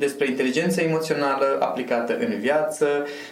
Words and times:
despre 0.00 0.28
inteligența 0.28 0.82
emoțională 0.82 1.46
aplicată 1.60 2.16
în 2.18 2.38
viață, 2.38 2.86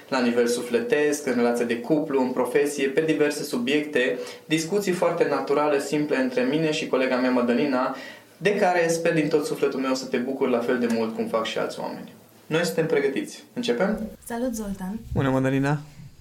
la 0.08 0.20
nivel 0.20 0.47
sufletesc, 0.47 1.27
în 1.27 1.34
relație 1.34 1.64
de 1.64 1.80
cuplu, 1.80 2.20
în 2.22 2.30
profesie, 2.30 2.88
pe 2.88 3.00
diverse 3.00 3.42
subiecte, 3.42 4.19
discuții 4.44 4.92
foarte 4.92 5.27
naturale, 5.28 5.80
simple 5.80 6.16
între 6.16 6.42
mine 6.42 6.70
și 6.72 6.86
colega 6.86 7.16
mea 7.16 7.30
Madalina, 7.30 7.96
de 8.36 8.56
care 8.56 8.89
sper 8.89 9.14
din 9.14 9.28
tot 9.28 9.44
sufletul 9.46 9.80
meu 9.80 9.94
să 9.94 10.06
te 10.06 10.16
bucur 10.16 10.48
la 10.48 10.58
fel 10.58 10.78
de 10.78 10.89
mult 10.91 11.14
cum 11.14 11.27
fac 11.27 11.44
și 11.44 11.58
alți 11.58 11.80
oameni. 11.80 12.12
Noi 12.46 12.64
suntem 12.64 12.86
pregătiți. 12.86 13.44
Începem? 13.52 14.00
Salut, 14.24 14.55
Zoltan! 14.55 14.98
Bună, 15.12 15.30
Madalina! 15.30 15.80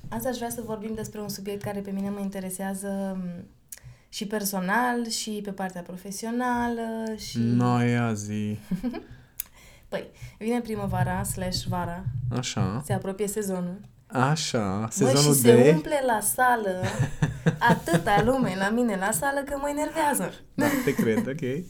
Azi 0.10 0.28
aș 0.28 0.36
vrea 0.36 0.50
să 0.50 0.62
vorbim 0.66 0.92
despre 0.96 1.20
un 1.20 1.30
subiect 1.30 1.62
care 1.62 1.80
pe 1.80 1.92
mine 1.92 2.10
mă 2.10 2.20
interesează 2.20 3.18
și 4.10 4.28
personal, 4.28 5.10
și 5.10 5.42
pe 5.44 5.52
partea 5.52 5.82
profesională, 5.82 7.14
și... 7.18 7.38
Noi 7.40 7.98
azi... 7.98 8.32
Păi, 9.88 10.12
vine 10.38 10.60
primăvara 10.62 11.24
slash 11.24 11.64
vara. 11.64 12.04
Așa. 12.38 12.82
Se 12.86 12.94
apropie 12.94 13.28
sezonul. 13.28 13.80
Așa, 14.08 14.88
sezonul 14.92 15.28
Mă, 15.28 15.34
și 15.36 15.42
de... 15.42 15.64
se 15.64 15.70
umple 15.70 16.04
la 16.06 16.20
sală 16.20 16.84
atâta 17.72 18.22
lume 18.24 18.56
la 18.58 18.70
mine 18.70 18.96
la 18.96 19.12
sală 19.12 19.44
că 19.46 19.58
mă 19.62 19.70
enervează. 19.70 20.34
Da, 20.54 20.66
te 20.86 20.94
cred, 20.94 21.28
ok. 21.28 21.66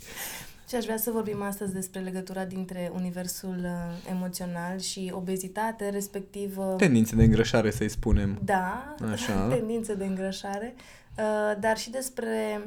Și 0.70 0.76
aș 0.76 0.84
vrea 0.84 0.98
să 0.98 1.12
vorbim 1.12 1.42
astăzi 1.42 1.74
despre 1.74 2.00
legătura 2.00 2.46
dintre 2.46 2.92
universul 2.96 3.60
uh, 3.64 4.12
emoțional 4.12 4.80
și 4.80 5.12
obezitate, 5.16 5.90
respectiv... 5.90 6.58
Uh, 6.58 6.76
tendințe 6.78 7.16
de 7.16 7.24
îngrășare, 7.24 7.72
să-i 7.72 7.90
spunem. 7.90 8.40
Da, 8.44 8.96
Așa. 9.12 9.48
tendințe 9.56 9.96
de 9.96 10.06
îngrășare, 10.06 10.76
uh, 11.18 11.60
dar 11.60 11.78
și 11.78 11.90
despre 11.90 12.62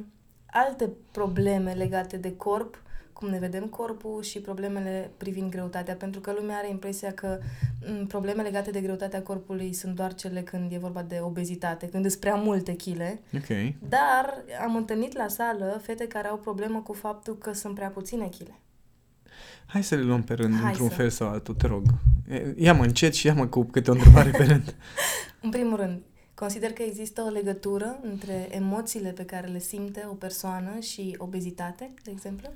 alte 0.46 0.90
probleme 1.10 1.72
legate 1.72 2.16
de 2.16 2.36
corp 2.36 2.82
cum 3.20 3.28
ne 3.28 3.38
vedem 3.38 3.64
corpul 3.64 4.22
și 4.22 4.38
problemele 4.38 5.10
privind 5.16 5.50
greutatea, 5.50 5.94
pentru 5.94 6.20
că 6.20 6.32
lumea 6.38 6.56
are 6.56 6.68
impresia 6.70 7.12
că 7.12 7.38
m, 7.86 8.06
probleme 8.06 8.42
legate 8.42 8.70
de 8.70 8.80
greutatea 8.80 9.22
corpului 9.22 9.72
sunt 9.72 9.94
doar 9.94 10.14
cele 10.14 10.42
când 10.42 10.72
e 10.72 10.78
vorba 10.78 11.02
de 11.02 11.18
obezitate, 11.22 11.88
când 11.88 12.06
sunt 12.06 12.20
prea 12.20 12.34
multe 12.34 12.72
chile. 12.74 13.20
Okay. 13.36 13.76
Dar 13.88 14.34
am 14.64 14.76
întâlnit 14.76 15.16
la 15.16 15.28
sală 15.28 15.80
fete 15.82 16.06
care 16.06 16.28
au 16.28 16.36
problemă 16.36 16.80
cu 16.80 16.92
faptul 16.92 17.36
că 17.38 17.52
sunt 17.52 17.74
prea 17.74 17.88
puține 17.88 18.28
chile. 18.28 18.58
Hai 19.66 19.82
să 19.82 19.94
le 19.94 20.02
luăm 20.02 20.22
pe 20.22 20.34
rând, 20.34 20.54
Hai 20.54 20.68
într-un 20.68 20.88
să. 20.88 20.94
fel 20.94 21.10
sau 21.10 21.28
altul, 21.28 21.54
te 21.54 21.66
rog. 21.66 21.82
Ia-mă 22.56 22.82
încet 22.82 23.14
și 23.14 23.26
ia-mă 23.26 23.46
cu 23.46 23.62
câte 23.64 23.90
o 23.90 23.92
întrebare 23.92 24.30
pe 24.30 24.44
rând. 24.44 24.74
În 25.42 25.50
primul 25.50 25.76
rând, 25.76 26.00
consider 26.34 26.72
că 26.72 26.82
există 26.82 27.22
o 27.22 27.30
legătură 27.30 27.98
între 28.02 28.48
emoțiile 28.50 29.10
pe 29.10 29.24
care 29.24 29.46
le 29.46 29.58
simte 29.58 30.06
o 30.10 30.14
persoană 30.14 30.78
și 30.80 31.14
obezitate, 31.18 31.90
de 32.02 32.10
exemplu? 32.10 32.48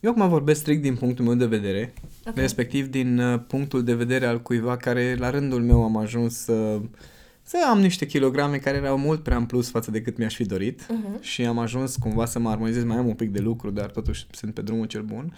Eu 0.00 0.10
acum 0.10 0.28
vorbesc 0.28 0.60
strict 0.60 0.82
din 0.82 0.94
punctul 0.94 1.24
meu 1.24 1.34
de 1.34 1.46
vedere, 1.46 1.92
okay. 2.20 2.42
respectiv 2.42 2.86
din 2.86 3.18
uh, 3.18 3.40
punctul 3.46 3.84
de 3.84 3.94
vedere 3.94 4.26
al 4.26 4.42
cuiva 4.42 4.76
care 4.76 5.14
la 5.18 5.30
rândul 5.30 5.62
meu 5.62 5.84
am 5.84 5.96
ajuns 5.96 6.36
să, 6.36 6.80
să 7.42 7.56
am 7.70 7.80
niște 7.80 8.06
kilograme 8.06 8.56
care 8.56 8.76
erau 8.76 8.98
mult 8.98 9.22
prea 9.22 9.36
în 9.36 9.46
plus 9.46 9.70
față 9.70 9.90
de 9.90 10.02
cât 10.02 10.18
mi-aș 10.18 10.34
fi 10.34 10.44
dorit 10.44 10.82
uh-huh. 10.82 11.20
și 11.20 11.46
am 11.46 11.58
ajuns 11.58 11.96
cumva 11.96 12.26
să 12.26 12.38
mă 12.38 12.50
armonizez, 12.50 12.84
mai 12.84 12.96
am 12.96 13.06
un 13.06 13.14
pic 13.14 13.30
de 13.30 13.40
lucru, 13.40 13.70
dar 13.70 13.90
totuși 13.90 14.26
sunt 14.30 14.54
pe 14.54 14.62
drumul 14.62 14.86
cel 14.86 15.02
bun. 15.02 15.36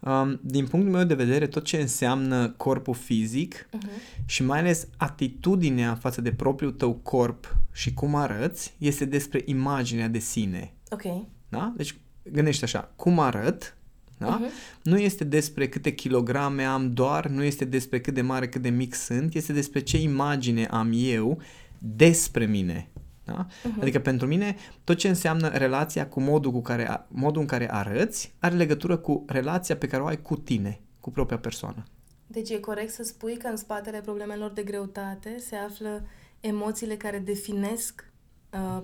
Um, 0.00 0.40
din 0.42 0.66
punctul 0.66 0.92
meu 0.92 1.04
de 1.04 1.14
vedere, 1.14 1.46
tot 1.46 1.64
ce 1.64 1.76
înseamnă 1.76 2.54
corpul 2.56 2.94
fizic 2.94 3.68
uh-huh. 3.76 4.24
și 4.26 4.44
mai 4.44 4.58
ales 4.58 4.86
atitudinea 4.96 5.94
față 5.94 6.20
de 6.20 6.32
propriul 6.32 6.72
tău 6.72 6.92
corp 6.92 7.56
și 7.72 7.94
cum 7.94 8.14
arăți, 8.14 8.74
este 8.78 9.04
despre 9.04 9.42
imaginea 9.44 10.08
de 10.08 10.18
sine. 10.18 10.72
Ok. 10.90 11.02
Da? 11.48 11.72
Deci 11.76 11.96
gândește 12.22 12.64
așa, 12.64 12.92
cum 12.96 13.18
arăt 13.18 13.76
da? 14.18 14.40
Uh-huh. 14.40 14.82
Nu 14.82 14.98
este 14.98 15.24
despre 15.24 15.68
câte 15.68 15.92
kilograme 15.92 16.64
am 16.64 16.92
doar, 16.92 17.26
nu 17.26 17.42
este 17.42 17.64
despre 17.64 18.00
cât 18.00 18.14
de 18.14 18.20
mare, 18.20 18.48
cât 18.48 18.62
de 18.62 18.68
mic 18.68 18.94
sunt, 18.94 19.34
este 19.34 19.52
despre 19.52 19.80
ce 19.80 20.00
imagine 20.00 20.66
am 20.66 20.90
eu 20.94 21.40
despre 21.78 22.46
mine. 22.46 22.88
Da? 23.24 23.46
Uh-huh. 23.46 23.80
Adică 23.80 23.98
pentru 23.98 24.26
mine 24.26 24.56
tot 24.84 24.96
ce 24.96 25.08
înseamnă 25.08 25.48
relația 25.48 26.08
cu 26.08 26.20
modul, 26.20 26.52
cu 26.52 26.60
care, 26.60 27.06
modul 27.08 27.40
în 27.40 27.46
care 27.46 27.72
arăți 27.72 28.34
are 28.38 28.54
legătură 28.54 28.96
cu 28.96 29.24
relația 29.26 29.76
pe 29.76 29.86
care 29.86 30.02
o 30.02 30.06
ai 30.06 30.22
cu 30.22 30.36
tine, 30.36 30.80
cu 31.00 31.10
propria 31.10 31.38
persoană. 31.38 31.82
Deci 32.26 32.50
e 32.50 32.58
corect 32.58 32.92
să 32.92 33.02
spui 33.02 33.36
că 33.36 33.46
în 33.46 33.56
spatele 33.56 34.00
problemelor 34.00 34.50
de 34.50 34.62
greutate 34.62 35.36
se 35.38 35.56
află 35.56 36.06
emoțiile 36.40 36.96
care 36.96 37.18
definesc 37.18 38.04
Uh, 38.04 38.13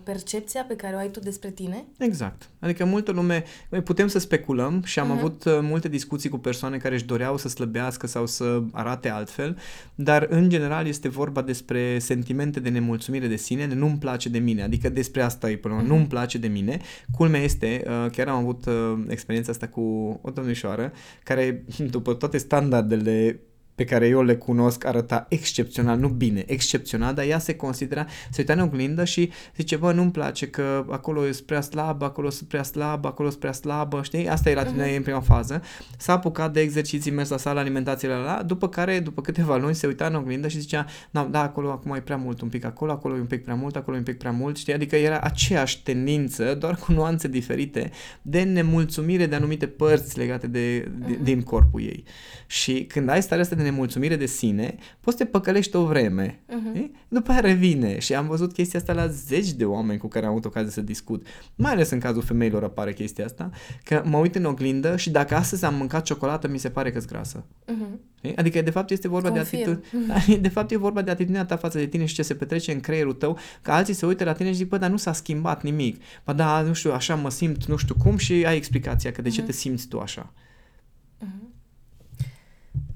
percepția 0.03 0.63
pe 0.63 0.77
care 0.77 0.95
o 0.95 0.99
ai 0.99 1.09
tu 1.09 1.21
despre 1.21 1.51
tine? 1.51 1.85
Exact. 1.99 2.51
Adică 2.59 2.85
multă 2.85 3.13
lume, 3.13 3.45
putem 3.85 4.09
să 4.09 4.19
speculăm 4.19 4.83
și 4.85 4.99
am 4.99 5.09
uh-huh. 5.09 5.19
avut 5.19 5.45
uh, 5.45 5.59
multe 5.63 5.89
discuții 5.89 6.29
cu 6.29 6.39
persoane 6.39 6.77
care 6.77 6.95
își 6.95 7.05
doreau 7.05 7.37
să 7.37 7.49
slăbească 7.49 8.07
sau 8.07 8.27
să 8.27 8.63
arate 8.73 9.09
altfel, 9.09 9.59
dar 9.95 10.27
în 10.31 10.49
general 10.49 10.87
este 10.87 11.09
vorba 11.09 11.43
despre 11.43 11.99
sentimente 11.99 12.61
de 12.61 12.69
nemulțumire 12.69 13.27
de 13.27 13.37
sine, 13.37 13.67
de 13.67 13.75
nu-mi 13.75 13.99
place 13.99 14.29
de 14.29 14.39
mine, 14.39 14.63
adică 14.63 14.89
despre 14.89 15.23
asta 15.23 15.51
e 15.51 15.57
până 15.57 15.83
uh-huh. 15.83 15.87
nu-mi 15.87 16.07
place 16.07 16.39
de 16.39 16.49
mine. 16.49 16.81
Culmea 17.17 17.41
este, 17.41 17.83
uh, 17.87 18.11
chiar 18.11 18.29
am 18.29 18.37
avut 18.37 18.65
experiența 19.09 19.53
asta 19.53 19.69
cu 19.69 19.81
o 20.23 20.31
domnișoară 20.31 20.93
care, 21.23 21.65
după 21.91 22.15
toate 22.15 22.39
standardele 22.39 23.41
pe 23.81 23.87
care 23.87 24.07
eu 24.07 24.23
le 24.23 24.37
cunosc 24.37 24.85
arăta 24.85 25.27
excepțional, 25.29 25.99
nu 25.99 26.09
bine, 26.09 26.45
excepțional, 26.47 27.15
dar 27.15 27.25
ea 27.25 27.39
se 27.39 27.55
considera, 27.55 28.07
se 28.31 28.37
uita 28.39 28.53
în 28.53 28.59
oglindă 28.59 29.05
și 29.05 29.31
zice, 29.57 29.77
bă, 29.77 29.93
nu-mi 29.93 30.11
place 30.11 30.49
că 30.49 30.85
acolo 30.91 31.27
e 31.27 31.31
prea 31.47 31.61
slab, 31.61 32.03
acolo 32.03 32.29
e 32.29 32.45
prea 32.49 32.63
slab, 32.63 33.05
acolo 33.05 33.29
e 33.29 33.37
prea 33.39 33.53
slabă, 33.53 34.01
știi? 34.03 34.29
Asta 34.29 34.51
e 34.51 34.55
la 34.55 34.65
tine 34.65 34.93
uh-huh. 34.93 34.97
în 34.97 35.03
prima 35.03 35.21
fază. 35.21 35.63
S-a 35.99 36.13
apucat 36.13 36.53
de 36.53 36.61
exerciții, 36.61 37.11
mers 37.11 37.29
la 37.29 37.37
sala, 37.37 37.61
alimentație 37.61 38.09
la 38.09 38.17
la, 38.17 38.43
după 38.43 38.69
care, 38.69 38.99
după 38.99 39.21
câteva 39.21 39.57
luni, 39.57 39.75
se 39.75 39.87
uita 39.87 40.07
în 40.07 40.15
oglindă 40.15 40.49
și 40.49 40.61
zicea, 40.61 40.87
da, 41.11 41.29
da, 41.31 41.43
acolo 41.43 41.71
acum 41.71 41.95
e 41.95 42.01
prea 42.01 42.17
mult, 42.17 42.41
un 42.41 42.49
pic 42.49 42.65
acolo, 42.65 42.93
acolo 42.93 43.17
e 43.17 43.21
un 43.21 43.27
pic 43.27 43.43
prea 43.43 43.55
mult, 43.55 43.77
acolo 43.77 43.97
e 43.97 43.99
un 43.99 44.05
pic 44.05 44.19
prea 44.19 44.31
mult, 44.31 44.57
știi? 44.57 44.73
Adică 44.73 44.97
era 44.97 45.21
aceeași 45.21 45.83
tendință, 45.83 46.55
doar 46.59 46.75
cu 46.75 46.93
nuanțe 46.93 47.29
diferite, 47.29 47.91
de 48.23 48.43
nemulțumire 48.43 49.27
de 49.27 49.35
anumite 49.35 49.67
părți 49.67 50.19
legate 50.19 50.47
de, 50.47 50.79
de 50.79 51.15
uh-huh. 51.15 51.23
din 51.23 51.43
corpul 51.43 51.81
ei. 51.81 52.05
Și 52.47 52.85
când 52.85 53.09
ai 53.09 53.23
starea 53.23 53.45
asta 53.45 53.57
de 53.57 53.63
nemulțumire 53.71 54.17
de 54.17 54.27
sine, 54.27 54.75
poți 55.01 55.17
să 55.17 55.25
te 55.25 55.31
păcălești 55.31 55.77
o 55.77 55.85
vreme. 55.85 56.41
Uh-huh. 56.49 56.91
După 57.09 57.31
aia 57.31 57.41
revine 57.41 57.99
și 57.99 58.15
am 58.15 58.27
văzut 58.27 58.53
chestia 58.53 58.79
asta 58.79 58.93
la 58.93 59.07
zeci 59.07 59.53
de 59.53 59.65
oameni 59.65 59.99
cu 59.99 60.09
care 60.09 60.25
am 60.25 60.31
avut 60.31 60.45
ocazia 60.45 60.71
să 60.71 60.81
discut. 60.81 61.27
Mai 61.55 61.73
ales 61.73 61.91
în 61.91 61.99
cazul 61.99 62.23
femeilor 62.23 62.65
apare 62.65 62.93
chestia 62.93 63.25
asta, 63.25 63.51
că 63.85 64.03
mă 64.05 64.17
uit 64.17 64.35
în 64.35 64.45
oglindă 64.45 64.97
și 64.97 65.11
dacă 65.11 65.35
astăzi 65.35 65.65
am 65.65 65.75
mâncat 65.75 66.03
ciocolată, 66.03 66.49
mi 66.49 66.59
se 66.59 66.69
pare 66.69 66.91
că-s 66.91 67.05
grasă. 67.05 67.45
Uh-huh. 67.45 68.11
Adică, 68.37 68.63
de 68.63 68.71
fapt, 68.71 68.91
este 68.91 69.09
vorba 69.09 69.31
Confirm. 69.31 69.65
de 69.65 69.71
atitudine. 69.71 70.37
De 70.47 70.49
fapt, 70.49 70.71
e 70.71 70.77
vorba 70.77 71.03
de 71.03 71.11
atitudinea 71.11 71.45
ta 71.45 71.57
față 71.57 71.79
de 71.79 71.87
tine 71.87 72.05
și 72.05 72.15
ce 72.15 72.23
se 72.23 72.35
petrece 72.35 72.73
în 72.73 72.81
creierul 72.81 73.13
tău, 73.13 73.39
că 73.63 73.71
alții 73.71 73.95
se 73.95 74.07
uită 74.07 74.25
la 74.25 74.33
tine 74.33 74.49
și 74.49 74.55
zic, 74.55 74.69
bă, 74.69 74.79
dar 74.79 74.91
nu 74.91 74.97
s-a 74.97 75.13
schimbat 75.13 75.63
nimic. 75.63 76.03
Bă, 76.25 76.33
da, 76.33 76.61
nu 76.61 76.73
știu, 76.73 76.93
așa 76.93 77.15
mă 77.15 77.31
simt, 77.31 77.65
nu 77.65 77.77
știu 77.77 77.95
cum 77.95 78.17
și 78.17 78.33
ai 78.33 78.57
explicația 78.57 79.13
că 79.13 79.23
de 79.23 79.29
ce 79.29 79.43
uh-huh. 79.43 79.47
te 79.47 79.53
simți 79.53 79.89
tu 79.89 79.99
așa. 79.99 80.33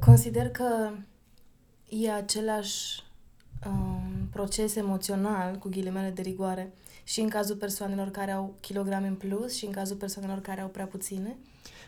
Uh-huh. 0.04 0.06
Consider 0.06 0.48
că 0.48 0.90
e 1.88 2.10
același 2.10 3.02
um, 3.66 4.28
proces 4.32 4.76
emoțional, 4.76 5.56
cu 5.56 5.68
ghilimele 5.68 6.10
de 6.10 6.22
rigoare, 6.22 6.72
și 7.04 7.20
în 7.20 7.28
cazul 7.28 7.56
persoanelor 7.56 8.10
care 8.10 8.30
au 8.30 8.54
kilograme 8.60 9.06
în 9.06 9.14
plus 9.14 9.56
și 9.56 9.64
în 9.64 9.70
cazul 9.70 9.96
persoanelor 9.96 10.40
care 10.40 10.60
au 10.60 10.68
prea 10.68 10.84
puține? 10.84 11.36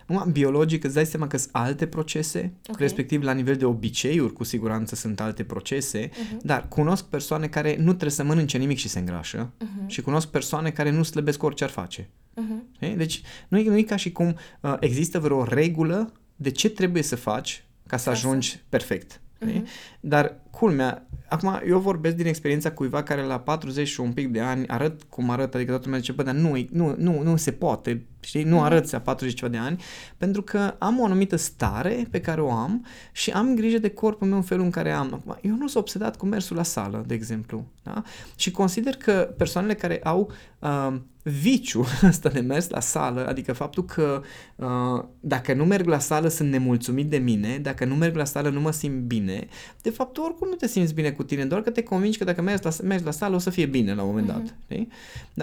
Numai 0.07 0.31
biologic 0.33 0.85
îți 0.85 0.95
dai 0.95 1.07
seama 1.07 1.27
că 1.27 1.37
sunt 1.37 1.55
alte 1.55 1.87
procese, 1.87 2.39
okay. 2.39 2.75
respectiv 2.79 3.23
la 3.23 3.33
nivel 3.33 3.57
de 3.57 3.65
obiceiuri, 3.65 4.33
cu 4.33 4.45
siguranță 4.45 4.95
sunt 4.95 5.21
alte 5.21 5.45
procese, 5.45 6.09
uh-huh. 6.09 6.43
dar 6.43 6.69
cunosc 6.69 7.05
persoane 7.05 7.47
care 7.47 7.77
nu 7.77 7.89
trebuie 7.89 8.11
să 8.11 8.25
mănânce 8.25 8.59
nimic 8.59 8.79
și 8.79 8.89
se 8.89 8.99
îngrașă 8.99 9.53
uh-huh. 9.61 9.87
și 9.87 10.03
cunosc 10.03 10.29
persoane 10.29 10.71
care 10.71 10.91
nu 10.91 11.03
slăbesc 11.03 11.43
orice 11.43 11.65
ar 11.65 11.71
face. 11.71 12.03
Uh-huh. 12.03 12.97
Deci 12.97 13.23
nu 13.49 13.59
e, 13.59 13.69
nu 13.69 13.77
e 13.77 13.83
ca 13.83 13.97
și 13.97 14.13
cum 14.13 14.37
uh, 14.61 14.77
există 14.81 15.19
vreo 15.19 15.45
regulă 15.45 16.13
de 16.37 16.51
ce 16.51 16.71
trebuie 16.71 17.03
să 17.03 17.17
faci 17.17 17.66
ca 17.87 17.97
să 17.97 18.11
ajungi 18.11 18.63
perfect. 18.69 19.21
Uh-huh. 19.45 19.63
Dar, 20.01 20.41
culmea, 20.51 21.07
acum 21.29 21.61
eu 21.67 21.79
vorbesc 21.79 22.17
din 22.17 22.27
experiența 22.27 22.73
cuiva 22.73 23.03
care 23.03 23.23
la 23.23 23.41
40 23.41 23.89
și 23.89 24.01
un 24.01 24.13
pic 24.13 24.29
de 24.29 24.41
ani 24.41 24.69
arăt 24.69 25.03
cum 25.03 25.31
arăt, 25.31 25.55
adică 25.55 25.71
toată 25.71 25.85
lumea 25.85 26.01
zice, 26.01 26.13
bă, 26.13 26.23
dar 26.23 26.35
nu, 26.35 26.67
nu, 26.71 26.95
nu, 26.99 27.23
nu 27.23 27.37
se 27.37 27.53
poate, 27.53 28.07
știi, 28.21 28.43
nu 28.43 28.55
mhm. 28.55 28.65
arăt 28.65 28.91
la 28.91 29.01
40 29.01 29.35
ceva 29.35 29.51
de 29.51 29.57
ani, 29.57 29.83
pentru 30.17 30.43
că 30.43 30.75
am 30.79 31.01
o 31.01 31.05
anumită 31.05 31.37
stare 31.37 32.07
pe 32.11 32.21
care 32.21 32.41
o 32.41 32.51
am 32.51 32.87
și 33.13 33.31
am 33.31 33.55
grijă 33.55 33.79
de 33.79 33.91
corpul 33.91 34.27
meu 34.27 34.37
în 34.37 34.43
felul 34.43 34.65
în 34.65 34.71
care 34.71 34.93
am. 34.93 35.07
Acum, 35.13 35.39
eu 35.43 35.57
nu 35.57 35.69
sunt 35.69 35.83
obsedat 35.83 36.17
cu 36.17 36.27
mersul 36.27 36.57
la 36.57 36.63
sală, 36.63 37.05
de 37.07 37.15
exemplu, 37.15 37.67
da? 37.83 38.03
Și 38.37 38.51
consider 38.51 38.95
că 38.95 39.35
persoanele 39.37 39.75
care 39.75 40.01
au 40.03 40.31
uh, 40.59 40.97
viciu 41.31 41.85
ăsta 42.09 42.29
de 42.29 42.41
mers 42.41 42.69
la 42.69 42.81
sală, 42.81 43.27
adică 43.27 43.53
faptul 43.53 43.85
că 43.85 44.23
uh, 44.57 45.05
dacă 45.21 45.55
nu 45.55 45.65
merg 45.65 45.87
la 45.87 45.99
sală 45.99 46.29
sunt 46.29 46.51
nemulțumit 46.51 47.11
de 47.11 47.17
mine, 47.17 47.59
dacă 47.63 47.85
nu 47.85 47.95
merg 47.95 48.17
la 48.17 48.25
sală 48.25 48.49
nu 48.49 48.61
mă 48.61 48.71
simt 48.71 49.01
bine, 49.01 49.47
de 49.83 49.91
fapt 49.91 50.17
oricum 50.17 50.49
nu 50.49 50.55
te 50.55 50.67
simți 50.67 50.95
bine 50.95 51.11
cu 51.11 51.23
tine, 51.23 51.45
doar 51.45 51.63
că 51.63 51.71
te 51.71 51.83
convingi 51.83 52.19
că 52.19 52.25
dacă 52.25 52.43
mergi 52.43 52.65
la, 52.65 52.71
mergi 52.83 53.05
la 53.05 53.11
sală 53.11 53.35
o 53.35 53.39
să 53.39 53.51
fie 53.51 53.67
bine 53.67 53.95
la 53.95 54.03
un 54.03 54.09
moment 54.09 54.27
dat. 54.27 54.43
Uh-huh. 54.43 54.87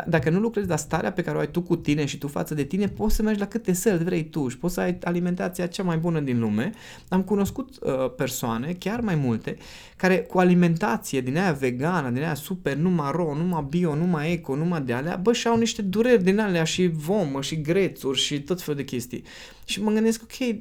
D- 0.02 0.08
dacă 0.08 0.30
nu 0.30 0.40
lucrezi 0.40 0.68
la 0.68 0.76
starea 0.76 1.12
pe 1.12 1.22
care 1.22 1.38
o 1.38 1.40
ai 1.40 1.52
tu 1.52 1.62
cu 1.62 1.76
tine 1.76 2.06
și 2.06 2.18
tu 2.18 2.28
față 2.28 2.54
de 2.54 2.64
tine, 2.64 2.88
poți 2.88 3.16
să 3.16 3.22
mergi 3.22 3.40
la 3.40 3.48
câte 3.48 3.74
săli 3.74 4.04
vrei 4.04 4.24
tu 4.24 4.48
și 4.48 4.58
poți 4.58 4.74
să 4.74 4.80
ai 4.80 4.98
alimentația 5.04 5.68
cea 5.68 5.84
mai 5.84 5.98
bună 5.98 6.20
din 6.20 6.40
lume. 6.40 6.72
Am 7.08 7.22
cunoscut 7.22 7.70
uh, 7.82 8.14
persoane, 8.16 8.76
chiar 8.80 9.00
mai 9.00 9.16
multe, 9.16 9.58
care 9.96 10.18
cu 10.20 10.40
alimentație 10.40 11.22
din 11.22 11.38
aia 11.38 11.52
vegană, 11.52 12.10
din 12.10 12.22
aia 12.22 12.34
super, 12.34 12.76
numai 12.76 13.12
ro, 13.12 13.36
numai 13.36 13.66
bio, 13.70 13.96
numai 13.96 14.32
eco, 14.32 14.56
numai 14.56 14.82
de 14.82 14.94
alea, 14.94 15.16
bă, 15.16 15.34
și 15.34 15.48
au 15.48 15.56
niște 15.76 15.98
dureri 15.98 16.24
din 16.24 16.40
alea 16.40 16.64
și 16.64 16.88
vomă 16.88 17.42
și 17.42 17.62
grețuri 17.62 18.20
și 18.20 18.42
tot 18.42 18.62
felul 18.62 18.80
de 18.80 18.86
chestii. 18.86 19.24
Și 19.66 19.82
mă 19.82 19.92
gândesc, 19.92 20.22
ok, 20.24 20.58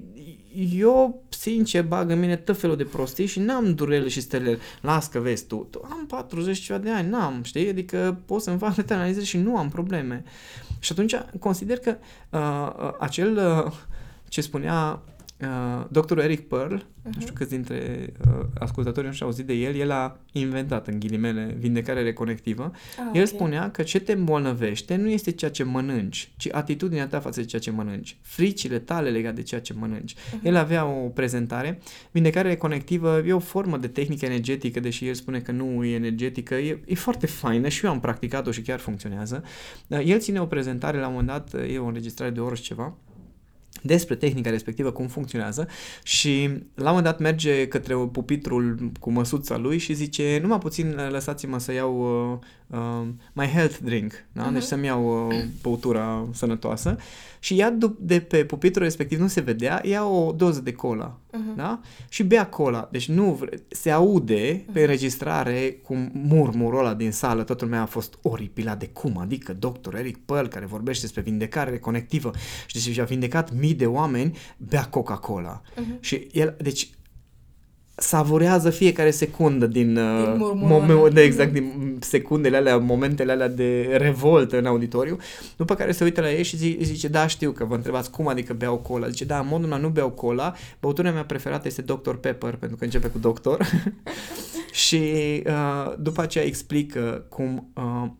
eu 0.76 1.24
sincer 1.28 1.84
bag 1.84 2.10
în 2.10 2.18
mine 2.18 2.36
tot 2.36 2.58
felul 2.58 2.76
de 2.76 2.84
prostii 2.84 3.26
și 3.26 3.38
n-am 3.38 3.74
durere 3.74 4.08
și 4.08 4.20
stele. 4.20 4.58
Las 4.80 5.06
că 5.06 5.18
vezi 5.18 5.46
tu, 5.46 5.66
tu 5.70 5.80
am 5.90 6.06
40 6.06 6.58
ceva 6.58 6.78
de 6.78 6.90
ani, 6.90 7.08
n-am, 7.08 7.42
știi? 7.42 7.68
Adică 7.68 8.20
pot 8.26 8.42
să-mi 8.42 8.58
fac 8.58 8.90
analize 8.90 9.24
și 9.24 9.36
nu 9.36 9.56
am 9.56 9.68
probleme. 9.68 10.24
Și 10.78 10.92
atunci 10.92 11.14
consider 11.38 11.78
că 11.78 11.96
uh, 12.30 12.84
uh, 12.84 12.94
acel, 12.98 13.36
uh, 13.36 13.72
ce 14.28 14.40
spunea 14.40 15.02
Uh, 15.42 15.84
doctorul 15.90 16.22
Eric 16.22 16.48
Pearl, 16.48 16.74
uh-huh. 16.74 17.14
nu 17.14 17.20
știu 17.20 17.32
câți 17.34 17.50
dintre 17.50 18.06
uh, 18.26 18.46
ascultătorii 18.58 19.08
nu 19.08 19.14
și-au 19.14 19.28
auzit 19.28 19.46
de 19.46 19.52
el, 19.52 19.74
el 19.74 19.90
a 19.90 20.18
inventat 20.32 20.86
în 20.86 20.98
ghilimele 20.98 21.56
vindecare 21.58 22.02
reconectivă. 22.02 22.70
Ah, 22.72 22.98
el 22.98 23.08
okay. 23.10 23.26
spunea 23.26 23.70
că 23.70 23.82
ce 23.82 24.00
te 24.00 24.12
îmbolnăvește 24.12 24.96
nu 24.96 25.08
este 25.08 25.30
ceea 25.30 25.50
ce 25.50 25.62
mănânci, 25.62 26.32
ci 26.36 26.48
atitudinea 26.52 27.06
ta 27.06 27.20
față 27.20 27.40
de 27.40 27.46
ceea 27.46 27.60
ce 27.60 27.70
mănânci, 27.70 28.16
fricile 28.20 28.78
tale 28.78 29.10
legate 29.10 29.34
de 29.34 29.42
ceea 29.42 29.60
ce 29.60 29.72
mănânci. 29.72 30.14
Uh-huh. 30.14 30.42
El 30.42 30.56
avea 30.56 30.84
o 30.86 31.08
prezentare, 31.08 31.80
vindecare 32.10 32.48
reconectivă 32.48 33.22
e 33.26 33.32
o 33.32 33.38
formă 33.38 33.76
de 33.76 33.88
tehnică 33.88 34.24
energetică, 34.24 34.80
deși 34.80 35.08
el 35.08 35.14
spune 35.14 35.40
că 35.40 35.52
nu 35.52 35.84
e 35.84 35.94
energetică, 35.94 36.54
e, 36.54 36.80
e 36.86 36.94
foarte 36.94 37.26
faină 37.26 37.68
și 37.68 37.84
eu 37.84 37.90
am 37.90 38.00
practicat-o 38.00 38.50
și 38.50 38.62
chiar 38.62 38.78
funcționează. 38.78 39.44
El 39.88 40.18
ține 40.18 40.40
o 40.40 40.46
prezentare 40.46 40.98
la 40.98 41.06
un 41.06 41.12
moment 41.12 41.28
dat, 41.28 41.62
e 41.72 41.78
o 41.78 41.86
înregistrare 41.86 42.30
de 42.30 42.40
oră 42.40 42.54
și 42.54 42.62
ceva, 42.62 42.96
despre 43.82 44.14
tehnica 44.14 44.50
respectivă, 44.50 44.90
cum 44.90 45.06
funcționează 45.06 45.68
și 46.02 46.48
la 46.74 46.90
un 46.90 46.96
moment 46.96 47.04
dat 47.04 47.18
merge 47.18 47.68
către 47.68 47.94
pupitrul 47.94 48.92
cu 49.00 49.10
măsuța 49.10 49.56
lui 49.56 49.78
și 49.78 49.92
zice 49.92 50.38
numai 50.42 50.58
puțin 50.58 50.98
lăsați-mă 51.10 51.58
să 51.58 51.72
iau 51.72 52.30
uh, 52.32 52.38
uh, 52.72 53.06
my 53.32 53.46
health 53.46 53.78
drink, 53.78 54.12
da? 54.32 54.48
uh-huh. 54.48 54.52
deci 54.52 54.62
să-mi 54.62 54.86
iau 54.86 55.28
uh, 55.28 55.44
băutura 55.62 56.28
sănătoasă 56.32 56.96
și 57.38 57.56
ia 57.56 57.74
de 57.98 58.20
pe 58.20 58.44
pupitrul 58.44 58.84
respectiv, 58.84 59.18
nu 59.18 59.26
se 59.26 59.40
vedea, 59.40 59.80
ia 59.84 60.04
o 60.04 60.32
doză 60.32 60.60
de 60.60 60.72
cola 60.72 61.18
uh-huh. 61.28 61.56
da? 61.56 61.80
și 62.08 62.22
bea 62.22 62.46
cola, 62.46 62.88
deci 62.90 63.08
nu 63.08 63.32
vre- 63.32 63.62
se 63.68 63.90
aude 63.90 64.60
uh-huh. 64.60 64.72
pe 64.72 64.80
înregistrare 64.80 65.80
cum 65.82 66.10
murmurul 66.12 66.78
ăla 66.78 66.94
din 66.94 67.10
sală, 67.10 67.42
totul 67.42 67.68
meu 67.68 67.80
a 67.80 67.86
fost 67.86 68.18
oripilat 68.22 68.78
de 68.78 68.88
cum, 68.88 69.18
adică 69.18 69.54
doctor 69.54 69.94
Eric 69.94 70.16
Pearl 70.24 70.46
care 70.46 70.66
vorbește 70.66 71.02
despre 71.02 71.22
vindecare 71.22 71.78
conectivă 71.78 72.30
și 72.66 72.86
deci 72.86 72.98
a 72.98 73.04
vindecat 73.04 73.54
mii 73.54 73.74
de 73.74 73.86
oameni, 73.86 74.38
bea 74.56 74.84
Coca-Cola. 74.84 75.62
Uh-huh. 75.62 76.00
Și 76.00 76.26
el, 76.32 76.56
deci 76.60 76.90
savurează 78.02 78.70
fiecare 78.70 79.10
secundă 79.10 79.66
din, 79.66 79.94
din 79.94 80.02
uh, 80.40 80.52
moment, 80.54 81.14
de 81.14 81.22
exact 81.22 81.52
din 81.52 81.96
secundele 82.00 82.56
alea, 82.56 82.76
momentele 82.76 83.32
alea 83.32 83.48
de 83.48 83.96
revoltă 83.96 84.58
în 84.58 84.66
auditoriu, 84.66 85.16
după 85.56 85.74
care 85.74 85.92
se 85.92 86.04
uită 86.04 86.20
la 86.20 86.32
ei 86.32 86.42
și 86.42 86.56
zice, 86.56 86.84
zice 86.84 87.08
da, 87.08 87.26
știu 87.26 87.50
că 87.50 87.64
vă 87.64 87.74
întrebați 87.74 88.10
cum 88.10 88.28
adică 88.28 88.52
beau 88.52 88.76
cola. 88.76 89.08
Zice, 89.08 89.24
da, 89.24 89.38
în 89.38 89.46
modul 89.50 89.72
ăla 89.72 89.80
nu 89.80 89.88
beau 89.88 90.10
cola, 90.10 90.54
băutura 90.80 91.10
mea 91.10 91.24
preferată 91.24 91.68
este 91.68 91.82
Dr. 91.82 92.14
Pepper, 92.20 92.54
pentru 92.54 92.76
că 92.76 92.84
începe 92.84 93.08
cu 93.08 93.18
doctor. 93.18 93.66
și 94.86 95.02
uh, 95.46 95.94
după 95.98 96.22
aceea 96.22 96.44
explică 96.44 97.24
cum 97.28 97.70
uh, 97.74 98.10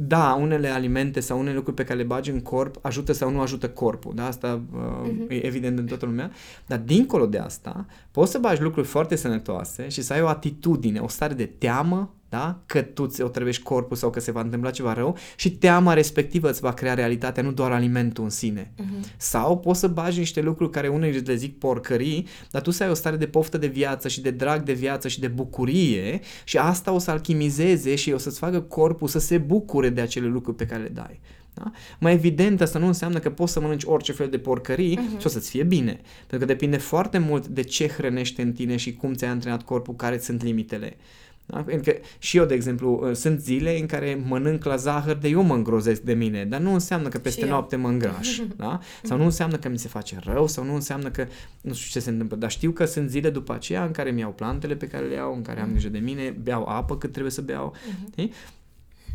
da, 0.00 0.36
unele 0.40 0.68
alimente 0.68 1.20
sau 1.20 1.38
unele 1.38 1.54
lucruri 1.54 1.76
pe 1.76 1.84
care 1.84 1.98
le 1.98 2.04
bagi 2.04 2.30
în 2.30 2.40
corp 2.40 2.78
ajută 2.82 3.12
sau 3.12 3.30
nu 3.30 3.40
ajută 3.40 3.68
corpul, 3.68 4.14
da? 4.14 4.26
Asta 4.26 4.62
uh, 4.72 4.80
uh-huh. 4.80 5.28
e 5.28 5.46
evident 5.46 5.78
în 5.78 5.86
toată 5.86 6.06
lumea, 6.06 6.30
dar 6.66 6.78
dincolo 6.78 7.26
de 7.26 7.38
asta, 7.38 7.86
poți 8.10 8.30
să 8.30 8.38
bagi 8.38 8.62
lucruri 8.62 8.86
foarte 8.86 9.16
sănătoase 9.16 9.88
și 9.88 10.02
să 10.02 10.12
ai 10.12 10.22
o 10.22 10.28
atitudine, 10.28 10.98
o 10.98 11.08
stare 11.08 11.34
de 11.34 11.46
teamă, 11.46 12.14
da? 12.28 12.60
că 12.66 12.82
tu 12.82 13.06
ți 13.06 13.22
o 13.22 13.28
trebuiești 13.28 13.62
corpul 13.62 13.96
sau 13.96 14.10
că 14.10 14.20
se 14.20 14.30
va 14.30 14.40
întâmpla 14.40 14.70
ceva 14.70 14.92
rău 14.92 15.16
și 15.36 15.50
teama 15.50 15.92
respectivă 15.92 16.50
îți 16.50 16.60
va 16.60 16.72
crea 16.72 16.94
realitatea, 16.94 17.42
nu 17.42 17.52
doar 17.52 17.72
alimentul 17.72 18.24
în 18.24 18.30
sine. 18.30 18.72
Uh-huh. 18.74 19.16
Sau 19.16 19.58
poți 19.58 19.80
să 19.80 19.88
bagi 19.88 20.18
niște 20.18 20.40
lucruri 20.40 20.70
care 20.70 20.88
unii 20.88 21.12
le 21.12 21.34
zic 21.34 21.58
porcării, 21.58 22.26
dar 22.50 22.62
tu 22.62 22.70
să 22.70 22.82
ai 22.82 22.90
o 22.90 22.94
stare 22.94 23.16
de 23.16 23.26
poftă 23.26 23.58
de 23.58 23.66
viață 23.66 24.08
și 24.08 24.20
de 24.20 24.30
drag 24.30 24.62
de 24.62 24.72
viață 24.72 25.08
și 25.08 25.20
de 25.20 25.28
bucurie 25.28 26.20
și 26.44 26.58
asta 26.58 26.92
o 26.92 26.98
să 26.98 27.10
alchimizeze 27.10 27.94
și 27.94 28.12
o 28.12 28.18
să-ți 28.18 28.38
facă 28.38 28.60
corpul 28.60 29.08
să 29.08 29.18
se 29.18 29.38
bucure 29.38 29.88
de 29.88 30.00
acele 30.00 30.26
lucruri 30.26 30.56
pe 30.56 30.66
care 30.66 30.82
le 30.82 30.88
dai. 30.88 31.20
Da? 31.54 31.72
Mai 31.98 32.12
evident, 32.12 32.60
asta 32.60 32.78
nu 32.78 32.86
înseamnă 32.86 33.18
că 33.18 33.30
poți 33.30 33.52
să 33.52 33.60
mănânci 33.60 33.84
orice 33.84 34.12
fel 34.12 34.28
de 34.28 34.38
porcării 34.38 34.96
uh-huh. 34.96 35.20
și 35.20 35.26
o 35.26 35.28
să-ți 35.28 35.50
fie 35.50 35.62
bine. 35.62 36.00
Pentru 36.26 36.46
că 36.46 36.52
depinde 36.52 36.76
foarte 36.76 37.18
mult 37.18 37.46
de 37.46 37.62
ce 37.62 37.88
hrănește 37.88 38.42
în 38.42 38.52
tine 38.52 38.76
și 38.76 38.94
cum 38.94 39.14
ți-ai 39.14 39.30
antrenat 39.30 39.62
corpul, 39.62 39.94
care 39.94 40.18
sunt 40.18 40.42
limitele. 40.42 40.96
Da? 41.50 41.62
Pentru 41.62 41.92
că 41.92 41.98
și 42.18 42.36
eu, 42.36 42.44
de 42.44 42.54
exemplu, 42.54 43.00
uh, 43.02 43.14
sunt 43.14 43.40
zile 43.40 43.78
în 43.78 43.86
care 43.86 44.22
mănânc 44.26 44.64
la 44.64 44.76
zahăr 44.76 45.16
de 45.16 45.28
eu 45.28 45.42
mă 45.42 45.54
îngrozesc 45.54 46.00
de 46.00 46.14
mine, 46.14 46.44
dar 46.44 46.60
nu 46.60 46.72
înseamnă 46.72 47.08
că 47.08 47.18
peste 47.18 47.46
noapte 47.46 47.76
mă 47.76 47.88
îngraș. 47.88 48.40
Da? 48.56 48.80
Sau 49.02 49.16
nu 49.16 49.24
înseamnă 49.24 49.56
că 49.56 49.68
mi 49.68 49.78
se 49.78 49.88
face 49.88 50.18
rău, 50.22 50.46
sau 50.46 50.64
nu 50.64 50.74
înseamnă 50.74 51.10
că 51.10 51.26
nu 51.60 51.74
știu 51.74 51.90
ce 51.90 52.00
se 52.00 52.10
întâmplă. 52.10 52.36
Dar 52.36 52.50
știu 52.50 52.70
că 52.70 52.84
sunt 52.84 53.10
zile 53.10 53.30
după 53.30 53.52
aceea 53.52 53.84
în 53.84 53.90
care 53.90 54.10
mi-au 54.10 54.30
plantele 54.30 54.76
pe 54.76 54.86
care 54.86 55.06
le 55.06 55.14
iau, 55.14 55.34
în 55.34 55.42
care 55.42 55.60
am 55.60 55.70
grijă 55.70 55.88
de 55.88 55.98
mine, 55.98 56.36
beau 56.42 56.64
apă 56.64 56.96
cât 56.96 57.10
trebuie 57.10 57.32
să 57.32 57.40
beau. 57.40 57.74
Uh-huh. 57.76 58.28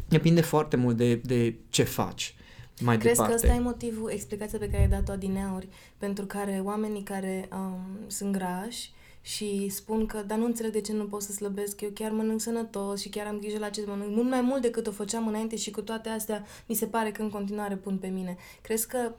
Depinde 0.08 0.42
foarte 0.42 0.76
mult 0.76 0.98
de, 0.98 1.16
de 1.16 1.56
ce 1.70 1.84
faci 1.84 2.36
mai 2.82 2.98
Crezi 2.98 3.16
departe. 3.16 3.36
că 3.36 3.42
ăsta 3.46 3.60
e 3.60 3.64
motivul, 3.64 4.10
explicația 4.14 4.60
pe 4.60 4.70
care 4.70 4.82
ai 4.82 4.90
dat-o 4.90 5.12
adineauri, 5.12 5.68
pentru 5.98 6.26
care 6.26 6.62
oamenii 6.64 7.04
care 7.04 7.48
um, 7.52 7.80
sunt 8.08 8.32
grași 8.32 8.93
și 9.26 9.70
spun 9.70 10.06
că, 10.06 10.24
dar 10.28 10.38
nu 10.38 10.46
înțeleg 10.46 10.72
de 10.72 10.82
ce 10.82 10.94
nu 10.94 11.06
pot 11.06 11.22
să 11.22 11.32
slăbesc, 11.32 11.82
eu 11.82 11.90
chiar 11.90 12.12
mănânc 12.12 12.42
sănătos 12.42 13.02
și 13.02 13.10
chiar 13.10 13.28
am 13.28 13.40
grijă 13.40 13.58
la 13.60 13.70
ce 13.70 13.84
mănânc, 13.88 14.16
mult 14.16 14.30
mai 14.30 14.42
mult 14.42 14.62
decât 14.62 14.88
o 14.88 14.92
făceam 14.92 15.28
înainte 15.28 15.56
și 15.56 15.72
cu 15.72 15.82
toate 15.82 16.10
astea 16.10 16.46
mi 16.68 16.76
se 16.76 16.86
pare 16.86 17.12
că 17.12 17.22
în 17.22 17.30
continuare 17.30 17.76
pun 17.76 17.98
pe 17.98 18.08
mine. 18.08 18.38
Crezi 18.62 18.88
că 18.88 19.12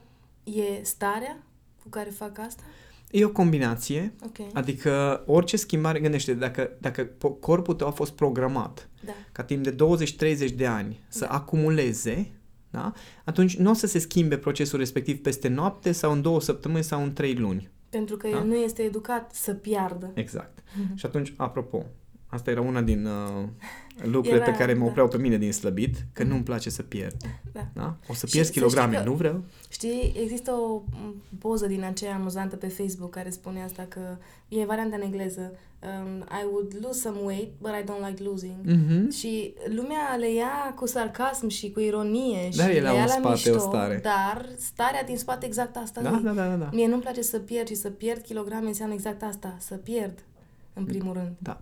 e 0.43 0.83
starea 0.83 1.43
cu 1.83 1.89
care 1.89 2.09
fac 2.09 2.39
asta? 2.39 2.63
E 3.11 3.25
o 3.25 3.29
combinație, 3.29 4.13
okay. 4.25 4.49
adică 4.53 5.23
orice 5.25 5.57
schimbare, 5.57 5.99
gândește, 5.99 6.33
dacă, 6.33 6.77
dacă 6.79 7.09
corpul 7.39 7.73
tău 7.73 7.87
a 7.87 7.91
fost 7.91 8.11
programat 8.11 8.89
da. 9.05 9.11
ca 9.31 9.43
timp 9.43 9.63
de 9.63 9.75
20-30 10.51 10.55
de 10.55 10.65
ani 10.65 10.99
să 11.07 11.25
da. 11.25 11.31
acumuleze, 11.31 12.31
da? 12.69 12.93
atunci 13.23 13.57
nu 13.57 13.69
o 13.69 13.73
să 13.73 13.87
se 13.87 13.99
schimbe 13.99 14.37
procesul 14.37 14.79
respectiv 14.79 15.21
peste 15.21 15.47
noapte 15.47 15.91
sau 15.91 16.11
în 16.11 16.21
două 16.21 16.41
săptămâni 16.41 16.83
sau 16.83 17.03
în 17.03 17.13
trei 17.13 17.33
luni. 17.33 17.73
Pentru 17.89 18.17
că 18.17 18.27
da? 18.27 18.37
el 18.37 18.43
nu 18.43 18.55
este 18.55 18.81
educat 18.81 19.31
să 19.33 19.53
piardă. 19.53 20.11
Exact. 20.13 20.59
Uh-huh. 20.59 20.95
Și 20.95 21.05
atunci, 21.05 21.33
apropo, 21.37 21.85
Asta 22.35 22.51
era 22.51 22.61
una 22.61 22.81
din 22.81 23.05
uh, 23.05 23.43
lucrurile 24.03 24.41
era, 24.41 24.51
pe 24.51 24.57
care 24.57 24.73
mă 24.73 24.83
da. 24.83 24.89
opreau 24.89 25.07
pe 25.07 25.17
mine 25.17 25.37
din 25.37 25.51
slăbit, 25.51 26.05
că 26.13 26.23
nu-mi 26.23 26.43
place 26.43 26.69
să 26.69 26.81
pierd. 26.81 27.15
Da. 27.53 27.67
da? 27.73 27.97
O 28.07 28.13
să 28.13 28.25
pierd 28.25 28.47
kilograme, 28.47 29.03
nu 29.03 29.13
vreau. 29.13 29.43
Știi, 29.69 30.13
există 30.21 30.51
o 30.51 30.81
poză 31.39 31.67
din 31.67 31.83
aceea 31.83 32.15
amuzantă 32.15 32.55
pe 32.55 32.67
Facebook 32.67 33.09
care 33.09 33.29
spune 33.29 33.63
asta 33.63 33.85
că 33.89 34.17
e 34.47 34.65
varianta 34.65 34.95
în 34.95 35.01
engleză 35.01 35.51
um, 35.85 36.25
I 36.41 36.45
would 36.51 36.77
lose 36.81 36.99
some 36.99 37.17
weight, 37.23 37.51
but 37.61 37.71
I 37.71 37.83
don't 37.83 38.09
like 38.09 38.23
losing. 38.23 38.55
Mm-hmm. 38.65 39.17
Și 39.17 39.53
lumea 39.75 40.15
le 40.17 40.33
ia 40.33 40.73
cu 40.75 40.87
sarcasm 40.87 41.47
și 41.47 41.71
cu 41.71 41.79
ironie 41.79 42.49
dar 42.55 42.69
și 42.69 42.79
le 42.79 42.93
ia 42.93 43.05
la 43.05 43.29
mișto, 43.29 43.55
o 43.55 43.59
stare. 43.59 43.99
dar 44.03 44.49
starea 44.57 45.03
din 45.03 45.17
spate 45.17 45.45
exact 45.45 45.77
asta 45.77 46.01
da, 46.01 46.09
da, 46.09 46.31
da, 46.31 46.47
da, 46.47 46.55
da. 46.55 46.69
Mie 46.73 46.87
nu-mi 46.87 47.01
place 47.01 47.21
să 47.21 47.39
pierd 47.39 47.67
și 47.67 47.75
să 47.75 47.89
pierd 47.89 48.21
kilograme 48.21 48.67
înseamnă 48.67 48.93
exact 48.93 49.23
asta, 49.23 49.55
să 49.59 49.75
pierd 49.75 50.23
în 50.75 50.85
primul 50.85 51.13
rând. 51.13 51.35
Da. 51.37 51.61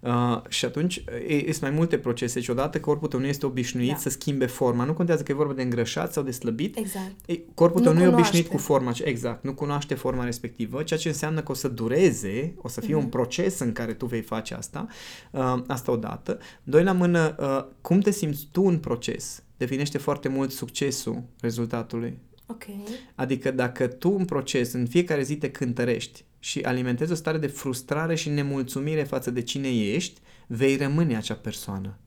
Uh, 0.00 0.42
și 0.48 0.64
atunci 0.64 1.04
sunt 1.44 1.60
mai 1.60 1.70
multe 1.70 1.98
procese 1.98 2.40
și 2.40 2.50
odată 2.50 2.80
corpul 2.80 3.08
tău 3.08 3.20
nu 3.20 3.26
este 3.26 3.46
obișnuit 3.46 3.90
da. 3.90 3.96
să 3.96 4.08
schimbe 4.08 4.46
forma. 4.46 4.84
Nu 4.84 4.94
contează 4.94 5.22
că 5.22 5.32
e 5.32 5.34
vorba 5.34 5.52
de 5.52 5.62
îngrășat 5.62 6.12
sau 6.12 6.22
de 6.22 6.30
slăbit. 6.30 6.76
Exact. 6.76 7.14
E, 7.26 7.38
corpul 7.54 7.80
tău 7.80 7.92
nu, 7.92 7.98
nu 7.98 8.04
e 8.04 8.08
obișnuit 8.08 8.46
cu 8.46 8.56
forma. 8.56 8.92
Exact. 9.04 9.44
Nu 9.44 9.54
cunoaște 9.54 9.94
forma 9.94 10.24
respectivă, 10.24 10.82
ceea 10.82 10.98
ce 10.98 11.08
înseamnă 11.08 11.42
că 11.42 11.52
o 11.52 11.54
să 11.54 11.68
dureze, 11.68 12.54
o 12.56 12.68
să 12.68 12.80
fie 12.80 12.94
uh-huh. 12.94 12.96
un 12.96 13.00
mhm. 13.00 13.10
proces 13.10 13.58
în 13.58 13.72
care 13.72 13.92
tu 13.92 14.06
vei 14.06 14.22
face 14.22 14.54
asta. 14.54 14.86
Uh, 15.30 15.62
asta 15.66 15.92
odată. 15.92 16.38
Doi 16.62 16.82
la 16.82 16.92
mână, 16.92 17.36
uh, 17.38 17.72
cum 17.80 18.00
te 18.00 18.10
simți 18.10 18.48
tu 18.52 18.62
în 18.62 18.78
proces? 18.78 19.42
Definește 19.56 19.98
foarte 19.98 20.28
mult 20.28 20.50
succesul 20.50 21.22
rezultatului. 21.40 22.18
Okay. 22.46 22.84
Adică 23.14 23.50
dacă 23.50 23.86
tu 23.86 24.14
în 24.18 24.24
proces, 24.24 24.72
în 24.72 24.86
fiecare 24.86 25.22
zi 25.22 25.36
te 25.36 25.50
cântărești 25.50 26.24
și 26.46 26.60
alimentezi 26.60 27.12
o 27.12 27.14
stare 27.14 27.38
de 27.38 27.46
frustrare 27.46 28.14
și 28.14 28.28
nemulțumire 28.28 29.02
față 29.02 29.30
de 29.30 29.42
cine 29.42 29.68
ești, 29.68 30.20
vei 30.46 30.76
rămâne 30.76 31.16
acea 31.16 31.34
persoană. 31.34 31.98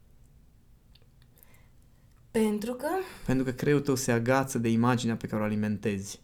Pentru 2.32 2.74
că? 2.74 2.88
Pentru 3.26 3.46
că 3.46 3.52
creierul 3.52 3.84
tău 3.84 3.96
se 3.96 4.12
agață 4.12 4.58
de 4.58 4.70
imaginea 4.70 5.16
pe 5.16 5.28
care 5.28 5.42
o 5.42 5.46
alimentezi. 5.46 6.22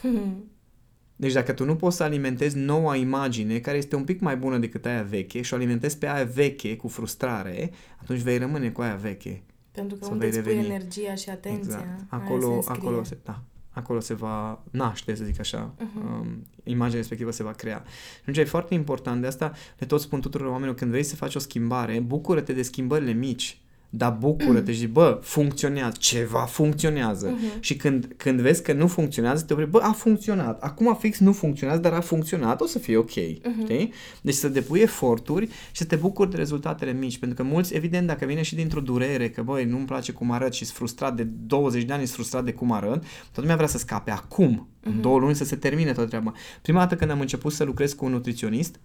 Hmm. 0.00 0.50
Deci 1.16 1.32
dacă 1.32 1.52
tu 1.52 1.64
nu 1.64 1.76
poți 1.76 1.96
să 1.96 2.02
alimentezi 2.02 2.56
noua 2.56 2.96
imagine, 2.96 3.58
care 3.58 3.76
este 3.76 3.96
un 3.96 4.04
pic 4.04 4.20
mai 4.20 4.36
bună 4.36 4.58
decât 4.58 4.86
aia 4.86 5.02
veche, 5.02 5.42
și 5.42 5.52
o 5.52 5.56
alimentezi 5.56 5.98
pe 5.98 6.08
aia 6.08 6.24
veche 6.24 6.76
cu 6.76 6.88
frustrare, 6.88 7.70
atunci 7.96 8.20
vei 8.20 8.38
rămâne 8.38 8.70
cu 8.70 8.80
aia 8.80 8.94
veche. 8.94 9.42
Pentru 9.70 9.96
că 9.96 10.08
unde 10.10 10.26
îți 10.26 10.40
pui 10.40 10.52
energia 10.52 11.14
și 11.14 11.30
atenția, 11.30 11.78
exact. 11.78 12.04
acolo, 12.08 12.60
se 12.60 12.70
acolo 12.70 13.04
se, 13.04 13.18
da, 13.24 13.42
acolo 13.76 14.00
se 14.00 14.14
va 14.14 14.62
naște, 14.70 15.14
să 15.14 15.24
zic 15.24 15.40
așa, 15.40 15.74
uh-huh. 15.74 16.02
um, 16.02 16.46
imaginea 16.64 17.00
respectivă 17.00 17.30
se 17.30 17.42
va 17.42 17.50
crea. 17.50 17.82
Și 17.86 18.20
atunci 18.20 18.36
e 18.36 18.44
foarte 18.44 18.74
important, 18.74 19.20
de 19.20 19.26
asta 19.26 19.52
le 19.78 19.86
tot 19.86 20.00
spun 20.00 20.20
tuturor 20.20 20.46
oamenilor, 20.46 20.74
când 20.74 20.90
vrei 20.90 21.02
să 21.02 21.16
faci 21.16 21.34
o 21.34 21.38
schimbare, 21.38 22.00
bucură-te 22.00 22.52
de 22.52 22.62
schimbările 22.62 23.12
mici, 23.12 23.58
dar 23.96 24.16
bucură-te 24.20 24.72
și 24.72 24.86
bă, 24.86 25.18
funcționează, 25.22 25.96
ceva 25.98 26.38
funcționează. 26.38 27.34
Uh-huh. 27.34 27.60
Și 27.60 27.76
când, 27.76 28.14
când 28.16 28.40
vezi 28.40 28.62
că 28.62 28.72
nu 28.72 28.86
funcționează, 28.86 29.44
te 29.44 29.52
opri, 29.52 29.70
bă, 29.70 29.78
a 29.82 29.92
funcționat. 29.92 30.62
Acum 30.62 30.96
fix 31.00 31.18
nu 31.18 31.32
funcționează, 31.32 31.80
dar 31.80 31.92
a 31.92 32.00
funcționat, 32.00 32.60
o 32.60 32.66
să 32.66 32.78
fie 32.78 32.96
ok. 32.96 33.10
Uh-huh. 33.10 33.62
Știi? 33.62 33.92
Deci 34.22 34.34
să 34.34 34.48
depui 34.48 34.80
eforturi 34.80 35.46
și 35.46 35.52
să 35.72 35.84
te 35.84 35.96
bucuri 35.96 36.30
de 36.30 36.36
rezultatele 36.36 36.92
mici. 36.92 37.18
Pentru 37.18 37.42
că 37.42 37.48
mulți, 37.50 37.74
evident, 37.74 38.06
dacă 38.06 38.24
vine 38.24 38.42
și 38.42 38.54
dintr-o 38.54 38.80
durere, 38.80 39.30
că 39.30 39.42
băi, 39.42 39.64
nu-mi 39.64 39.86
place 39.86 40.12
cum 40.12 40.30
arăt 40.30 40.52
și 40.52 40.64
sunt 40.64 40.76
frustrat 40.76 41.16
de 41.16 41.22
20 41.22 41.82
de 41.82 41.92
ani, 41.92 42.02
sunt 42.02 42.14
frustrat 42.14 42.44
de 42.44 42.52
cum 42.52 42.72
arăt, 42.72 43.00
toată 43.22 43.40
lumea 43.40 43.56
vrea 43.56 43.68
să 43.68 43.78
scape 43.78 44.10
acum, 44.10 44.68
uh-huh. 44.68 44.86
în 44.86 45.00
două 45.00 45.18
luni 45.18 45.34
să 45.34 45.44
se 45.44 45.56
termine 45.56 45.92
toată 45.92 46.08
treaba. 46.08 46.32
Prima 46.62 46.78
dată 46.78 46.96
când 46.96 47.10
am 47.10 47.20
început 47.20 47.52
să 47.52 47.64
lucrez 47.64 47.92
cu 47.92 48.04
un 48.04 48.10
nutriționist, 48.10 48.80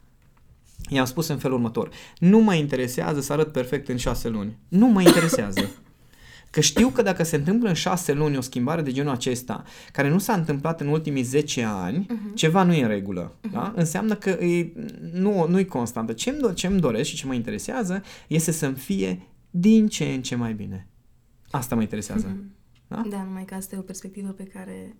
I-am 0.89 1.05
spus 1.05 1.27
în 1.27 1.37
felul 1.37 1.57
următor. 1.57 1.89
Nu 2.17 2.39
mă 2.39 2.53
interesează 2.53 3.21
să 3.21 3.33
arăt 3.33 3.51
perfect 3.51 3.87
în 3.87 3.97
șase 3.97 4.29
luni. 4.29 4.57
Nu 4.67 4.87
mă 4.87 5.01
interesează. 5.01 5.69
Că 6.51 6.61
știu 6.61 6.89
că 6.89 7.01
dacă 7.01 7.23
se 7.23 7.35
întâmplă 7.35 7.67
în 7.67 7.73
șase 7.73 8.13
luni 8.13 8.37
o 8.37 8.41
schimbare 8.41 8.81
de 8.81 8.91
genul 8.91 9.11
acesta, 9.11 9.63
care 9.91 10.09
nu 10.09 10.17
s-a 10.17 10.33
întâmplat 10.33 10.81
în 10.81 10.87
ultimii 10.87 11.23
10 11.23 11.63
ani, 11.63 12.05
uh-huh. 12.05 12.33
ceva 12.33 12.63
nu 12.63 12.73
e 12.73 12.81
în 12.81 12.87
regulă. 12.87 13.31
Uh-huh. 13.31 13.51
Da? 13.51 13.73
Înseamnă 13.75 14.15
că 14.15 14.29
e, 14.29 14.73
nu, 15.11 15.47
nu 15.47 15.59
e 15.59 15.63
constantă. 15.63 16.13
Ce-mi, 16.13 16.53
ce-mi 16.53 16.79
doresc 16.79 17.09
și 17.09 17.15
ce 17.15 17.25
mă 17.25 17.33
interesează 17.33 18.03
este 18.27 18.51
să-mi 18.51 18.75
fie 18.75 19.27
din 19.49 19.87
ce 19.87 20.05
în 20.05 20.21
ce 20.21 20.35
mai 20.35 20.53
bine. 20.53 20.87
Asta 21.51 21.75
mă 21.75 21.81
interesează. 21.81 22.27
Uh-huh. 22.27 22.59
Da? 22.87 23.03
da, 23.09 23.23
numai 23.23 23.45
că 23.45 23.55
asta 23.55 23.75
e 23.75 23.79
o 23.79 23.81
perspectivă 23.81 24.29
pe 24.29 24.43
care 24.43 24.95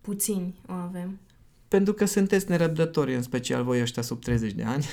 puțini 0.00 0.54
o 0.68 0.72
avem. 0.72 1.18
Pentru 1.68 1.92
că 1.92 2.04
sunteți 2.04 2.50
nerăbdători, 2.50 3.14
în 3.14 3.22
special 3.22 3.64
voi 3.64 3.80
ăștia 3.80 4.02
sub 4.02 4.22
30 4.22 4.52
de 4.52 4.62
ani. 4.62 4.84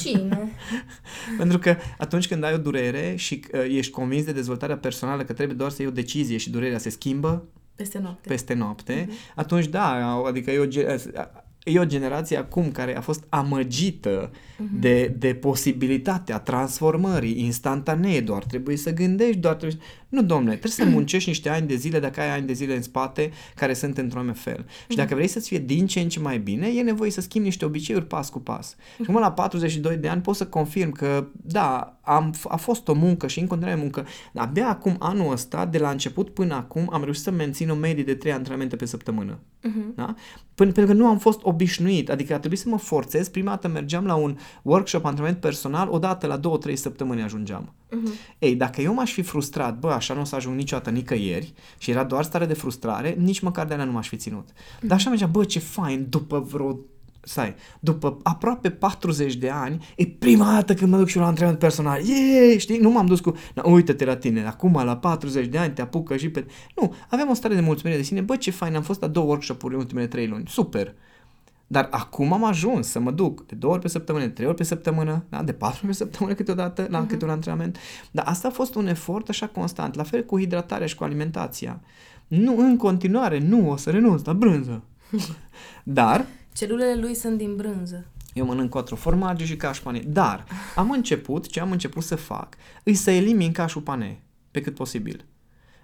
Și 0.00 0.22
nu. 0.28 0.50
Pentru 1.38 1.58
că 1.58 1.76
atunci 1.98 2.28
când 2.28 2.44
ai 2.44 2.54
o 2.54 2.58
durere 2.58 3.14
și 3.16 3.44
uh, 3.52 3.60
ești 3.68 3.92
convins 3.92 4.24
de 4.24 4.32
dezvoltarea 4.32 4.78
personală 4.78 5.24
că 5.24 5.32
trebuie 5.32 5.56
doar 5.56 5.70
să 5.70 5.82
iei 5.82 5.90
o 5.90 5.94
decizie 5.94 6.36
și 6.36 6.50
durerea 6.50 6.78
se 6.78 6.88
schimbă 6.88 7.48
peste 7.74 7.98
noapte, 7.98 8.28
peste 8.28 8.54
noapte 8.54 9.06
uh-huh. 9.06 9.34
atunci 9.34 9.66
da, 9.66 10.16
adică 10.26 10.50
e 10.50 10.58
o, 10.58 10.66
e 11.64 11.78
o 11.78 11.84
generație 11.84 12.36
acum 12.36 12.70
care 12.70 12.96
a 12.96 13.00
fost 13.00 13.24
amăgită 13.28 14.30
uh-huh. 14.30 14.80
de, 14.80 15.14
de 15.18 15.34
posibilitatea 15.34 16.38
transformării 16.38 17.44
instantanee, 17.44 18.20
doar 18.20 18.44
trebuie 18.44 18.76
să 18.76 18.92
gândești, 18.92 19.36
doar 19.36 19.54
trebuie... 19.54 19.80
Nu, 20.10 20.22
domnule, 20.22 20.56
trebuie 20.56 20.86
să 20.86 20.94
muncești 20.94 21.28
niște 21.28 21.48
ani 21.48 21.66
de 21.66 21.74
zile 21.74 22.00
dacă 22.00 22.20
ai 22.20 22.30
ani 22.30 22.46
de 22.46 22.52
zile 22.52 22.76
în 22.76 22.82
spate 22.82 23.30
care 23.54 23.74
sunt 23.74 23.98
într-un 23.98 24.32
fel. 24.32 24.64
Uh-huh. 24.64 24.86
Și 24.88 24.96
dacă 24.96 25.14
vrei 25.14 25.26
să-ți 25.26 25.48
fie 25.48 25.58
din 25.58 25.86
ce 25.86 26.00
în 26.00 26.08
ce 26.08 26.20
mai 26.20 26.38
bine, 26.38 26.66
e 26.66 26.82
nevoie 26.82 27.10
să 27.10 27.20
schimbi 27.20 27.46
niște 27.46 27.64
obiceiuri 27.64 28.06
pas 28.06 28.30
cu 28.30 28.38
pas. 28.38 28.74
Uh-huh. 28.74 28.96
Și 28.96 29.02
acum 29.08 29.20
la 29.20 29.32
42 29.32 29.96
de 29.96 30.08
ani 30.08 30.22
pot 30.22 30.36
să 30.36 30.46
confirm 30.46 30.90
că, 30.90 31.26
da, 31.32 31.98
am, 32.00 32.34
a 32.48 32.56
fost 32.56 32.88
o 32.88 32.94
muncă 32.94 33.26
și 33.26 33.40
în 33.40 33.46
continuare 33.46 33.80
muncă. 33.80 34.06
Abia 34.34 34.68
acum, 34.68 34.96
anul 34.98 35.32
ăsta, 35.32 35.66
de 35.66 35.78
la 35.78 35.90
început 35.90 36.30
până 36.30 36.54
acum, 36.54 36.88
am 36.92 37.02
reușit 37.02 37.22
să 37.22 37.30
mențin 37.30 37.70
o 37.70 37.74
medie 37.74 38.04
de 38.04 38.14
3 38.14 38.32
antrenamente 38.32 38.76
pe 38.76 38.84
săptămână. 38.84 39.38
Uh-huh. 39.38 39.94
Da? 39.94 40.14
Până, 40.54 40.72
pentru 40.72 40.92
că 40.92 41.00
nu 41.00 41.06
am 41.06 41.18
fost 41.18 41.40
obișnuit, 41.42 42.10
adică 42.10 42.34
a 42.34 42.38
trebuit 42.38 42.60
să 42.60 42.68
mă 42.68 42.78
forțez. 42.78 43.28
Prima 43.28 43.50
dată 43.50 43.68
mergeam 43.68 44.04
la 44.04 44.14
un 44.14 44.36
workshop, 44.62 45.04
antrenament 45.04 45.40
personal, 45.40 45.88
odată 45.90 46.26
la 46.26 46.40
2-3 46.70 46.74
săptămâni 46.74 47.22
ajungeam. 47.22 47.74
Uh-huh. 47.90 48.36
Ei, 48.38 48.54
dacă 48.54 48.80
eu 48.80 48.94
m-aș 48.94 49.12
fi 49.12 49.22
frustrat, 49.22 49.78
bă, 49.78 49.90
așa 50.00 50.14
nu 50.14 50.20
o 50.20 50.24
să 50.24 50.36
ajung 50.36 50.56
niciodată 50.56 50.90
nicăieri 50.90 51.52
și 51.78 51.90
era 51.90 52.04
doar 52.04 52.24
stare 52.24 52.46
de 52.46 52.54
frustrare, 52.54 53.14
nici 53.18 53.40
măcar 53.40 53.66
de 53.66 53.72
alea 53.72 53.84
nu 53.84 53.92
m-aș 53.92 54.08
fi 54.08 54.16
ținut. 54.16 54.50
Uh-huh. 54.52 54.80
Dar 54.80 54.96
așa 54.96 55.08
mergea, 55.08 55.26
bă, 55.26 55.44
ce 55.44 55.58
fain, 55.58 56.06
după 56.08 56.38
vreo 56.38 56.78
stai, 57.22 57.54
după 57.80 58.18
aproape 58.22 58.70
40 58.70 59.34
de 59.34 59.50
ani, 59.50 59.86
e 59.96 60.06
prima 60.06 60.52
dată 60.52 60.74
când 60.74 60.90
mă 60.90 60.96
duc 60.98 61.08
și 61.08 61.16
la 61.16 61.26
antrenament 61.26 61.60
personal. 61.60 62.00
Yeee, 62.04 62.58
știi? 62.58 62.78
Nu 62.78 62.90
m-am 62.90 63.06
dus 63.06 63.20
cu, 63.20 63.36
na, 63.54 63.62
uite-te 63.66 64.04
la 64.04 64.16
tine, 64.16 64.46
acum 64.46 64.80
la 64.84 64.96
40 64.96 65.46
de 65.46 65.58
ani 65.58 65.72
te 65.72 65.82
apucă 65.82 66.16
și 66.16 66.28
pe... 66.28 66.46
Nu, 66.76 66.94
aveam 67.08 67.30
o 67.30 67.34
stare 67.34 67.54
de 67.54 67.60
mulțumire 67.60 67.98
de 67.98 68.04
sine. 68.04 68.20
Bă, 68.20 68.36
ce 68.36 68.50
fain, 68.50 68.74
am 68.76 68.82
fost 68.82 69.00
la 69.00 69.06
două 69.06 69.26
workshop-uri 69.26 69.74
în 69.74 69.80
ultimele 69.80 70.06
trei 70.06 70.26
luni. 70.26 70.44
Super! 70.48 70.94
Dar 71.72 71.88
acum 71.90 72.32
am 72.32 72.44
ajuns 72.44 72.88
să 72.88 73.00
mă 73.00 73.10
duc 73.10 73.46
de 73.46 73.54
două 73.54 73.72
ori 73.72 73.82
pe 73.82 73.88
săptămână, 73.88 74.24
de 74.24 74.30
trei 74.30 74.46
ori 74.46 74.56
pe 74.56 74.62
săptămână, 74.62 75.24
da? 75.28 75.42
de 75.42 75.52
patru 75.52 75.78
ori 75.78 75.86
pe 75.86 75.92
săptămână 75.92 76.34
câteodată 76.34 76.86
la 76.90 77.04
uh-huh. 77.04 77.08
câte 77.08 77.24
un 77.24 77.30
antrenament. 77.30 77.76
Dar 78.10 78.26
asta 78.26 78.48
a 78.48 78.50
fost 78.50 78.74
un 78.74 78.86
efort 78.86 79.28
așa 79.28 79.46
constant, 79.46 79.94
la 79.94 80.02
fel 80.02 80.24
cu 80.24 80.38
hidratarea 80.38 80.86
și 80.86 80.94
cu 80.94 81.04
alimentația. 81.04 81.80
Nu, 82.26 82.58
în 82.58 82.76
continuare, 82.76 83.38
nu 83.38 83.70
o 83.70 83.76
să 83.76 83.90
renunț 83.90 84.24
la 84.24 84.32
brânză. 84.32 84.82
Dar... 85.82 86.26
Celulele 86.54 87.00
lui 87.00 87.14
sunt 87.14 87.38
din 87.38 87.56
brânză. 87.56 88.06
Eu 88.32 88.46
mănânc 88.46 88.70
quattro 88.70 88.96
formage 88.96 89.44
și 89.44 89.56
caș 89.56 89.80
pane. 89.80 90.02
Dar 90.06 90.44
am 90.76 90.90
început, 90.90 91.46
ce 91.46 91.60
am 91.60 91.70
început 91.70 92.02
să 92.02 92.16
fac, 92.16 92.54
îi 92.82 92.94
să 92.94 93.10
elimin 93.10 93.52
cașul 93.52 93.82
pane 93.82 94.22
pe 94.50 94.60
cât 94.60 94.74
posibil. 94.74 95.24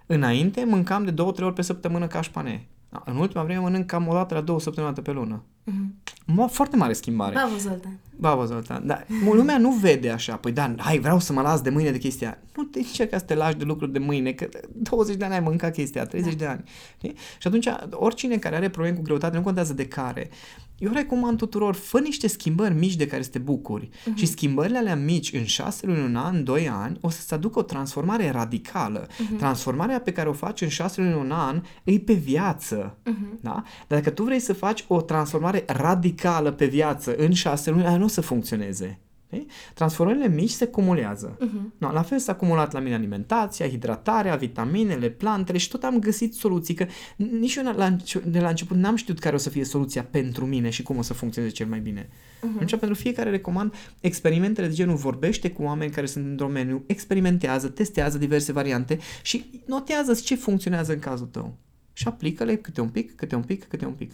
Înainte 0.05 0.65
mâncam 0.65 1.03
de 1.03 1.11
două, 1.11 1.31
trei 1.31 1.45
ori 1.45 1.55
pe 1.55 1.61
săptămână 1.61 2.07
caș 2.07 2.29
pane. 2.29 2.67
În 3.05 3.15
ultima 3.15 3.43
vreme 3.43 3.59
mănânc 3.59 3.85
cam 3.85 4.07
o 4.07 4.13
dată 4.13 4.33
la 4.33 4.41
două 4.41 4.59
săptămâni 4.59 4.95
pe 4.95 5.11
lună. 5.11 5.43
Uh-huh. 5.67 6.49
Foarte 6.49 6.75
mare 6.75 6.93
schimbare. 6.93 7.33
Bravo, 7.33 7.57
Zoltan. 7.57 7.99
Bravo, 8.15 8.45
Zoltan. 8.45 8.87
Dar 8.87 9.07
lumea 9.33 9.57
nu 9.57 9.71
vede 9.71 10.09
așa. 10.09 10.35
Păi 10.35 10.51
da, 10.51 10.73
hai, 10.77 10.99
vreau 10.99 11.19
să 11.19 11.33
mă 11.33 11.41
las 11.41 11.61
de 11.61 11.69
mâine 11.69 11.91
de 11.91 11.97
chestia. 11.97 12.41
Nu 12.55 12.63
te 12.63 12.79
încerca 12.79 13.17
să 13.17 13.23
te 13.23 13.35
lași 13.35 13.55
de 13.55 13.63
lucruri 13.63 13.91
de 13.91 13.99
mâine, 13.99 14.31
că 14.31 14.49
20 14.73 15.15
de 15.15 15.25
ani 15.25 15.33
ai 15.33 15.39
mâncat 15.39 15.73
chestia, 15.73 16.05
30 16.05 16.33
da. 16.33 16.37
de 16.37 16.45
ani. 16.45 16.63
Știi? 16.97 17.13
Și 17.39 17.47
atunci, 17.47 17.67
oricine 17.91 18.37
care 18.37 18.55
are 18.55 18.69
probleme 18.69 18.95
cu 18.97 19.01
greutate, 19.01 19.35
nu 19.35 19.43
contează 19.43 19.73
de 19.73 19.87
care, 19.87 20.29
eu 20.77 20.91
recomand 20.93 21.37
tuturor, 21.37 21.75
fă 21.75 21.99
niște 21.99 22.27
schimbări 22.27 22.73
mici 22.73 22.95
de 22.95 23.07
care 23.07 23.21
să 23.21 23.29
te 23.29 23.39
bucuri. 23.39 23.89
Uh-huh. 23.89 24.15
Și 24.15 24.25
schimbările 24.25 24.77
alea 24.77 24.95
mici, 24.95 25.33
în 25.33 25.45
șase 25.45 25.85
luni, 25.85 26.03
un 26.03 26.15
an, 26.15 26.43
doi 26.43 26.69
ani, 26.69 26.97
o 27.01 27.09
să-ți 27.09 27.33
aducă 27.33 27.59
o 27.59 27.61
transformare 27.61 28.29
radicală. 28.29 29.07
Uh-huh. 29.07 29.37
Transformarea 29.37 29.99
pe 29.99 30.11
care 30.11 30.29
o 30.29 30.33
faci 30.33 30.61
în 30.61 30.67
șase 30.67 31.01
luni, 31.01 31.13
un 31.13 31.31
an, 31.31 31.61
e 31.83 31.99
pe 31.99 32.13
viață. 32.13 32.97
Uh-huh. 32.97 33.41
Da? 33.41 33.63
Dar 33.87 33.99
dacă 33.99 34.09
tu 34.09 34.23
vrei 34.23 34.39
să 34.39 34.53
faci 34.53 34.85
o 34.87 35.01
transformare 35.01 35.56
radicală 35.67 36.51
pe 36.51 36.65
viață 36.65 37.15
în 37.15 37.33
șase 37.33 37.69
luni, 37.69 37.85
aia 37.85 37.97
nu 37.97 38.03
o 38.03 38.07
să 38.07 38.21
funcționeze. 38.21 38.99
Okay? 39.31 39.45
Transformările 39.73 40.27
mici 40.27 40.49
se 40.49 40.67
cumulează. 40.67 41.37
Uh-huh. 41.37 41.77
No, 41.77 41.91
la 41.91 42.01
fel 42.01 42.19
s-a 42.19 42.31
acumulat 42.31 42.73
la 42.73 42.79
mine 42.79 42.95
alimentația, 42.95 43.67
hidratarea, 43.67 44.35
vitaminele, 44.35 45.09
plantele 45.09 45.57
și 45.57 45.69
tot 45.69 45.83
am 45.83 45.99
găsit 45.99 46.33
soluții, 46.33 46.73
că 46.73 46.85
nici 47.15 47.55
eu 47.55 47.63
la, 47.63 47.95
de 48.25 48.39
la 48.39 48.49
început 48.49 48.77
n-am 48.77 48.95
știut 48.95 49.19
care 49.19 49.35
o 49.35 49.37
să 49.37 49.49
fie 49.49 49.63
soluția 49.63 50.03
pentru 50.03 50.45
mine 50.45 50.69
și 50.69 50.83
cum 50.83 50.97
o 50.97 51.01
să 51.01 51.13
funcționeze 51.13 51.53
cel 51.53 51.67
mai 51.67 51.79
bine. 51.79 52.07
Uh-huh. 52.07 52.55
Atunci 52.55 52.69
pentru 52.69 52.93
fiecare 52.93 53.29
recomand 53.29 53.73
experimentele 53.99 54.67
de 54.67 54.73
genul 54.73 54.95
vorbește 54.95 55.51
cu 55.51 55.63
oameni 55.63 55.91
care 55.91 56.05
sunt 56.05 56.25
în 56.25 56.35
domeniu, 56.35 56.83
experimentează, 56.85 57.67
testează 57.67 58.17
diverse 58.17 58.51
variante 58.51 58.99
și 59.21 59.61
notează 59.65 60.13
ce 60.13 60.35
funcționează 60.35 60.93
în 60.93 60.99
cazul 60.99 61.27
tău. 61.27 61.57
Și 61.93 62.07
aplică-le 62.07 62.55
câte 62.55 62.81
un 62.81 62.89
pic, 62.89 63.15
câte 63.15 63.35
un 63.35 63.43
pic, 63.43 63.67
câte 63.67 63.85
un 63.85 63.93
pic. 63.93 64.11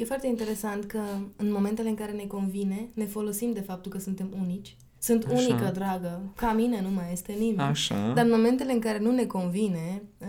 E 0.00 0.04
foarte 0.04 0.26
interesant 0.26 0.84
că 0.84 0.98
în 1.36 1.52
momentele 1.52 1.88
în 1.88 1.94
care 1.94 2.12
ne 2.12 2.26
convine, 2.26 2.88
ne 2.94 3.04
folosim 3.04 3.52
de 3.52 3.60
faptul 3.60 3.92
că 3.92 3.98
suntem 3.98 4.34
unici. 4.40 4.76
Sunt 5.02 5.24
Așa. 5.24 5.34
unică, 5.34 5.70
dragă. 5.74 6.20
Ca 6.36 6.52
mine 6.52 6.80
nu 6.80 6.90
mai 6.90 7.08
este 7.12 7.32
nimeni. 7.32 7.68
Așa. 7.68 8.12
Dar 8.14 8.24
în 8.24 8.30
momentele 8.30 8.72
în 8.72 8.80
care 8.80 8.98
nu 8.98 9.10
ne 9.10 9.24
convine, 9.24 10.02
uh, 10.18 10.26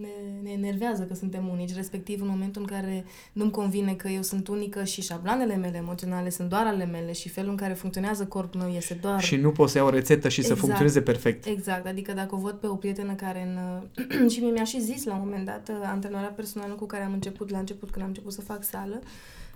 ne, 0.00 0.08
ne 0.42 0.50
enervează 0.50 1.02
că 1.02 1.14
suntem 1.14 1.48
unici, 1.48 1.74
respectiv 1.74 2.20
în 2.20 2.28
momentul 2.28 2.60
în 2.60 2.66
care 2.66 3.04
nu-mi 3.32 3.50
convine 3.50 3.94
că 3.94 4.08
eu 4.08 4.22
sunt 4.22 4.48
unică 4.48 4.84
și 4.84 5.02
șablanele 5.02 5.56
mele 5.56 5.76
emoționale 5.76 6.30
sunt 6.30 6.48
doar 6.48 6.66
ale 6.66 6.84
mele 6.84 7.12
și 7.12 7.28
felul 7.28 7.50
în 7.50 7.56
care 7.56 7.72
funcționează 7.72 8.26
corpul 8.26 8.60
meu 8.60 8.70
este 8.70 8.94
doar... 8.94 9.20
Și 9.20 9.36
nu 9.36 9.50
poți 9.52 9.72
să 9.72 9.78
iau 9.78 9.86
o 9.86 9.90
rețetă 9.90 10.28
și 10.28 10.40
exact. 10.40 10.58
să 10.58 10.64
funcționeze 10.64 11.02
perfect. 11.02 11.46
Exact, 11.46 11.86
adică 11.86 12.12
dacă 12.12 12.34
o 12.34 12.38
văd 12.38 12.54
pe 12.54 12.66
o 12.66 12.74
prietenă 12.74 13.12
care 13.12 13.42
în... 13.46 14.28
și 14.32 14.40
mi-a 14.40 14.64
și 14.64 14.80
zis 14.80 15.04
la 15.04 15.14
un 15.14 15.20
moment 15.24 15.46
dat, 15.46 15.68
uh, 15.68 15.76
antrenoarea 15.82 16.30
personală 16.30 16.74
cu 16.74 16.86
care 16.86 17.04
am 17.04 17.12
început 17.12 17.50
la 17.50 17.58
început, 17.58 17.90
când 17.90 18.02
am 18.02 18.08
început 18.08 18.32
să 18.32 18.40
fac 18.40 18.64
sală, 18.64 19.00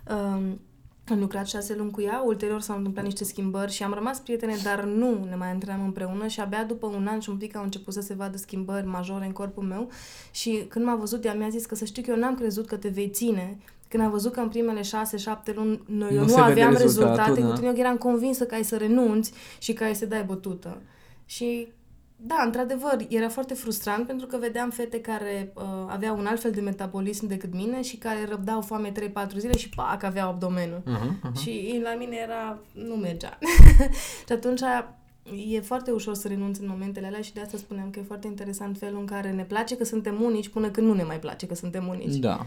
um, 0.09 0.59
am 1.09 1.19
lucrat 1.19 1.47
șase 1.47 1.75
luni 1.75 1.91
cu 1.91 2.01
ea, 2.01 2.23
ulterior 2.25 2.61
s-au 2.61 2.77
întâmplat 2.77 3.05
niște 3.05 3.23
schimbări 3.23 3.71
și 3.71 3.83
am 3.83 3.93
rămas 3.93 4.19
prietene, 4.19 4.55
dar 4.63 4.83
nu 4.83 5.25
ne 5.29 5.35
mai 5.35 5.49
antrenam 5.49 5.83
împreună 5.83 6.27
și 6.27 6.39
abia 6.39 6.63
după 6.63 6.87
un 6.87 7.07
an 7.07 7.19
și 7.19 7.29
un 7.29 7.37
pic 7.37 7.55
au 7.55 7.63
început 7.63 7.93
să 7.93 8.01
se 8.01 8.13
vadă 8.13 8.37
schimbări 8.37 8.85
majore 8.85 9.25
în 9.25 9.31
corpul 9.31 9.63
meu 9.63 9.89
și 10.31 10.65
când 10.69 10.85
m-a 10.85 10.95
văzut 10.95 11.25
ea 11.25 11.33
mi-a 11.33 11.49
zis 11.49 11.65
că 11.65 11.75
să 11.75 11.85
știu 11.85 12.03
că 12.03 12.11
eu 12.11 12.17
n-am 12.17 12.35
crezut 12.35 12.67
că 12.67 12.75
te 12.75 12.87
vei 12.87 13.09
ține. 13.09 13.57
Când 13.87 14.03
am 14.03 14.11
văzut 14.11 14.33
că 14.33 14.39
în 14.39 14.49
primele 14.49 14.81
șase, 14.81 15.17
șapte 15.17 15.53
luni 15.55 15.81
noi, 15.85 16.15
eu 16.15 16.25
nu, 16.25 16.27
nu 16.27 16.37
aveam 16.37 16.73
rezultate, 16.73 17.41
da. 17.41 17.47
cu 17.47 17.53
tine 17.53 17.67
eu 17.67 17.73
eram 17.77 17.97
convinsă 17.97 18.45
că 18.45 18.55
ai 18.55 18.63
să 18.63 18.77
renunți 18.77 19.31
și 19.57 19.73
că 19.73 19.83
ai 19.83 19.95
să 19.95 20.05
dai 20.05 20.23
bătută. 20.23 20.81
Și 21.25 21.67
da, 22.19 22.41
într-adevăr, 22.45 23.05
era 23.09 23.29
foarte 23.29 23.53
frustrant 23.53 24.07
pentru 24.07 24.27
că 24.27 24.37
vedeam 24.37 24.69
fete 24.69 25.01
care 25.01 25.51
uh, 25.53 25.63
aveau 25.87 26.17
un 26.17 26.25
alt 26.25 26.41
fel 26.41 26.51
de 26.51 26.61
metabolism 26.61 27.27
decât 27.27 27.53
mine 27.53 27.81
și 27.81 27.97
care 27.97 28.25
răbdau 28.29 28.61
foame 28.61 28.91
3-4 28.91 28.93
zile 29.37 29.57
și 29.57 29.69
pac, 29.69 30.03
aveau 30.03 30.29
abdomenul. 30.29 30.81
Uh-huh, 30.81 31.29
uh-huh. 31.29 31.41
Și 31.41 31.79
la 31.83 31.95
mine 31.95 32.15
era, 32.15 32.57
nu 32.73 32.95
mergea. 32.95 33.37
și 34.27 34.33
atunci 34.33 34.61
e 35.49 35.59
foarte 35.59 35.91
ușor 35.91 36.13
să 36.13 36.27
renunți 36.27 36.61
în 36.61 36.67
momentele 36.67 37.07
alea 37.07 37.21
și 37.21 37.33
de 37.33 37.41
asta 37.41 37.57
spuneam 37.57 37.89
că 37.89 37.99
e 37.99 38.03
foarte 38.03 38.27
interesant 38.27 38.77
felul 38.77 38.99
în 38.99 39.05
care 39.05 39.31
ne 39.31 39.43
place 39.43 39.77
că 39.77 39.83
suntem 39.83 40.21
unici 40.21 40.49
până 40.49 40.69
când 40.69 40.87
nu 40.87 40.93
ne 40.93 41.03
mai 41.03 41.19
place 41.19 41.45
că 41.45 41.55
suntem 41.55 41.87
unici. 41.87 42.15
Da 42.15 42.45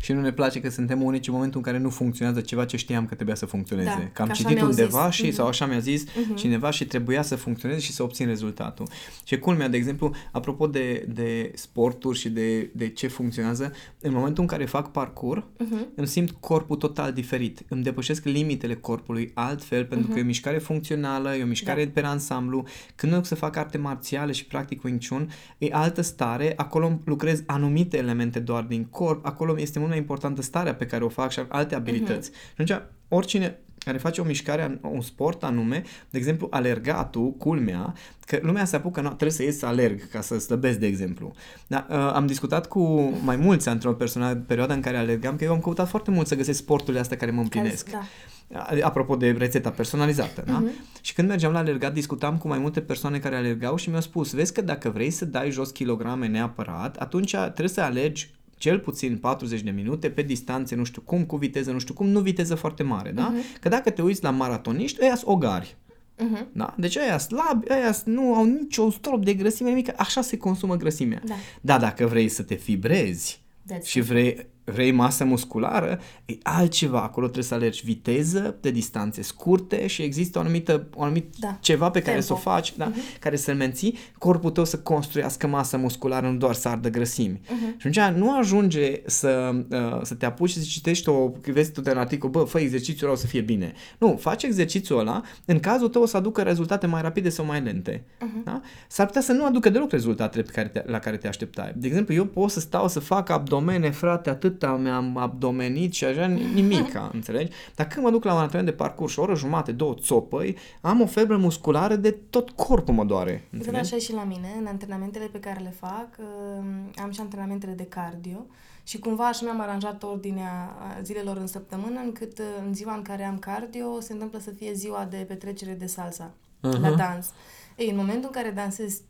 și 0.00 0.12
nu 0.12 0.20
ne 0.20 0.32
place 0.32 0.60
că 0.60 0.70
suntem 0.70 1.02
unici 1.02 1.26
în 1.26 1.32
momentul 1.34 1.58
în 1.58 1.64
care 1.72 1.78
nu 1.78 1.90
funcționează 1.90 2.40
ceva 2.40 2.64
ce 2.64 2.76
știam 2.76 3.06
că 3.06 3.14
trebuia 3.14 3.34
să 3.34 3.46
funcționeze. 3.46 3.88
Da, 3.88 4.10
că 4.12 4.22
am 4.22 4.28
citit 4.28 4.60
undeva 4.60 5.08
zis. 5.10 5.14
și, 5.14 5.30
uh-huh. 5.30 5.34
sau 5.34 5.46
așa 5.46 5.66
mi-a 5.66 5.78
zis 5.78 6.04
uh-huh. 6.04 6.34
cineva 6.34 6.70
și 6.70 6.86
trebuia 6.86 7.22
să 7.22 7.36
funcționeze 7.36 7.80
și 7.80 7.92
să 7.92 8.02
obțin 8.02 8.26
rezultatul. 8.26 8.88
Și 9.24 9.38
culmea, 9.38 9.68
de 9.68 9.76
exemplu, 9.76 10.14
apropo 10.32 10.66
de, 10.66 11.06
de 11.08 11.52
sporturi 11.54 12.18
și 12.18 12.28
de, 12.28 12.70
de 12.74 12.88
ce 12.88 13.06
funcționează, 13.06 13.72
în 14.00 14.12
momentul 14.12 14.42
în 14.42 14.48
care 14.48 14.64
fac 14.64 14.92
parcurs, 14.92 15.42
uh-huh. 15.42 15.94
îmi 15.94 16.06
simt 16.06 16.30
corpul 16.30 16.76
total 16.76 17.12
diferit. 17.12 17.62
Îmi 17.68 17.82
depășesc 17.82 18.24
limitele 18.24 18.74
corpului 18.74 19.30
altfel, 19.34 19.84
pentru 19.84 20.08
uh-huh. 20.08 20.12
că 20.12 20.18
e 20.18 20.22
o 20.22 20.26
mișcare 20.26 20.58
funcțională, 20.58 21.34
e 21.34 21.42
o 21.42 21.46
mișcare 21.46 21.84
da. 21.84 21.90
pe 22.00 22.06
ansamblu. 22.06 22.66
Când 22.94 23.12
eu 23.12 23.24
să 23.24 23.34
fac 23.34 23.56
arte 23.56 23.78
marțiale 23.78 24.32
și 24.32 24.46
practic 24.46 24.84
Wing 24.84 25.06
Chun, 25.08 25.30
e 25.58 25.68
altă 25.72 26.00
stare, 26.00 26.52
acolo 26.56 27.00
lucrez 27.04 27.42
anumite 27.46 27.96
elemente 27.96 28.38
doar 28.38 28.62
din 28.62 28.84
corp, 28.84 29.26
acolo 29.26 29.60
este 29.60 29.78
mult 29.78 29.87
mult 29.88 29.98
mai 29.98 29.98
importantă 29.98 30.42
starea 30.42 30.74
pe 30.74 30.86
care 30.86 31.04
o 31.04 31.08
fac 31.08 31.30
și 31.30 31.40
alte 31.48 31.74
abilități. 31.74 32.30
Uh-huh. 32.30 32.34
Și 32.34 32.72
atunci, 32.72 32.82
oricine 33.08 33.58
care 33.78 33.98
face 33.98 34.20
o 34.20 34.24
mișcare, 34.24 34.78
un 34.82 35.00
sport 35.00 35.42
anume, 35.42 35.82
de 36.10 36.18
exemplu, 36.18 36.46
alergatul, 36.50 37.32
culmea, 37.32 37.94
că 38.26 38.38
lumea 38.42 38.64
se 38.64 38.76
apucă, 38.76 39.00
nu, 39.00 39.06
trebuie 39.06 39.30
să 39.30 39.42
ies 39.42 39.58
să 39.58 39.66
alerg 39.66 40.08
ca 40.10 40.20
să 40.20 40.38
slăbesc, 40.38 40.78
de 40.78 40.86
exemplu. 40.86 41.32
Da, 41.66 41.86
uh, 41.90 41.96
am 41.96 42.26
discutat 42.26 42.66
cu 42.66 42.82
mai 43.24 43.36
mulți 43.36 43.68
într-o 43.68 43.92
persoană, 43.92 44.34
perioada 44.34 44.74
în 44.74 44.80
care 44.80 44.96
alergam, 44.96 45.36
că 45.36 45.44
eu 45.44 45.52
am 45.52 45.60
căutat 45.60 45.88
foarte 45.88 46.10
mult 46.10 46.26
să 46.26 46.34
găsesc 46.34 46.58
sporturile 46.58 47.00
astea 47.00 47.16
care 47.16 47.30
mă 47.30 47.40
împlinesc. 47.40 47.88
Care, 47.90 48.04
da. 48.48 48.86
Apropo 48.86 49.16
de 49.16 49.30
rețeta 49.30 49.70
personalizată, 49.70 50.42
da? 50.46 50.62
Uh-huh. 50.62 51.00
Și 51.00 51.14
când 51.14 51.28
mergeam 51.28 51.52
la 51.52 51.58
alergat, 51.58 51.92
discutam 51.92 52.38
cu 52.38 52.48
mai 52.48 52.58
multe 52.58 52.80
persoane 52.80 53.18
care 53.18 53.36
alergau 53.36 53.76
și 53.76 53.88
mi-au 53.88 54.00
spus, 54.00 54.32
vezi 54.32 54.52
că 54.52 54.62
dacă 54.62 54.90
vrei 54.90 55.10
să 55.10 55.24
dai 55.24 55.50
jos 55.50 55.70
kilograme 55.70 56.26
neapărat, 56.26 56.96
atunci 56.96 57.30
trebuie 57.36 57.68
să 57.68 57.80
alegi 57.80 58.37
cel 58.58 58.78
puțin 58.78 59.16
40 59.16 59.60
de 59.60 59.70
minute 59.70 60.10
pe 60.10 60.22
distanțe, 60.22 60.74
nu 60.74 60.84
știu 60.84 61.02
cum, 61.02 61.24
cu 61.24 61.36
viteză, 61.36 61.70
nu 61.70 61.78
știu 61.78 61.94
cum, 61.94 62.06
nu 62.06 62.20
viteză 62.20 62.54
foarte 62.54 62.82
mare, 62.82 63.10
da? 63.10 63.32
Uh-huh. 63.32 63.60
Că 63.60 63.68
dacă 63.68 63.90
te 63.90 64.02
uiți 64.02 64.22
la 64.22 64.30
maratoniști, 64.30 64.98
ăia 65.02 65.16
sunt 65.16 65.30
ogari. 65.30 65.76
Uh-huh. 66.18 66.52
Da? 66.52 66.74
Deci 66.78 66.96
ăia 66.96 67.18
slabi, 67.18 67.66
ăia 67.70 67.94
nu 68.04 68.34
au 68.34 68.44
niciun 68.44 68.90
strop 68.90 69.24
de 69.24 69.34
grăsime 69.34 69.70
mică, 69.70 69.94
așa 69.96 70.20
se 70.20 70.36
consumă 70.36 70.76
grăsimea. 70.76 71.22
Da. 71.24 71.34
da, 71.60 71.78
dacă 71.78 72.06
vrei 72.06 72.28
să 72.28 72.42
te 72.42 72.54
fibrezi 72.54 73.42
That's 73.72 73.84
și 73.84 74.00
vrei 74.00 74.46
vrei 74.72 74.90
masă 74.90 75.24
musculară, 75.24 76.00
e 76.24 76.34
altceva. 76.42 77.02
Acolo 77.02 77.24
trebuie 77.24 77.44
să 77.44 77.54
alergi 77.54 77.84
viteză 77.84 78.56
de 78.60 78.70
distanțe 78.70 79.22
scurte 79.22 79.86
și 79.86 80.02
există 80.02 80.38
o 80.38 80.40
anumită, 80.40 80.88
o 80.94 81.02
anumit 81.02 81.34
da. 81.38 81.58
ceva 81.60 81.90
pe 81.90 81.98
care 81.98 82.10
Tempo. 82.10 82.26
să 82.26 82.32
o 82.32 82.36
faci, 82.36 82.76
da, 82.76 82.90
uh-huh. 82.90 83.18
care 83.20 83.36
să-l 83.36 83.54
menții, 83.54 83.98
corpul 84.18 84.50
tău 84.50 84.64
să 84.64 84.78
construiască 84.78 85.46
masă 85.46 85.76
musculară, 85.76 86.28
nu 86.28 86.36
doar 86.36 86.54
să 86.54 86.68
ardă 86.68 86.90
grăsimi. 86.90 87.40
Uh-huh. 87.44 87.76
Și 87.76 87.98
atunci 87.98 88.18
nu 88.18 88.36
ajunge 88.38 89.00
să, 89.06 89.64
uh, 89.70 90.00
să 90.02 90.14
te 90.14 90.26
apuci 90.26 90.50
și 90.50 90.58
să 90.58 90.64
citești 90.68 91.08
o, 91.08 91.32
vezi 91.52 91.72
tu 91.72 91.80
de 91.80 91.90
un 91.90 91.98
articol, 91.98 92.30
bă, 92.30 92.44
fă 92.44 92.58
exercițiul 92.58 93.08
ăla 93.08 93.18
o 93.18 93.20
să 93.20 93.26
fie 93.26 93.40
bine. 93.40 93.72
Nu, 93.98 94.16
faci 94.20 94.42
exercițiul 94.42 94.98
ăla, 94.98 95.22
în 95.44 95.60
cazul 95.60 95.88
tău 95.88 96.02
o 96.02 96.06
să 96.06 96.16
aducă 96.16 96.42
rezultate 96.42 96.86
mai 96.86 97.02
rapide 97.02 97.28
sau 97.28 97.44
mai 97.44 97.60
lente. 97.60 98.04
Uh-huh. 98.04 98.44
Da? 98.44 98.60
S-ar 98.88 99.06
putea 99.06 99.20
să 99.20 99.32
nu 99.32 99.44
aducă 99.44 99.70
deloc 99.70 99.90
rezultatele 99.90 100.42
pe 100.42 100.50
care 100.50 100.68
te, 100.68 100.82
la 100.86 100.98
care 100.98 101.16
te 101.16 101.28
așteptai. 101.28 101.72
De 101.76 101.86
exemplu, 101.86 102.14
eu 102.14 102.24
pot 102.24 102.50
să 102.50 102.60
stau 102.60 102.88
să 102.88 103.00
fac 103.00 103.28
abdomene, 103.28 103.90
frate, 103.90 104.30
atât 104.30 104.57
atâta 104.64 104.76
mi-am 104.82 105.16
abdomenit 105.16 105.92
și 105.92 106.04
așa, 106.04 106.26
nimica, 106.26 107.10
înțelegi? 107.14 107.52
Dar 107.74 107.86
când 107.86 108.04
mă 108.04 108.10
duc 108.10 108.24
la 108.24 108.34
un 108.34 108.40
antrenament 108.40 108.76
de 108.76 108.82
parcurs 108.82 109.12
și 109.12 109.18
o 109.18 109.22
oră 109.22 109.34
jumate, 109.34 109.72
două 109.72 109.94
țopăi, 109.94 110.56
am 110.80 111.00
o 111.00 111.06
febră 111.06 111.36
musculară 111.36 111.96
de 111.96 112.10
tot 112.30 112.50
corpul 112.50 112.94
mă 112.94 113.04
doare. 113.04 113.48
Înțelegi? 113.50 113.80
Așa 113.80 113.96
și 113.96 114.12
la 114.12 114.24
mine, 114.24 114.56
în 114.60 114.66
antrenamentele 114.66 115.26
pe 115.26 115.40
care 115.40 115.60
le 115.60 115.74
fac, 115.78 116.08
um, 116.18 116.90
am 117.02 117.10
și 117.10 117.20
antrenamentele 117.20 117.72
de 117.72 117.84
cardio 117.84 118.46
și 118.82 118.98
cumva 118.98 119.26
așa 119.26 119.44
mi-am 119.44 119.60
aranjat 119.60 120.02
ordinea 120.02 120.76
zilelor 121.02 121.36
în 121.36 121.46
săptămână, 121.46 122.00
încât 122.04 122.38
uh, 122.38 122.44
în 122.66 122.74
ziua 122.74 122.94
în 122.94 123.02
care 123.02 123.24
am 123.24 123.38
cardio 123.38 124.00
se 124.00 124.12
întâmplă 124.12 124.38
să 124.38 124.50
fie 124.50 124.72
ziua 124.72 125.06
de 125.10 125.16
petrecere 125.16 125.72
de 125.72 125.86
salsa, 125.86 126.30
uh-huh. 126.58 126.80
la 126.80 126.90
dans. 126.90 127.30
Ei, 127.76 127.90
în 127.90 127.96
momentul 127.96 128.30
în 128.34 128.42
care 128.42 128.54
dansez, 128.54 129.00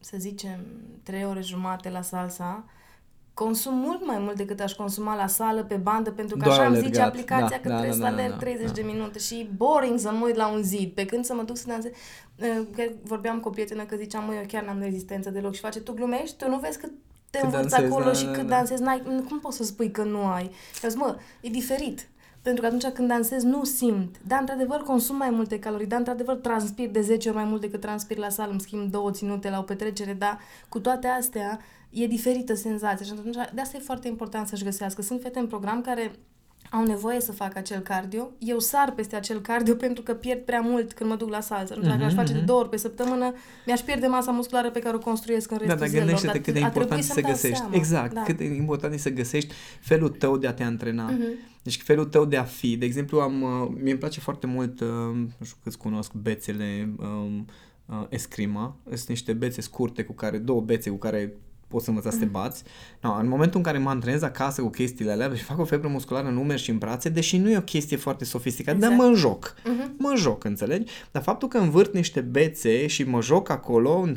să 0.00 0.16
zicem, 0.18 0.60
trei 1.02 1.24
ore 1.24 1.40
jumate 1.40 1.90
la 1.90 2.02
salsa, 2.02 2.64
consum 3.34 3.74
mult 3.74 4.06
mai 4.06 4.18
mult 4.18 4.36
decât 4.36 4.60
aș 4.60 4.72
consuma 4.72 5.16
la 5.16 5.26
sală, 5.26 5.64
pe 5.64 5.74
bandă, 5.74 6.10
pentru 6.10 6.36
că 6.36 6.44
Doar 6.44 6.60
așa 6.60 6.68
îmi 6.68 6.78
zice 6.78 7.00
aplicația 7.00 7.46
da, 7.48 7.60
că 7.60 7.68
da, 7.68 7.78
trebuie 7.78 7.88
da, 7.88 7.94
să 7.94 8.00
da, 8.00 8.06
alerg 8.06 8.30
da, 8.30 8.36
30 8.38 8.66
da. 8.66 8.72
de 8.72 8.82
minute 8.82 9.18
și 9.18 9.50
boring 9.56 9.98
să 9.98 10.10
mă 10.10 10.24
uit 10.24 10.36
la 10.36 10.48
un 10.48 10.62
zid, 10.62 10.92
pe 10.92 11.04
când 11.04 11.24
să 11.24 11.34
mă 11.34 11.42
duc 11.42 11.56
să 11.56 11.64
dansez. 11.66 11.92
Uh, 12.36 12.90
vorbeam 13.02 13.40
cu 13.40 13.48
o 13.48 13.50
prietenă 13.50 13.84
că 13.84 13.96
ziceam, 13.96 14.24
măi, 14.24 14.36
eu 14.36 14.44
chiar 14.46 14.64
n-am 14.64 14.80
rezistență 14.80 15.30
deloc 15.30 15.54
și 15.54 15.60
face, 15.60 15.80
tu 15.80 15.92
glumești, 15.92 16.36
tu 16.36 16.48
nu 16.48 16.58
vezi 16.58 16.78
că 16.78 16.88
te 17.30 17.40
învăț 17.42 17.60
dansezi, 17.60 17.84
acolo 17.84 18.04
da, 18.04 18.12
și 18.12 18.24
da, 18.24 18.30
cât 18.30 18.46
da. 18.46 18.56
dansezi, 18.56 18.82
n-ai, 18.82 19.02
cum 19.28 19.40
poți 19.40 19.56
să 19.56 19.64
spui 19.64 19.90
că 19.90 20.02
nu 20.02 20.26
ai? 20.26 20.50
Și 20.74 20.88
zic, 20.88 20.98
mă, 20.98 21.16
e 21.40 21.48
diferit. 21.48 22.08
Pentru 22.44 22.62
că 22.62 22.66
atunci 22.66 22.94
când 22.94 23.08
dansez 23.08 23.42
nu 23.42 23.64
simt. 23.64 24.16
Da, 24.26 24.36
într-adevăr 24.36 24.82
consum 24.82 25.16
mai 25.16 25.30
multe 25.30 25.58
calorii, 25.58 25.86
da, 25.86 25.96
într-adevăr 25.96 26.36
transpir 26.36 26.88
de 26.90 27.00
10 27.00 27.28
ori 27.28 27.36
mai 27.36 27.46
mult 27.46 27.60
decât 27.60 27.80
transpir 27.80 28.16
la 28.16 28.28
sală, 28.28 28.50
îmi 28.50 28.60
schimb 28.60 28.90
două 28.90 29.10
ținute 29.10 29.50
la 29.50 29.58
o 29.58 29.62
petrecere, 29.62 30.12
dar 30.12 30.38
cu 30.68 30.80
toate 30.80 31.06
astea 31.06 31.58
e 31.90 32.06
diferită 32.06 32.54
senzația 32.54 33.06
și 33.06 33.12
atunci 33.12 33.34
de 33.54 33.60
asta 33.60 33.76
e 33.76 33.80
foarte 33.80 34.08
important 34.08 34.48
să-și 34.48 34.64
găsească. 34.64 35.02
Sunt 35.02 35.20
fete 35.20 35.38
în 35.38 35.46
program 35.46 35.80
care 35.80 36.12
au 36.70 36.86
nevoie 36.86 37.20
să 37.20 37.32
facă 37.32 37.58
acel 37.58 37.80
cardio. 37.80 38.30
Eu 38.38 38.58
sar 38.58 38.92
peste 38.92 39.16
acel 39.16 39.40
cardio 39.40 39.74
pentru 39.86 40.02
că 40.02 40.14
pierd 40.14 40.40
prea 40.40 40.60
mult 40.60 40.92
când 40.92 41.10
mă 41.10 41.16
duc 41.16 41.28
la 41.28 41.40
salță. 41.40 41.78
Mm-hmm, 41.78 41.82
Dacă 41.82 42.04
aș 42.04 42.14
face 42.14 42.32
de 42.32 42.38
mhm. 42.38 42.46
două 42.46 42.60
ori 42.60 42.68
pe 42.68 42.76
săptămână, 42.76 43.34
mi-aș 43.66 43.80
pierde 43.80 44.06
masa 44.06 44.30
musculară 44.30 44.70
pe 44.70 44.78
care 44.78 44.96
o 44.96 44.98
construiesc 44.98 45.50
în 45.50 45.56
restul 45.56 45.78
da, 45.78 45.84
dar 45.84 45.92
gândește-te 45.92 46.40
cât 46.40 46.54
de 46.54 46.60
important 46.60 47.02
să 47.02 47.20
găsești. 47.20 47.56
Seama. 47.56 47.74
Exact, 47.74 48.14
da. 48.14 48.22
cât 48.22 48.36
de 48.36 48.44
important 48.44 48.94
e 48.94 48.96
să 48.96 49.10
găsești 49.10 49.54
felul 49.80 50.08
tău 50.08 50.36
de 50.36 50.46
a 50.46 50.52
te 50.52 50.62
antrena. 50.62 51.12
Mm-hmm. 51.12 51.52
Deci 51.62 51.82
felul 51.82 52.04
tău 52.04 52.24
de 52.24 52.36
a 52.36 52.44
fi. 52.44 52.76
De 52.76 52.84
exemplu, 52.84 53.20
am, 53.20 53.42
uh, 53.42 53.68
mie 53.80 53.90
îmi 53.90 54.00
place 54.00 54.20
foarte 54.20 54.46
mult, 54.46 54.80
uh, 54.80 54.88
nu 55.38 55.44
știu 55.44 55.56
câți 55.62 55.78
cunosc, 55.78 56.12
bețele 56.12 56.94
um, 56.98 57.46
uh, 57.86 58.06
escrima. 58.08 58.76
Sunt 58.84 59.08
niște 59.08 59.32
bețe 59.32 59.60
scurte 59.60 60.02
cu 60.04 60.12
care, 60.12 60.38
două 60.38 60.60
bețe 60.60 60.90
cu 60.90 60.96
care 60.96 61.32
poți 61.68 61.88
învăța 61.88 62.10
să 62.10 62.18
te 62.18 62.24
bați. 62.24 62.62
No, 63.00 63.16
în 63.18 63.28
momentul 63.28 63.56
în 63.56 63.62
care 63.62 63.78
mă 63.78 63.88
antrenez 63.88 64.22
acasă 64.22 64.62
cu 64.62 64.68
chestiile 64.68 65.12
alea 65.12 65.34
și 65.34 65.42
fac 65.42 65.58
o 65.58 65.64
febră 65.64 65.88
musculară 65.88 66.28
în 66.28 66.36
umeri 66.36 66.62
și 66.62 66.70
în 66.70 66.78
brațe, 66.78 67.08
deși 67.08 67.36
nu 67.36 67.50
e 67.50 67.56
o 67.56 67.60
chestie 67.60 67.96
foarte 67.96 68.24
sofisticată, 68.24 68.76
exact. 68.76 68.96
dar 68.96 69.06
mă 69.06 69.14
joc. 69.16 69.54
Uh-huh. 69.54 69.96
Mă 69.98 70.14
joc, 70.16 70.44
înțelegi? 70.44 70.92
Dar 71.10 71.22
faptul 71.22 71.48
că 71.48 71.58
învârt 71.58 71.94
niște 71.94 72.20
bețe 72.20 72.86
și 72.86 73.02
mă 73.02 73.22
joc 73.22 73.48
acolo 73.48 73.98
în 73.98 74.16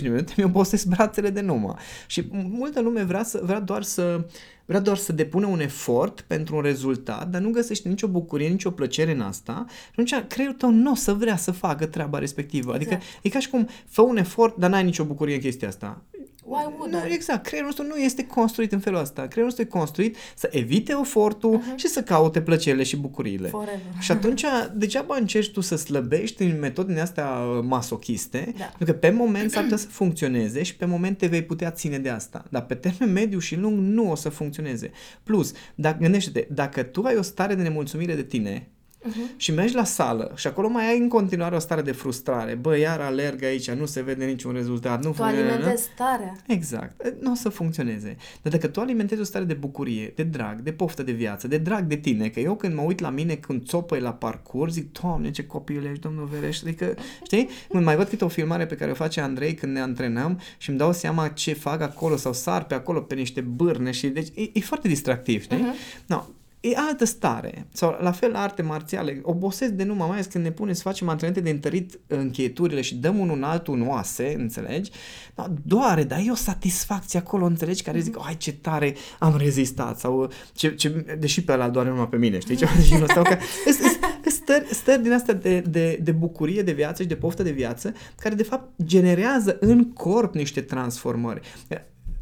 de 0.00 0.08
minute, 0.08 0.32
mi 0.36 0.44
obosesc 0.44 0.86
brațele 0.86 1.30
de 1.30 1.40
numai. 1.40 1.74
Și 2.06 2.28
multă 2.30 2.80
lume 2.80 3.02
vrea, 3.02 3.22
să, 3.22 3.40
vrea 3.44 3.60
doar 3.60 3.82
să 3.82 4.24
vrea 4.66 4.80
doar 4.80 4.96
să 4.96 5.12
depună 5.12 5.46
un 5.46 5.60
efort 5.60 6.20
pentru 6.20 6.56
un 6.56 6.62
rezultat, 6.62 7.28
dar 7.28 7.40
nu 7.40 7.50
găsește 7.50 7.88
nicio 7.88 8.06
bucurie, 8.06 8.48
nicio 8.48 8.70
plăcere 8.70 9.10
în 9.10 9.20
asta, 9.20 9.64
și 9.68 9.88
atunci 9.90 10.26
creierul 10.28 10.56
tău 10.56 10.70
nu 10.70 10.90
o 10.90 10.94
să 10.94 11.12
vrea 11.12 11.36
să 11.36 11.50
facă 11.50 11.86
treaba 11.86 12.18
respectivă. 12.18 12.74
Adică 12.74 12.94
exact. 12.94 13.24
e 13.24 13.28
ca 13.28 13.38
și 13.38 13.50
cum 13.50 13.68
fă 13.86 14.02
un 14.02 14.16
efort, 14.16 14.56
dar 14.56 14.70
n-ai 14.70 14.84
nicio 14.84 15.04
bucurie 15.04 15.34
în 15.34 15.40
chestia 15.40 15.68
asta. 15.68 16.02
Why 16.46 16.64
would 16.76 16.92
nu, 16.92 16.98
I? 17.08 17.12
Exact, 17.12 17.46
creierul 17.46 17.72
nostru 17.76 17.96
nu 17.96 18.02
este 18.02 18.26
construit 18.26 18.72
în 18.72 18.78
felul 18.78 19.00
ăsta. 19.00 19.20
Creierul 19.20 19.44
nostru 19.44 19.62
e 19.62 19.78
construit 19.78 20.16
să 20.36 20.48
evite 20.52 20.96
efortul 21.00 21.58
uh-huh. 21.58 21.76
și 21.76 21.86
să 21.86 22.02
caute 22.02 22.40
plăcerile 22.40 22.82
și 22.82 22.96
bucuriile. 22.96 23.48
Forever. 23.48 23.80
Și 24.00 24.12
atunci, 24.12 24.44
degeaba 24.74 25.16
încerci 25.16 25.50
tu 25.50 25.60
să 25.60 25.76
slăbești 25.76 26.42
în 26.42 26.58
metodele 26.58 27.00
astea 27.00 27.28
masochiste, 27.62 28.54
da. 28.58 28.64
pentru 28.64 28.84
că 28.84 28.92
pe 28.92 29.10
moment 29.10 29.50
s-ar 29.50 29.62
putea 29.62 29.76
să 29.76 29.86
funcționeze 29.86 30.62
și 30.62 30.76
pe 30.76 30.84
moment 30.84 31.18
te 31.18 31.26
vei 31.26 31.42
putea 31.42 31.70
ține 31.70 31.98
de 31.98 32.08
asta. 32.08 32.44
Dar 32.50 32.66
pe 32.66 32.74
termen 32.74 33.12
mediu 33.12 33.38
și 33.38 33.56
lung 33.56 33.78
nu 33.78 34.10
o 34.10 34.14
să 34.14 34.28
funcționeze. 34.28 34.90
Plus, 35.22 35.52
dacă, 35.74 35.98
gândește-te, 36.00 36.46
dacă 36.50 36.82
tu 36.82 37.02
ai 37.02 37.16
o 37.16 37.22
stare 37.22 37.54
de 37.54 37.62
nemulțumire 37.62 38.14
de 38.14 38.22
tine, 38.22 38.68
uh-huh. 39.08 39.36
și 39.36 39.52
mergi 39.52 39.74
la 39.74 39.84
sală 39.84 40.32
și 40.36 40.46
acolo 40.46 40.68
mai 40.68 40.88
ai 40.88 40.98
în 40.98 41.08
continuare 41.08 41.54
o 41.54 41.58
stare 41.58 41.82
de 41.82 41.92
frustrare. 41.92 42.54
Bă, 42.54 42.78
iar 42.78 43.00
alerg 43.00 43.42
aici, 43.42 43.70
nu 43.70 43.86
se 43.86 44.02
vede 44.02 44.24
niciun 44.24 44.52
rezultat. 44.52 45.04
Nu 45.04 45.10
tu 45.10 45.22
alimentezi 45.22 45.82
starea. 45.94 46.36
Exact. 46.46 47.20
Nu 47.20 47.30
o 47.30 47.34
să 47.34 47.48
funcționeze. 47.48 48.16
Dar 48.42 48.52
dacă 48.52 48.66
tu 48.66 48.80
alimentezi 48.80 49.20
o 49.20 49.24
stare 49.24 49.44
de 49.44 49.54
bucurie, 49.54 50.12
de 50.14 50.22
drag, 50.22 50.60
de 50.60 50.72
poftă 50.72 51.02
de 51.02 51.12
viață, 51.12 51.48
de 51.48 51.58
drag 51.58 51.84
de 51.84 51.96
tine, 51.96 52.28
că 52.28 52.40
eu 52.40 52.56
când 52.56 52.74
mă 52.74 52.82
uit 52.82 53.00
la 53.00 53.10
mine 53.10 53.34
când 53.34 53.66
țopăi 53.66 54.00
la 54.00 54.12
parcurs, 54.12 54.72
zic, 54.72 55.00
Doamne, 55.00 55.30
ce 55.30 55.46
copil 55.46 55.84
ești, 55.84 56.00
Domnul 56.00 56.28
Verești. 56.32 56.66
Adică, 56.66 56.94
știi? 57.24 57.48
Când 57.68 57.84
mai 57.84 57.96
văd 57.96 58.08
câte 58.08 58.24
o 58.24 58.28
filmare 58.28 58.66
pe 58.66 58.74
care 58.74 58.90
o 58.90 58.94
face 58.94 59.20
Andrei 59.20 59.54
când 59.54 59.72
ne 59.72 59.80
antrenăm 59.80 60.40
și 60.58 60.68
îmi 60.68 60.78
dau 60.78 60.92
seama 60.92 61.28
ce 61.28 61.52
fac 61.52 61.80
acolo 61.80 62.16
sau 62.16 62.32
sar 62.32 62.64
pe 62.64 62.74
acolo 62.74 63.00
pe 63.00 63.14
niște 63.14 63.40
bârne 63.40 63.90
și 63.90 64.08
deci 64.08 64.28
e, 64.34 64.50
e 64.52 64.60
foarte 64.60 64.88
distractiv, 64.88 65.42
știi? 65.42 65.58
Uh-huh. 65.58 66.06
No, 66.06 66.24
e 66.60 66.76
altă 66.76 67.04
stare. 67.04 67.66
Sau 67.72 67.98
la 68.00 68.12
fel 68.12 68.34
arte 68.34 68.62
marțiale, 68.62 69.20
obosesc 69.22 69.72
de 69.72 69.84
numai, 69.84 70.06
mai 70.06 70.16
ales 70.16 70.26
când 70.26 70.44
ne 70.44 70.50
punem 70.50 70.74
să 70.74 70.82
facem 70.82 71.08
antrenamente 71.08 71.50
de 71.50 71.54
întărit 71.54 72.00
încheieturile 72.06 72.80
și 72.80 72.94
dăm 72.94 73.18
unul 73.18 73.36
în 73.36 73.42
altul 73.42 73.74
în 73.74 73.88
oase, 73.88 74.34
înțelegi? 74.38 74.90
Da, 75.34 75.52
doare, 75.64 76.04
dar 76.04 76.18
e 76.26 76.30
o 76.30 76.34
satisfacție 76.34 77.18
acolo, 77.18 77.44
înțelegi, 77.44 77.82
care 77.82 78.00
zic, 78.00 78.16
ai 78.26 78.36
ce 78.36 78.52
tare 78.52 78.94
am 79.18 79.36
rezistat 79.36 79.98
sau 79.98 80.30
ce, 80.52 80.74
ce, 80.74 81.16
deși 81.18 81.44
pe 81.44 81.52
ăla 81.52 81.68
doare 81.68 81.88
numai 81.88 82.08
pe 82.08 82.16
mine, 82.16 82.38
știi? 82.38 82.56
Ceva 82.56 82.72
de 82.76 82.82
genul 82.82 83.02
ăsta, 83.02 83.22
că 83.22 83.36
stări, 84.30 84.74
stări 84.74 85.02
din 85.02 85.12
astea 85.12 85.34
de, 85.34 85.60
de, 85.60 85.98
de 86.02 86.12
bucurie 86.12 86.62
de 86.62 86.72
viață 86.72 87.02
și 87.02 87.08
de 87.08 87.16
poftă 87.16 87.42
de 87.42 87.50
viață, 87.50 87.94
care 88.20 88.34
de 88.34 88.42
fapt 88.42 88.70
generează 88.84 89.56
în 89.60 89.92
corp 89.92 90.34
niște 90.34 90.60
transformări 90.60 91.40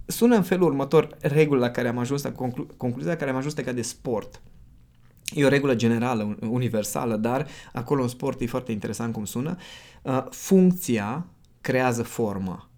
sună 0.07 0.37
în 0.37 0.43
felul 0.43 0.67
următor 0.69 1.17
regula 1.21 1.61
la 1.61 1.71
care 1.71 1.89
am 1.89 1.99
ajuns, 1.99 2.23
la 2.23 2.33
conclu- 2.33 2.67
concluzia 2.77 3.11
la 3.11 3.17
care 3.17 3.31
am 3.31 3.37
ajuns 3.37 3.55
ca 3.55 3.73
de 3.73 3.83
sport. 3.83 4.43
E 5.35 5.45
o 5.45 5.49
regulă 5.49 5.75
generală, 5.75 6.39
universală, 6.41 7.17
dar 7.17 7.47
acolo 7.73 8.03
în 8.03 8.09
sport 8.09 8.41
e 8.41 8.47
foarte 8.47 8.73
interesant 8.73 9.13
cum 9.13 9.25
sună. 9.25 9.57
Uh, 10.03 10.25
funcția 10.31 11.27
creează 11.61 12.03
formă. 12.03 12.71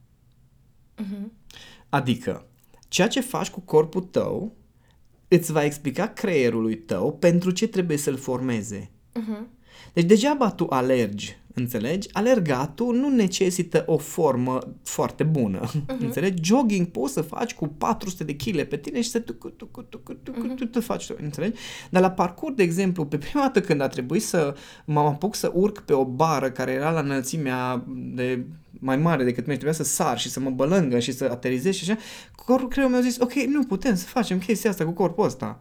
Uh-huh. 1.03 1.27
Adică, 1.89 2.47
ceea 2.89 3.09
ce 3.09 3.21
faci 3.21 3.51
cu 3.51 3.61
corpul 3.61 4.03
tău 4.03 4.57
îți 5.29 5.53
va 5.53 5.65
explica 5.65 6.07
creierului 6.07 6.77
tău 6.77 7.17
pentru 7.19 7.51
ce 7.51 7.69
trebuie 7.69 7.97
să-l 7.97 8.17
formeze. 8.17 8.91
Uh-huh. 8.91 9.56
Deci 9.97 10.05
degeaba 10.05 10.51
tu 10.51 10.67
alergi 10.69 11.37
Înțelegi? 11.59 12.09
Alergatul 12.13 12.95
nu 12.95 13.09
necesită 13.09 13.83
o 13.87 13.97
formă 13.97 14.59
foarte 14.83 15.23
bună. 15.23 15.61
Uh-huh. 15.67 15.97
Înțelegi? 15.99 16.43
Jogging 16.43 16.87
poți 16.87 17.13
să 17.13 17.21
faci 17.21 17.55
cu 17.55 17.67
400 17.67 18.25
de 18.25 18.37
kg 18.37 18.63
pe 18.63 18.77
tine 18.77 19.01
și 19.01 19.09
să 19.09 19.19
tu, 19.19 19.33
tu, 19.33 19.49
tu, 19.49 19.65
tu, 19.67 19.99
tu, 19.99 20.13
tu, 20.23 20.31
tu, 20.55 20.67
tu 20.67 20.81
faci. 20.81 21.09
Înțelegi? 21.23 21.59
Dar 21.91 22.03
la 22.03 22.11
parcurs, 22.11 22.55
de 22.55 22.63
exemplu, 22.63 23.07
pe 23.07 23.19
prima 23.19 23.43
dată 23.43 23.61
când 23.61 23.81
a 23.81 23.89
trebuit 23.89 24.23
să 24.23 24.55
mă 24.85 25.01
apuc 25.01 25.35
să 25.35 25.51
urc 25.55 25.81
pe 25.81 25.93
o 25.93 26.05
bară 26.05 26.51
care 26.51 26.73
era 26.73 26.91
la 26.91 27.01
înălțimea 27.01 27.85
de 28.15 28.45
mai 28.81 28.97
mare 28.97 29.25
decât 29.25 29.43
mine, 29.43 29.59
trebuia 29.59 29.85
să 29.85 29.85
sar 29.85 30.19
și 30.19 30.31
să 30.31 30.41
mă 30.41 30.51
bălângă 30.51 30.99
și 30.99 31.13
să 31.13 31.29
aterizez 31.31 31.75
și 31.75 31.91
așa, 31.91 32.01
corpul 32.35 32.69
creierul 32.69 32.95
mi-a 32.95 33.05
zis, 33.05 33.19
ok, 33.21 33.33
nu 33.33 33.65
putem 33.65 33.95
să 33.95 34.07
facem 34.07 34.39
chestia 34.39 34.71
asta 34.71 34.85
cu 34.85 34.91
corpul 34.91 35.25
ăsta. 35.25 35.59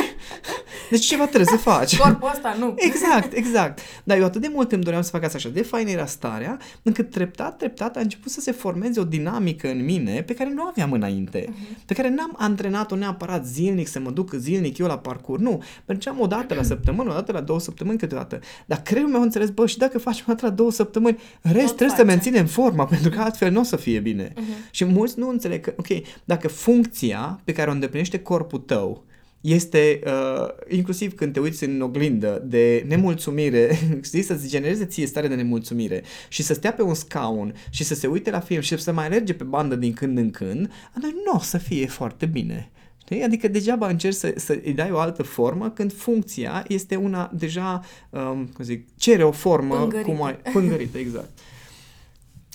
deci 0.90 1.04
ceva 1.04 1.24
trebuie 1.24 1.44
să 1.44 1.56
faci. 1.56 1.96
Corpul 1.96 2.30
ăsta 2.32 2.56
nu. 2.58 2.74
exact, 2.76 3.32
exact. 3.32 3.80
Dar 4.04 4.18
eu 4.18 4.24
atât 4.24 4.40
de 4.40 4.50
mult 4.52 4.72
îmi 4.72 4.82
doream 4.82 5.02
să 5.02 5.10
fac 5.10 5.24
asta 5.24 5.36
așa, 5.36 5.48
de 5.48 5.62
fain 5.62 5.86
era 5.86 6.06
starea, 6.06 6.58
încât 6.82 7.10
treptat, 7.10 7.56
treptat 7.56 7.96
a 7.96 8.00
început 8.00 8.30
să 8.30 8.40
se 8.40 8.52
formeze 8.52 9.00
o 9.00 9.04
dinamică 9.04 9.70
în 9.70 9.84
mine 9.84 10.22
pe 10.22 10.34
care 10.34 10.52
nu 10.52 10.62
aveam 10.62 10.92
înainte, 10.92 11.44
uh-huh. 11.44 11.84
pe 11.86 11.94
care 11.94 12.08
n-am 12.08 12.34
antrenat-o 12.38 12.96
neapărat 12.96 13.46
zilnic, 13.46 13.88
să 13.88 14.00
mă 14.00 14.10
duc 14.10 14.32
zilnic 14.32 14.78
eu 14.78 14.86
la 14.86 14.98
parcurs, 14.98 15.42
nu. 15.42 15.62
Mergeam 15.86 16.20
o 16.20 16.26
dată 16.26 16.54
la 16.54 16.62
săptămână, 16.62 17.10
o 17.10 17.12
dată 17.12 17.32
la 17.32 17.40
două 17.40 17.60
săptămâni 17.60 17.98
câteodată. 17.98 18.40
Dar 18.66 18.82
creierul 18.82 19.10
meu 19.10 19.20
a 19.20 19.24
înțeles, 19.24 19.50
bă, 19.50 19.66
și 19.66 19.78
dacă 19.78 19.98
facem 19.98 20.24
o 20.28 20.32
dată 20.32 20.46
la 20.46 20.52
două 20.52 20.70
săptămâni, 20.70 21.18
rest 21.40 21.66
Tot 21.66 21.76
trebuie 21.76 21.96
face. 21.96 22.00
să 22.00 22.04
menținem 22.04 22.46
forma, 22.60 22.84
pentru 22.94 23.10
că 23.10 23.20
altfel 23.20 23.50
nu 23.50 23.60
o 23.60 23.62
să 23.62 23.76
fie 23.76 24.00
bine. 24.00 24.28
Uh-huh. 24.28 24.70
Și 24.70 24.84
mulți 24.84 25.18
nu 25.18 25.28
înțeleg 25.28 25.60
că, 25.60 25.74
ok, 25.76 25.86
dacă 26.24 26.48
funcția 26.48 27.40
pe 27.44 27.52
care 27.52 27.70
o 27.70 27.72
îndeplinește 27.72 28.18
corpul 28.18 28.58
tău 28.58 29.04
este, 29.40 30.00
uh, 30.06 30.48
inclusiv 30.68 31.14
când 31.14 31.32
te 31.32 31.40
uiți 31.40 31.64
în 31.64 31.80
oglindă, 31.80 32.42
de 32.46 32.84
nemulțumire, 32.88 33.78
știi, 34.08 34.22
să-ți 34.22 34.48
genereze 34.48 34.84
ție 34.84 35.06
stare 35.06 35.28
de 35.28 35.34
nemulțumire 35.34 36.02
și 36.28 36.42
să 36.42 36.54
stea 36.54 36.72
pe 36.72 36.82
un 36.82 36.94
scaun 36.94 37.54
și 37.70 37.84
să 37.84 37.94
se 37.94 38.06
uite 38.06 38.30
la 38.30 38.40
film 38.40 38.60
și 38.60 38.78
să 38.78 38.92
mai 38.92 39.06
alerge 39.06 39.34
pe 39.34 39.44
bandă 39.44 39.76
din 39.76 39.92
când 39.92 40.18
în 40.18 40.30
când, 40.30 40.70
atunci 40.96 41.14
nu 41.24 41.32
o 41.34 41.40
să 41.40 41.58
fie 41.58 41.86
foarte 41.86 42.26
bine. 42.26 42.70
Știi? 42.96 43.22
Adică 43.22 43.48
degeaba 43.48 43.88
încerci 43.88 44.16
să, 44.16 44.32
să 44.36 44.58
îi 44.64 44.72
dai 44.72 44.90
o 44.90 44.98
altă 44.98 45.22
formă 45.22 45.70
când 45.70 45.92
funcția 45.92 46.64
este 46.68 46.96
una 46.96 47.30
deja, 47.34 47.80
um, 48.10 48.46
cum 48.46 48.64
zic, 48.64 48.86
cere 48.96 49.24
o 49.24 49.30
formă 49.30 49.76
pângărită. 49.76 50.10
cum 50.10 50.22
ai, 50.22 50.36
pângărită, 50.52 50.98
exact. 50.98 51.30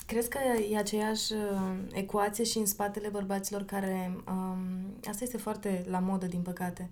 Crezi 0.05 0.29
că 0.29 0.37
e 0.71 0.77
aceeași 0.77 1.33
uh, 1.33 1.77
ecuație 1.93 2.43
și 2.43 2.57
în 2.57 2.65
spatele 2.65 3.07
bărbaților 3.07 3.63
care... 3.63 4.17
Um, 4.27 4.93
asta 5.09 5.23
este 5.23 5.37
foarte 5.37 5.85
la 5.89 5.99
modă, 5.99 6.25
din 6.25 6.41
păcate. 6.41 6.89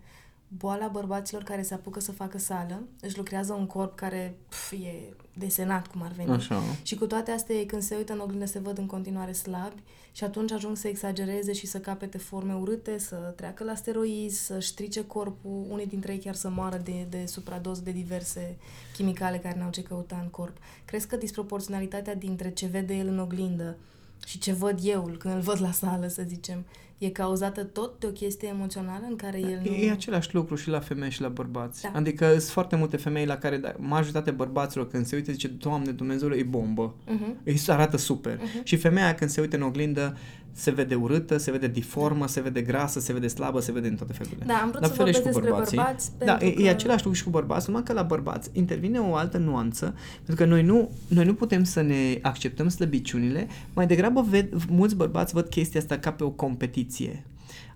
Boala 0.57 0.87
bărbaților 0.87 1.43
care 1.43 1.61
se 1.61 1.73
apucă 1.73 1.99
să 1.99 2.11
facă 2.11 2.37
sală, 2.37 2.83
își 3.01 3.17
lucrează 3.17 3.53
un 3.53 3.65
corp 3.65 3.95
care 3.95 4.35
pf, 4.49 4.71
e 4.71 5.13
desenat, 5.33 5.87
cum 5.87 6.01
ar 6.01 6.11
veni. 6.11 6.29
Așa. 6.29 6.61
Și 6.81 6.95
cu 6.95 7.05
toate 7.05 7.31
astea, 7.31 7.65
când 7.67 7.81
se 7.81 7.95
uită 7.95 8.13
în 8.13 8.19
oglindă, 8.19 8.45
se 8.45 8.59
văd 8.59 8.77
în 8.77 8.85
continuare 8.85 9.31
slabi 9.31 9.81
și 10.11 10.23
atunci 10.23 10.51
ajung 10.51 10.77
să 10.77 10.87
exagereze 10.87 11.53
și 11.53 11.67
să 11.67 11.79
capete 11.79 12.17
forme 12.17 12.53
urâte, 12.53 12.97
să 12.97 13.15
treacă 13.15 13.63
la 13.63 13.75
steroizi, 13.75 14.45
să 14.45 14.59
strice 14.59 15.05
corpul, 15.05 15.65
unii 15.69 15.85
dintre 15.85 16.13
ei 16.13 16.19
chiar 16.19 16.35
să 16.35 16.49
moară 16.49 16.77
de, 16.77 17.05
de 17.09 17.25
supradoză 17.25 17.81
de 17.81 17.91
diverse 17.91 18.57
chimicale 18.93 19.37
care 19.37 19.59
n-au 19.59 19.69
ce 19.69 19.83
căuta 19.83 20.19
în 20.21 20.29
corp. 20.29 20.57
Crezi 20.85 21.07
că 21.07 21.15
disproporționalitatea 21.15 22.15
dintre 22.15 22.51
ce 22.51 22.65
vede 22.65 22.93
el 22.93 23.07
în 23.07 23.19
oglindă 23.19 23.77
și 24.25 24.39
ce 24.39 24.53
văd 24.53 24.79
eu 24.83 25.01
când 25.01 25.33
îl 25.33 25.41
văd 25.41 25.61
la 25.61 25.71
sală, 25.71 26.07
să 26.07 26.23
zicem, 26.27 26.65
e 27.01 27.09
cauzată 27.09 27.63
tot 27.63 27.99
de 27.99 28.07
o 28.07 28.09
chestie 28.09 28.47
emoțională 28.47 29.05
în 29.09 29.15
care 29.15 29.39
el 29.39 29.61
nu... 29.63 29.71
E 29.71 29.91
același 29.91 30.33
lucru 30.33 30.55
și 30.55 30.69
la 30.69 30.79
femei 30.79 31.09
și 31.09 31.21
la 31.21 31.27
bărbați. 31.27 31.81
Da. 31.81 31.91
Adică 31.93 32.29
sunt 32.29 32.41
foarte 32.41 32.75
multe 32.75 32.97
femei 32.97 33.25
la 33.25 33.37
care 33.37 33.57
da, 33.57 33.73
majoritatea 33.77 34.33
bărbaților 34.33 34.87
când 34.87 35.05
se 35.05 35.15
uită 35.15 35.31
zice, 35.31 35.47
Doamne 35.47 35.91
Dumnezeu, 35.91 36.29
e 36.29 36.43
bombă. 36.43 36.93
Uh-huh. 37.07 37.43
Îi 37.43 37.61
arată 37.67 37.97
super. 37.97 38.37
Uh-huh. 38.37 38.63
Și 38.63 38.75
femeia 38.75 39.15
când 39.15 39.29
se 39.29 39.41
uită 39.41 39.55
în 39.55 39.61
oglindă 39.61 40.17
se 40.53 40.71
vede 40.71 40.95
urâtă, 40.95 41.37
se 41.37 41.51
vede 41.51 41.67
diformă, 41.67 42.27
se 42.27 42.41
vede 42.41 42.61
grasă, 42.61 42.99
se 42.99 43.13
vede 43.13 43.27
slabă, 43.27 43.59
se 43.59 43.71
vede 43.71 43.87
în 43.87 43.95
toate 43.95 44.13
felurile. 44.13 44.45
Da, 44.45 44.53
am 44.53 44.69
vrut 44.69 44.81
Dar 44.81 44.89
să 44.89 44.95
vorbesc 44.95 45.23
despre 45.23 45.49
bărbații. 45.49 45.77
bărbați. 45.77 46.11
Da, 46.17 46.37
e, 46.39 46.51
că... 46.51 46.61
e 46.61 46.69
același 46.69 47.03
lucru 47.03 47.19
și 47.19 47.23
cu 47.23 47.29
bărbați, 47.29 47.69
numai 47.69 47.83
că 47.83 47.93
la 47.93 48.03
bărbați 48.03 48.49
intervine 48.53 48.99
o 48.99 49.15
altă 49.15 49.37
nuanță, 49.37 49.95
pentru 50.25 50.45
că 50.45 50.49
noi 50.49 50.63
nu, 50.63 50.89
noi 51.07 51.25
nu 51.25 51.33
putem 51.33 51.63
să 51.63 51.81
ne 51.81 52.19
acceptăm 52.21 52.67
slăbiciunile, 52.67 53.47
mai 53.73 53.87
degrabă 53.87 54.25
ved, 54.29 54.47
mulți 54.69 54.95
bărbați 54.95 55.33
văd 55.33 55.47
chestia 55.47 55.79
asta 55.79 55.97
ca 55.97 56.11
pe 56.11 56.23
o 56.23 56.29
competiție. 56.29 57.25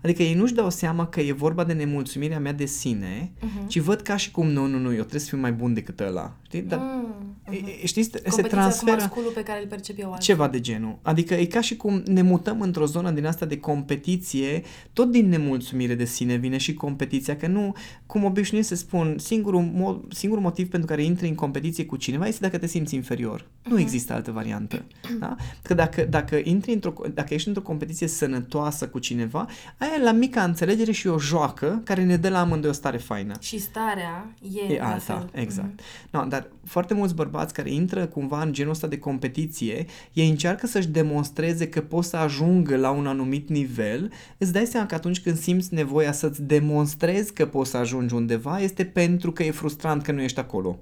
Adică 0.06 0.24
ei 0.24 0.34
nu-și 0.34 0.54
dau 0.54 0.70
seama 0.70 1.08
că 1.08 1.22
e 1.22 1.32
vorba 1.32 1.64
de 1.64 1.74
nemulțumirea 1.74 2.40
mea 2.40 2.54
de 2.54 2.66
sine, 2.66 3.32
uh-huh. 3.38 3.68
ci 3.68 3.80
văd 3.80 4.02
ca 4.02 4.18
și 4.18 4.32
cum, 4.32 4.48
nu, 4.48 4.66
nu, 4.66 4.78
nu, 4.78 4.88
eu 4.88 5.00
trebuie 5.00 5.20
să 5.20 5.28
fiu 5.28 5.38
mai 5.38 5.52
bun 5.52 5.74
decât 5.74 6.00
ăla. 6.00 6.36
Știi? 6.46 6.62
Dar, 6.62 6.80
mm, 6.80 7.26
uh-huh. 7.48 7.84
știți, 7.84 8.10
se 8.28 8.42
transferă... 8.42 9.08
cu 9.08 9.20
pe 9.34 9.44
care 9.44 9.62
îl 9.62 9.68
percep 9.68 10.00
eu 10.00 10.16
Ceva 10.20 10.48
de 10.48 10.60
genul. 10.60 11.00
Adică 11.02 11.34
e 11.34 11.46
ca 11.46 11.62
și 11.62 11.76
cum 11.76 12.04
ne 12.06 12.22
mutăm 12.22 12.62
într-o 12.62 12.86
zonă 12.86 13.12
din 13.12 13.26
asta 13.26 13.46
de 13.46 13.58
competiție, 13.58 14.64
tot 14.94 15.12
din 15.12 15.30
nemulțumire 15.30 15.96
de 15.96 16.06
sine 16.06 16.36
vine 16.36 16.58
și 16.58 16.74
competiția, 16.74 17.38
că 17.38 17.48
nu, 17.48 17.76
cum 18.06 18.24
obișnuiesc 18.24 18.68
să 18.68 18.76
spun, 18.76 19.16
singurul, 19.18 19.64
mo- 19.64 20.14
singurul 20.14 20.44
motiv 20.44 20.70
pentru 20.70 20.88
care 20.88 21.04
intri 21.04 21.28
în 21.28 21.36
competiție 21.36 21.86
cu 21.86 21.96
cineva 21.96 22.28
este 22.28 22.42
dacă 22.42 22.58
te 22.58 22.68
simți 22.68 22.96
inferior. 22.96 23.42
Uh-huh. 23.42 23.70
Nu 23.70 23.80
există 23.80 24.14
altă 24.14 24.32
variantă. 24.32 24.86
Da? 25.20 25.36
Că 25.62 25.74
dacă, 25.74 26.06
dacă, 26.10 26.40
intri 26.44 26.74
într-o, 26.74 26.94
dacă 27.14 27.34
ești 27.34 27.48
într-o 27.48 27.64
competiție 27.64 28.08
sănătoasă 28.08 28.88
cu 28.88 29.00
cineva, 29.00 29.48
aia 29.78 29.95
la 30.04 30.12
mica 30.12 30.44
înțelegere 30.44 30.92
și 30.92 31.08
o 31.08 31.20
joacă 31.20 31.82
care 31.84 32.04
ne 32.04 32.18
dă 32.18 32.30
la 32.30 32.40
amândoi 32.40 32.70
o 32.70 32.74
stare 32.74 32.98
faină. 32.98 33.34
Și 33.40 33.60
starea 33.60 34.34
e, 34.68 34.74
e 34.74 34.82
alta, 34.82 35.00
fel. 35.00 35.30
exact. 35.34 35.82
Mm-hmm. 35.82 36.10
No, 36.12 36.24
dar 36.24 36.48
foarte 36.64 36.94
mulți 36.94 37.16
bărbați 37.16 37.54
care 37.54 37.72
intră 37.72 38.06
cumva 38.06 38.42
în 38.42 38.54
genul 38.54 38.72
ăsta 38.72 38.88
de 38.88 39.00
competiție, 39.00 39.86
ei 40.14 40.30
încearcă 40.30 40.68
să-și 40.68 40.88
demonstreze 40.88 41.70
că 41.70 41.82
pot 41.82 42.04
să 42.04 42.18
ajungă 42.18 42.78
la 42.78 42.90
un 42.90 43.08
anumit 43.08 43.50
nivel, 43.50 44.12
îți 44.38 44.54
dai 44.54 44.66
seama 44.66 44.86
că 44.86 44.96
atunci 44.96 45.22
când 45.22 45.38
simți 45.38 45.74
nevoia 45.74 46.12
să-ți 46.12 46.42
demonstrezi 46.42 47.34
că 47.34 47.46
poți 47.46 47.70
să 47.70 47.78
ajungi 47.78 48.14
undeva, 48.14 48.60
este 48.60 48.86
pentru 48.86 49.32
că 49.32 49.44
e 49.44 49.52
frustrant 49.52 50.04
că 50.04 50.12
nu 50.12 50.22
ești 50.22 50.40
acolo. 50.40 50.80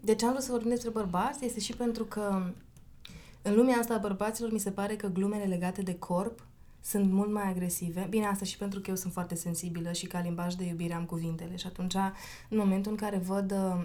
De 0.00 0.14
ce 0.14 0.24
am 0.24 0.30
vrut 0.30 0.44
să 0.44 0.50
vorbim 0.50 0.70
despre 0.70 0.90
bărbați 0.90 1.44
este 1.44 1.60
și 1.60 1.72
pentru 1.72 2.04
că 2.04 2.42
în 3.42 3.54
lumea 3.54 3.76
asta 3.76 3.94
a 3.94 3.98
bărbaților 3.98 4.52
mi 4.52 4.58
se 4.58 4.70
pare 4.70 4.96
că 4.96 5.08
glumele 5.08 5.44
legate 5.44 5.82
de 5.82 5.94
corp 5.98 6.46
sunt 6.84 7.12
mult 7.12 7.32
mai 7.32 7.48
agresive. 7.48 8.06
Bine, 8.10 8.26
asta 8.26 8.44
și 8.44 8.56
pentru 8.56 8.80
că 8.80 8.90
eu 8.90 8.96
sunt 8.96 9.12
foarte 9.12 9.34
sensibilă 9.34 9.92
și 9.92 10.06
ca 10.06 10.20
limbaj 10.20 10.54
de 10.54 10.64
iubire 10.64 10.94
am 10.94 11.04
cuvintele 11.04 11.56
și 11.56 11.66
atunci, 11.66 11.94
în 12.48 12.58
momentul 12.58 12.90
în 12.90 12.96
care 12.96 13.16
văd 13.16 13.52
uh, 13.52 13.84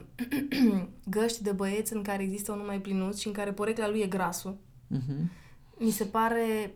găști 1.17 1.43
de 1.43 1.51
băieți 1.51 1.93
în 1.93 2.01
care 2.01 2.23
există 2.23 2.51
un 2.51 2.57
numai 2.57 2.79
plinuț 2.79 3.19
și 3.19 3.27
în 3.27 3.33
care 3.33 3.51
porecla 3.51 3.89
lui 3.89 3.99
e 3.99 4.07
grasul, 4.07 4.57
uh-huh. 4.95 5.27
mi 5.77 5.89
se 5.89 6.03
pare 6.03 6.75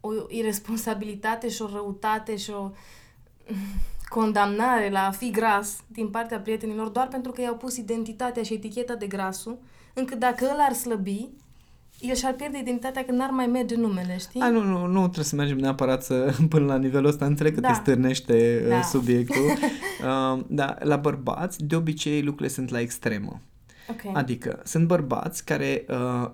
o 0.00 0.10
irresponsabilitate 0.28 1.48
și 1.48 1.62
o 1.62 1.66
răutate 1.66 2.36
și 2.36 2.50
o 2.50 2.70
condamnare 4.08 4.90
la 4.90 5.06
a 5.06 5.10
fi 5.10 5.30
gras 5.30 5.80
din 5.86 6.08
partea 6.10 6.40
prietenilor 6.40 6.88
doar 6.88 7.08
pentru 7.08 7.32
că 7.32 7.40
i-au 7.40 7.56
pus 7.56 7.76
identitatea 7.76 8.42
și 8.42 8.54
eticheta 8.54 8.94
de 8.94 9.06
grasul, 9.06 9.58
încât 9.94 10.18
dacă 10.18 10.44
îl 10.44 10.58
ar 10.58 10.72
slăbi, 10.72 11.28
el 12.00 12.14
și-ar 12.14 12.32
pierde 12.34 12.58
identitatea 12.58 13.04
când 13.04 13.18
n-ar 13.18 13.30
mai 13.30 13.46
merge 13.46 13.76
numele, 13.76 14.18
știi? 14.18 14.40
A, 14.40 14.48
nu, 14.48 14.62
nu, 14.62 14.86
nu 14.86 15.00
trebuie 15.00 15.24
să 15.24 15.36
mergem 15.36 15.58
neapărat 15.58 16.02
să, 16.02 16.34
până 16.48 16.64
la 16.64 16.76
nivelul 16.76 17.08
ăsta. 17.08 17.24
Înțeleg 17.24 17.54
că 17.54 17.60
da. 17.60 17.68
te 17.68 17.74
stârnește 17.74 18.60
uh, 18.62 18.68
da. 18.68 18.82
subiectul. 18.82 19.44
uh, 19.44 20.40
da, 20.60 20.76
la 20.78 20.96
bărbați, 20.96 21.64
de 21.64 21.76
obicei, 21.76 22.22
lucrurile 22.22 22.54
sunt 22.54 22.70
la 22.70 22.80
extremă. 22.80 23.40
Okay. 23.90 24.12
Adică, 24.14 24.60
sunt 24.64 24.86
bărbați 24.86 25.44
care 25.44 25.84
uh, 25.88 26.30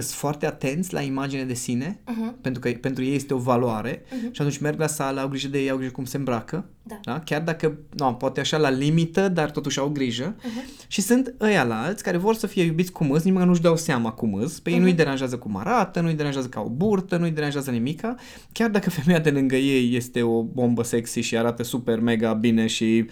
sunt 0.00 0.18
foarte 0.18 0.46
atenți 0.46 0.92
la 0.92 1.00
imagine 1.00 1.44
de 1.44 1.54
sine, 1.54 2.00
uh-huh. 2.06 2.40
pentru 2.40 2.60
că 2.60 2.70
pentru 2.70 3.04
ei 3.04 3.14
este 3.14 3.34
o 3.34 3.38
valoare 3.38 3.98
uh-huh. 3.98 4.30
și 4.30 4.40
atunci 4.40 4.58
merg 4.58 4.78
la 4.78 4.86
sală, 4.86 5.20
au 5.20 5.28
grijă 5.28 5.48
de 5.48 5.58
ei, 5.58 5.70
au 5.70 5.76
grijă 5.76 5.92
cum 5.92 6.04
se 6.04 6.16
îmbracă, 6.16 6.64
da. 6.82 6.98
Da? 7.02 7.18
chiar 7.18 7.42
dacă, 7.42 7.78
nu, 7.96 8.12
poate 8.12 8.40
așa 8.40 8.56
la 8.56 8.70
limită, 8.70 9.28
dar 9.28 9.50
totuși 9.50 9.78
au 9.78 9.88
grijă. 9.88 10.34
Uh-huh. 10.34 10.86
Și 10.86 11.00
sunt 11.00 11.34
ăia 11.40 11.64
la 11.64 11.82
alți 11.82 12.02
care 12.02 12.16
vor 12.16 12.34
să 12.34 12.46
fie 12.46 12.62
iubiți 12.62 12.92
cum 12.92 13.10
îs, 13.10 13.22
nimeni 13.22 13.46
nu-și 13.46 13.60
dau 13.60 13.76
seama 13.76 14.10
cum 14.10 14.34
îs, 14.34 14.60
pe 14.60 14.70
ei 14.70 14.76
uh-huh. 14.76 14.80
nu-i 14.80 14.92
deranjează 14.92 15.38
cum 15.38 15.56
arată, 15.56 16.00
nu-i 16.00 16.14
deranjează 16.14 16.48
ca 16.48 16.60
o 16.60 16.68
burtă, 16.68 17.16
nu-i 17.16 17.30
deranjează 17.30 17.70
nimica, 17.70 18.14
chiar 18.52 18.70
dacă 18.70 18.90
femeia 18.90 19.20
de 19.20 19.30
lângă 19.30 19.56
ei 19.56 19.96
este 19.96 20.22
o 20.22 20.42
bombă 20.42 20.82
sexy 20.82 21.20
și 21.20 21.36
arată 21.36 21.62
super 21.62 22.00
mega 22.00 22.32
bine 22.32 22.66
și 22.66 23.06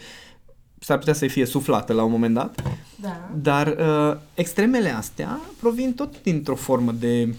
s-ar 0.89 0.99
putea 0.99 1.13
să-i 1.13 1.29
fie 1.29 1.45
suflată 1.45 1.93
la 1.93 2.03
un 2.03 2.11
moment 2.11 2.35
dat. 2.35 2.63
Da. 3.01 3.31
Dar 3.35 3.67
uh, 3.67 4.17
extremele 4.35 4.89
astea 4.89 5.41
provin 5.61 5.95
tot 5.95 6.23
dintr-o 6.23 6.55
formă 6.55 6.93
de 6.93 7.35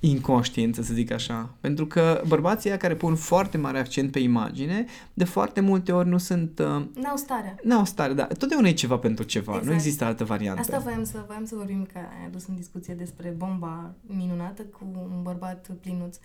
inconștiență, 0.00 0.82
să 0.82 0.94
zic 0.94 1.12
așa. 1.12 1.50
Pentru 1.60 1.86
că 1.86 2.22
bărbații 2.26 2.76
care 2.76 2.94
pun 2.94 3.14
foarte 3.16 3.58
mare 3.58 3.78
accent 3.78 4.10
pe 4.10 4.18
imagine, 4.18 4.86
de 5.14 5.24
foarte 5.24 5.60
multe 5.60 5.92
ori 5.92 6.08
nu 6.08 6.18
sunt... 6.18 6.58
Uh, 6.58 6.84
n-au 7.02 7.16
stare. 7.16 7.56
N-au 7.62 7.84
stare, 7.84 8.12
da. 8.12 8.24
Totdeauna 8.24 8.68
e 8.68 8.72
ceva 8.72 8.96
pentru 8.96 9.24
ceva. 9.24 9.52
Exact. 9.52 9.68
Nu 9.68 9.74
există 9.74 10.04
altă 10.04 10.24
variantă. 10.24 10.60
Asta 10.60 10.78
voiam 10.78 11.04
să, 11.04 11.24
voiam 11.26 11.44
să 11.44 11.54
vorbim, 11.54 11.88
că 11.92 11.98
ai 11.98 12.26
adus 12.26 12.46
în 12.46 12.54
discuție 12.54 12.94
despre 12.94 13.34
bomba 13.36 13.94
minunată 14.06 14.62
cu 14.62 14.86
un 15.14 15.22
bărbat 15.22 15.70
plinuț. 15.80 16.16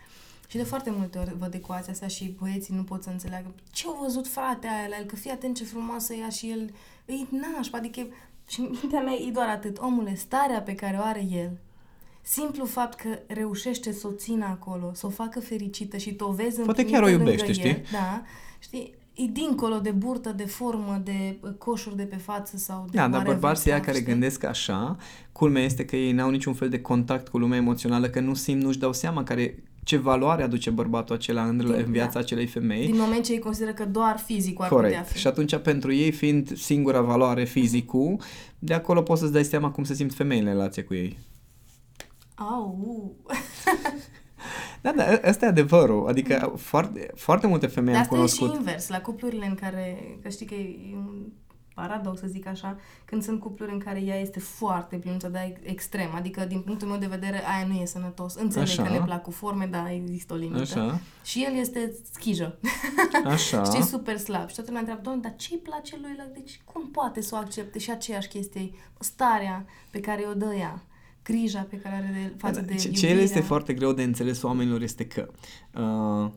Și 0.49 0.57
de 0.57 0.63
foarte 0.63 0.93
multe 0.97 1.17
ori 1.17 1.35
văd 1.38 1.53
ecuația 1.53 1.93
asta 1.93 2.07
și 2.07 2.35
băieții 2.39 2.75
nu 2.75 2.83
pot 2.83 3.03
să 3.03 3.09
înțeleagă 3.09 3.53
ce 3.71 3.88
au 3.88 3.99
văzut 4.01 4.27
frate 4.27 4.67
aia 4.67 4.88
la 4.89 4.97
el, 4.99 5.05
că 5.05 5.15
fii 5.15 5.31
atent 5.31 5.55
ce 5.55 5.63
frumoasă 5.63 6.13
ea 6.13 6.29
și 6.29 6.49
el 6.49 6.71
îi 7.05 7.27
nașpa, 7.55 7.77
adică 7.77 8.01
și 8.47 8.62
mintea 8.62 9.01
mea 9.01 9.13
e 9.13 9.31
doar 9.31 9.47
atât. 9.47 9.77
Omule, 9.77 10.15
starea 10.15 10.62
pe 10.62 10.75
care 10.75 10.97
o 10.97 11.01
are 11.03 11.27
el, 11.31 11.57
simplu 12.21 12.65
fapt 12.65 12.99
că 12.99 13.19
reușește 13.27 13.91
să 13.91 14.07
o 14.07 14.12
țină 14.12 14.45
acolo, 14.45 14.91
să 14.93 15.05
o 15.05 15.09
facă 15.09 15.39
fericită 15.39 15.97
și 15.97 16.13
tu 16.13 16.25
o 16.25 16.31
vezi 16.31 16.62
Poate 16.62 16.85
chiar 16.85 17.03
o 17.03 17.09
iubește, 17.09 17.51
știi? 17.51 17.69
El, 17.69 17.85
da, 17.91 18.23
știi? 18.59 18.97
E 19.13 19.25
dincolo 19.25 19.79
de 19.79 19.91
burtă, 19.91 20.31
de 20.31 20.45
formă, 20.45 21.01
de 21.03 21.39
coșuri 21.57 21.95
de 21.95 22.03
pe 22.03 22.15
față 22.15 22.57
sau 22.57 22.85
de 22.91 22.97
Da, 22.97 23.07
dar 23.07 23.23
bărbații 23.23 23.71
care 23.71 23.91
știi? 23.91 24.03
gândesc 24.03 24.43
așa, 24.43 24.97
culmea 25.31 25.63
este 25.63 25.85
că 25.85 25.95
ei 25.95 26.12
n-au 26.12 26.29
niciun 26.29 26.53
fel 26.53 26.69
de 26.69 26.81
contact 26.81 27.27
cu 27.27 27.38
lumea 27.38 27.57
emoțională, 27.57 28.09
că 28.09 28.19
nu 28.19 28.33
simt, 28.33 28.62
nu-și 28.62 28.79
dau 28.79 28.93
seama 28.93 29.23
care 29.23 29.63
ce 29.83 29.97
valoare 29.97 30.43
aduce 30.43 30.69
bărbatul 30.69 31.15
acela 31.15 31.43
în, 31.43 31.57
Din, 31.57 31.71
în 31.71 31.91
viața 31.91 32.11
da. 32.13 32.19
acelei 32.19 32.47
femei. 32.47 32.85
Din 32.85 32.97
moment 32.97 33.23
ce 33.23 33.31
ei 33.31 33.39
consideră 33.39 33.73
că 33.73 33.85
doar 33.85 34.17
fizicul 34.17 34.63
ar 34.63 34.69
Corect. 34.69 34.95
putea 34.95 35.07
fi. 35.11 35.17
Și 35.17 35.27
atunci 35.27 35.55
pentru 35.55 35.93
ei 35.93 36.11
fiind 36.11 36.57
singura 36.57 37.01
valoare 37.01 37.43
fizicul, 37.43 38.21
de 38.59 38.73
acolo 38.73 39.01
poți 39.01 39.19
să-ți 39.19 39.33
dai 39.33 39.43
seama 39.43 39.71
cum 39.71 39.83
se 39.83 39.93
simt 39.93 40.13
femeile 40.13 40.49
în 40.49 40.55
relație 40.55 40.83
cu 40.83 40.93
ei. 40.93 41.17
Au. 42.35 43.15
da, 44.81 44.91
da, 44.95 45.19
ăsta 45.27 45.45
e 45.45 45.49
adevărul. 45.49 46.07
Adică 46.07 46.53
foarte, 46.57 47.11
foarte 47.15 47.47
multe 47.47 47.67
femei 47.67 47.93
Dar 47.93 48.01
am 48.01 48.07
cunoscut. 48.07 48.47
Asta 48.47 48.53
e 48.53 48.61
și 48.61 48.65
invers. 48.65 48.87
La 48.89 49.01
cuplurile 49.01 49.45
în 49.45 49.55
care, 49.55 50.17
că 50.21 50.29
știi 50.29 50.45
că 50.45 50.53
e 50.53 50.95
un 50.95 51.25
paradox, 51.79 52.19
să 52.19 52.27
zic 52.27 52.47
așa, 52.47 52.77
când 53.05 53.23
sunt 53.23 53.39
cupluri 53.39 53.71
în 53.71 53.79
care 53.79 54.01
ea 54.01 54.19
este 54.19 54.39
foarte 54.39 54.95
plinuță, 54.95 55.27
dar 55.27 55.53
extrem. 55.61 56.15
Adică, 56.15 56.45
din 56.45 56.61
punctul 56.61 56.87
meu 56.87 56.97
de 56.97 57.05
vedere, 57.05 57.41
aia 57.47 57.67
nu 57.67 57.73
e 57.73 57.85
sănătos. 57.85 58.35
Înțeleg 58.35 58.67
așa. 58.67 58.83
că 58.83 58.89
ne 58.89 59.01
plac 59.05 59.21
cu 59.21 59.31
forme, 59.31 59.67
dar 59.71 59.91
există 59.91 60.33
o 60.33 60.35
limită. 60.35 60.61
Așa. 60.61 60.99
Și 61.23 61.45
el 61.49 61.59
este 61.59 61.93
schijă. 62.11 62.59
Așa. 63.25 63.63
și 63.71 63.77
e 63.77 63.81
super 63.81 64.17
slab. 64.17 64.47
Și 64.47 64.55
toată 64.55 64.65
lumea 64.65 64.79
întreabă, 64.79 65.01
doamne, 65.03 65.21
dar 65.21 65.35
ce-i 65.35 65.57
place 65.57 65.97
lui? 66.01 66.15
Deci, 66.33 66.61
cum 66.65 66.89
poate 66.91 67.21
să 67.21 67.35
o 67.35 67.37
accepte? 67.37 67.79
Și 67.79 67.91
aceeași 67.91 68.27
chestie, 68.27 68.71
starea 68.99 69.65
pe 69.89 69.99
care 69.99 70.25
o 70.29 70.33
dă 70.33 70.53
ea 70.53 70.83
grija 71.23 71.67
pe 71.69 71.77
care 71.77 71.95
are 71.95 72.11
de, 72.13 72.33
față 72.37 72.61
de 72.61 72.75
Ce, 72.75 72.91
ce 72.91 73.07
el 73.07 73.17
este 73.17 73.39
foarte 73.39 73.73
greu 73.73 73.93
de 73.93 74.03
înțeles 74.03 74.41
oamenilor 74.41 74.81
este 74.81 75.07
că 75.07 75.31
uh, 75.73 76.31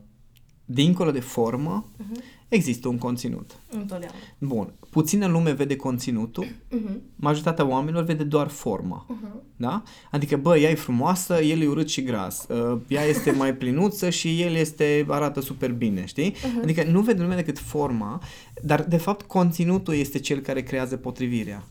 dincolo 0.65 1.11
de 1.11 1.19
formă, 1.19 1.91
uh-huh. 1.97 2.42
Există 2.53 2.87
un 2.87 2.97
conținut. 2.97 3.51
Întotdeauna. 3.69 4.17
Bun. 4.37 4.73
Puțină 4.89 5.27
lume 5.27 5.51
vede 5.51 5.75
conținutul, 5.75 6.45
uh-huh. 6.45 6.95
majoritatea 7.15 7.67
oamenilor 7.67 8.03
vede 8.03 8.23
doar 8.23 8.47
forma. 8.47 9.05
Uh-huh. 9.09 9.41
Da? 9.55 9.83
Adică, 10.11 10.37
bă, 10.37 10.57
ea 10.57 10.69
e 10.69 10.75
frumoasă, 10.75 11.41
el 11.41 11.61
e 11.61 11.67
urât 11.67 11.89
și 11.89 12.03
gras. 12.03 12.47
Uh, 12.49 12.79
ea 12.87 13.03
este 13.03 13.31
mai 13.31 13.55
plinuță 13.55 14.09
și 14.09 14.41
el 14.41 14.53
este 14.53 15.05
arată 15.07 15.41
super 15.41 15.71
bine, 15.71 16.05
știi? 16.05 16.31
Uh-huh. 16.31 16.63
Adică 16.63 16.83
nu 16.83 17.01
vede 17.01 17.21
lumea 17.21 17.37
decât 17.37 17.59
forma, 17.59 18.21
dar 18.61 18.83
de 18.83 18.97
fapt 18.97 19.25
conținutul 19.25 19.93
este 19.93 20.19
cel 20.19 20.39
care 20.39 20.61
creează 20.61 20.97
potrivirea. 20.97 21.63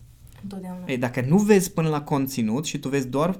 Întotdeauna. 0.42 0.84
Ei, 0.86 0.96
dacă 0.96 1.24
nu 1.28 1.38
vezi 1.38 1.72
până 1.72 1.88
la 1.88 2.02
conținut 2.02 2.64
și 2.64 2.78
tu 2.78 2.88
vezi 2.88 3.08
doar 3.08 3.38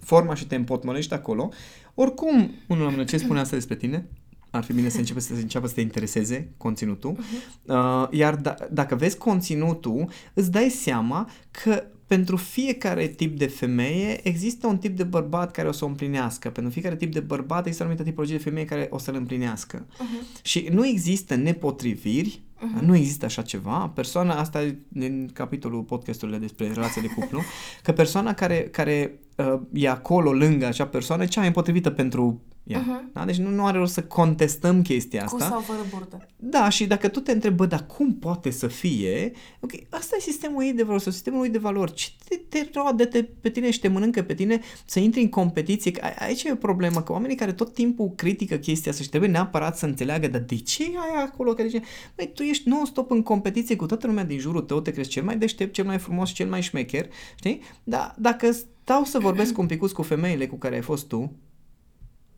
forma 0.00 0.34
și 0.34 0.46
te 0.46 0.54
împotmolești 0.54 1.14
acolo, 1.14 1.48
oricum, 1.94 2.50
unul 2.68 2.92
la 2.96 3.04
ce 3.04 3.16
spune 3.16 3.40
asta 3.40 3.56
despre 3.56 3.76
tine? 3.76 4.08
Ar 4.54 4.64
fi 4.64 4.72
bine 4.72 4.88
să 4.88 4.98
începe 4.98 5.20
să 5.20 5.32
înceapă 5.32 5.66
să 5.66 5.74
te 5.74 5.80
intereseze 5.80 6.48
conținutul. 6.56 7.16
Uh-huh. 7.16 7.64
Uh, 7.64 8.06
iar 8.10 8.36
d- 8.36 8.68
dacă 8.70 8.94
vezi 8.94 9.18
conținutul, 9.18 10.08
îți 10.34 10.50
dai 10.50 10.68
seama 10.68 11.30
că 11.50 11.82
pentru 12.06 12.36
fiecare 12.36 13.06
tip 13.06 13.38
de 13.38 13.46
femeie 13.46 14.28
există 14.28 14.66
un 14.66 14.78
tip 14.78 14.96
de 14.96 15.02
bărbat 15.02 15.50
care 15.50 15.68
o 15.68 15.72
să 15.72 15.84
o 15.84 15.88
împlinească. 15.88 16.50
Pentru 16.50 16.72
fiecare 16.72 16.96
tip 16.96 17.12
de 17.12 17.20
bărbat 17.20 17.60
există 17.60 17.82
o 17.82 17.86
anumită 17.86 18.08
tipologie 18.08 18.36
de 18.36 18.42
femeie 18.42 18.66
care 18.66 18.88
o 18.90 18.98
să-l 18.98 19.14
împlinească. 19.14 19.86
Uh-huh. 19.86 20.42
Și 20.42 20.68
nu 20.72 20.86
există 20.86 21.34
nepotriviri, 21.34 22.42
uh-huh. 22.56 22.80
nu 22.80 22.96
există 22.96 23.24
așa 23.24 23.42
ceva. 23.42 23.88
Persoana, 23.94 24.34
asta 24.34 24.74
din 24.88 25.30
capitolul 25.32 25.82
podcasturile 25.82 26.38
despre 26.38 26.72
relația 26.72 27.02
de 27.02 27.08
cuplu, 27.08 27.40
că 27.82 27.92
persoana 27.92 28.34
care, 28.34 28.60
care 28.60 29.18
uh, 29.36 29.60
e 29.72 29.88
acolo 29.88 30.32
lângă 30.32 30.66
acea 30.66 30.86
persoană 30.86 31.22
e 31.22 31.26
cea 31.26 31.40
mai 31.40 31.52
potrivită 31.52 31.90
pentru 31.90 32.42
ea. 32.64 32.82
Uh-huh. 32.82 33.12
Da? 33.12 33.24
Deci 33.24 33.36
nu, 33.36 33.50
nu 33.50 33.66
are 33.66 33.78
rost 33.78 33.92
să 33.92 34.02
contestăm 34.02 34.82
chestia 34.82 35.24
asta. 35.24 35.36
Cu 35.36 35.42
sau 35.42 35.60
fără 35.60 35.78
burtă. 35.90 36.26
Da, 36.36 36.68
și 36.68 36.86
dacă 36.86 37.08
tu 37.08 37.20
te 37.20 37.32
întrebi, 37.32 37.54
bă, 37.54 37.66
dar 37.66 37.86
cum 37.86 38.14
poate 38.14 38.50
să 38.50 38.66
fie, 38.66 39.32
ok, 39.60 39.72
asta 39.90 40.16
e 40.18 40.20
sistemul 40.20 40.62
ei 40.62 40.72
de 40.72 40.82
valori, 40.82 41.02
sau 41.02 41.12
sistemul 41.12 41.38
lui 41.38 41.48
de 41.48 41.58
valori. 41.58 41.92
Ce 41.92 42.08
te, 42.28 42.36
te 42.36 42.70
roade 42.74 43.04
te, 43.04 43.22
pe 43.22 43.50
tine 43.50 43.70
și 43.70 43.80
te 43.80 43.88
mănâncă 43.88 44.22
pe 44.22 44.34
tine 44.34 44.60
să 44.84 44.98
intri 44.98 45.20
în 45.20 45.28
competiție? 45.28 45.92
Aici 46.18 46.42
e 46.42 46.52
o 46.52 46.56
problemă, 46.56 47.02
că 47.02 47.12
oamenii 47.12 47.36
care 47.36 47.52
tot 47.52 47.74
timpul 47.74 48.12
critică 48.16 48.56
chestia 48.56 48.90
asta 48.90 49.02
și 49.02 49.08
trebuie 49.08 49.30
neapărat 49.30 49.78
să 49.78 49.86
înțeleagă, 49.86 50.28
dar 50.28 50.40
de 50.40 50.56
ce 50.56 50.82
ai 50.82 51.22
acolo? 51.22 51.52
Că 51.52 51.62
de 51.62 51.68
ce? 51.68 51.82
Băi, 52.16 52.30
tu 52.34 52.42
ești 52.42 52.68
non-stop 52.68 53.10
în 53.10 53.22
competiție 53.22 53.76
cu 53.76 53.86
toată 53.86 54.06
lumea 54.06 54.24
din 54.24 54.38
jurul 54.38 54.60
tău, 54.60 54.80
te 54.80 54.90
crezi 54.90 55.08
cel 55.08 55.22
mai 55.24 55.36
deștept, 55.36 55.72
cel 55.72 55.84
mai 55.84 55.98
frumos, 55.98 56.30
cel 56.30 56.48
mai 56.48 56.62
șmecher, 56.62 57.08
știi? 57.36 57.60
Dar 57.84 58.14
dacă 58.18 58.50
stau 58.52 59.04
să 59.04 59.18
vorbesc 59.18 59.58
un 59.58 59.66
pic 59.66 59.86
cu 59.92 60.02
femeile 60.02 60.46
cu 60.46 60.56
care 60.56 60.74
ai 60.74 60.82
fost 60.82 61.06
tu, 61.06 61.32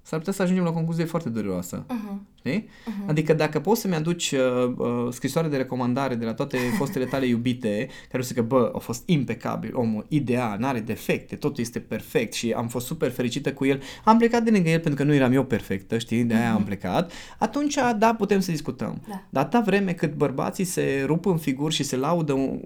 s-ar 0.07 0.19
putea 0.19 0.33
să 0.33 0.43
ajungem 0.43 0.65
la 0.65 0.71
o 0.71 0.73
concluzie 0.73 1.05
foarte 1.05 1.29
dureroasă. 1.29 1.85
Uh-huh. 1.85 2.17
Știi? 2.39 2.69
Uh-huh. 2.69 3.07
Adică 3.07 3.33
dacă 3.35 3.61
poți 3.61 3.81
să-mi 3.81 3.95
aduci 3.95 4.33
uh, 4.33 4.73
uh, 4.77 5.07
scrisoare 5.11 5.49
de 5.49 5.57
recomandare 5.57 6.15
de 6.15 6.25
la 6.25 6.35
toate 6.35 6.57
fostele 6.79 7.05
tale 7.05 7.27
iubite, 7.27 7.89
care 8.09 8.23
o 8.23 8.27
să 8.27 8.33
că, 8.33 8.43
bă, 8.43 8.71
a 8.75 8.79
fost 8.79 9.09
impecabil, 9.09 9.77
omul, 9.77 10.07
ideal, 10.09 10.59
n-are 10.59 10.81
defecte, 10.81 11.37
totul 11.37 11.63
este 11.63 11.79
perfect 11.79 12.33
și 12.33 12.53
am 12.53 12.69
fost 12.69 12.87
super 12.87 13.11
fericită 13.11 13.53
cu 13.53 13.65
el, 13.65 13.83
am 14.05 14.19
plecat 14.19 14.43
de 14.43 14.51
lângă 14.51 14.69
el 14.69 14.81
pentru 14.81 15.03
că 15.03 15.09
nu 15.09 15.15
eram 15.15 15.33
eu 15.33 15.45
perfectă, 15.45 15.99
știi, 15.99 16.25
de 16.25 16.35
aia 16.35 16.53
uh-huh. 16.53 16.57
am 16.57 16.65
plecat, 16.65 17.13
atunci, 17.39 17.79
da, 17.99 18.15
putem 18.15 18.41
să 18.41 18.51
discutăm. 18.51 19.03
Da. 19.09 19.23
Dar 19.31 19.43
atâta 19.45 19.63
vreme 19.63 19.93
cât 19.93 20.15
bărbații 20.15 20.65
se 20.65 21.03
rup 21.07 21.27
în 21.27 21.37
figuri 21.37 21.75
și 21.75 21.83
se 21.83 21.97
laudă 21.97 22.33
un, 22.33 22.61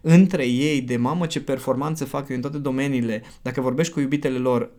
între 0.00 0.46
ei 0.46 0.80
de 0.80 0.96
mamă 0.96 1.26
ce 1.26 1.40
performanță 1.40 2.04
fac 2.04 2.28
eu 2.28 2.36
în 2.36 2.42
toate 2.42 2.58
domeniile, 2.58 3.22
dacă 3.42 3.60
vorbești 3.60 3.92
cu 3.92 4.00
iubitele 4.00 4.38
lor, 4.38 4.70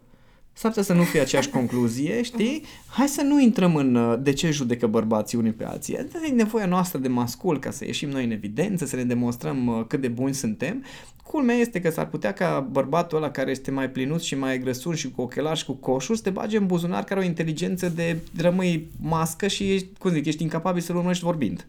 S-ar 0.57 0.71
putea 0.71 0.83
să 0.83 0.93
nu 0.93 1.03
fie 1.03 1.19
aceeași 1.19 1.49
concluzie, 1.49 2.21
știi? 2.21 2.63
Hai 2.87 3.07
să 3.07 3.21
nu 3.21 3.41
intrăm 3.41 3.75
în 3.75 3.95
uh, 3.95 4.17
de 4.21 4.33
ce 4.33 4.51
judecă 4.51 4.87
bărbații 4.87 5.37
unii 5.37 5.51
pe 5.51 5.65
alții. 5.65 5.97
Asta 5.97 6.19
e 6.25 6.31
nevoia 6.31 6.65
noastră 6.65 6.99
de 6.99 7.07
mascul 7.07 7.59
ca 7.59 7.71
să 7.71 7.85
ieșim 7.85 8.09
noi 8.09 8.23
în 8.23 8.31
evidență, 8.31 8.85
să 8.85 8.95
ne 8.95 9.03
demonstrăm 9.03 9.67
uh, 9.67 9.85
cât 9.87 10.01
de 10.01 10.07
buni 10.07 10.33
suntem. 10.33 10.83
Culmea 11.23 11.55
este 11.55 11.81
că 11.81 11.89
s-ar 11.89 12.07
putea 12.07 12.33
ca 12.33 12.67
bărbatul 12.71 13.17
ăla 13.17 13.31
care 13.31 13.51
este 13.51 13.71
mai 13.71 13.89
plinut 13.89 14.21
și 14.21 14.35
mai 14.35 14.59
grăsun 14.59 14.95
și 14.95 15.11
cu 15.11 15.21
ochelari 15.21 15.59
și 15.59 15.65
cu 15.65 15.73
coșuri 15.73 16.17
să 16.17 16.23
te 16.23 16.29
bage 16.29 16.57
în 16.57 16.65
buzunar 16.65 17.03
care 17.03 17.19
are 17.19 17.27
o 17.27 17.29
inteligență 17.29 17.89
de 17.89 18.17
rămâi 18.37 18.87
mască 19.01 19.47
și 19.47 19.71
ești, 19.71 19.87
cum 19.99 20.11
zic, 20.11 20.25
ești 20.25 20.43
incapabil 20.43 20.81
să-l 20.81 20.95
urmărești 20.95 21.23
vorbind. 21.23 21.65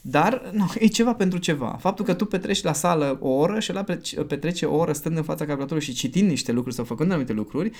Dar 0.00 0.50
nu, 0.52 0.66
e 0.78 0.86
ceva 0.86 1.14
pentru 1.14 1.38
ceva. 1.38 1.76
Faptul 1.80 2.04
că 2.04 2.14
tu 2.14 2.24
petreci 2.24 2.62
la 2.62 2.72
sală 2.72 3.18
o 3.20 3.28
oră 3.28 3.60
și 3.60 3.70
ăla 3.70 3.84
petrece 4.26 4.66
o 4.66 4.76
oră 4.76 4.92
stând 4.92 5.16
în 5.16 5.22
fața 5.22 5.44
calculatorului 5.44 5.88
și 5.88 5.94
citind 5.94 6.28
niște 6.28 6.52
lucruri 6.52 6.74
sau 6.74 6.84
făcând 6.84 7.10
anumite 7.10 7.32
lucruri, 7.32 7.70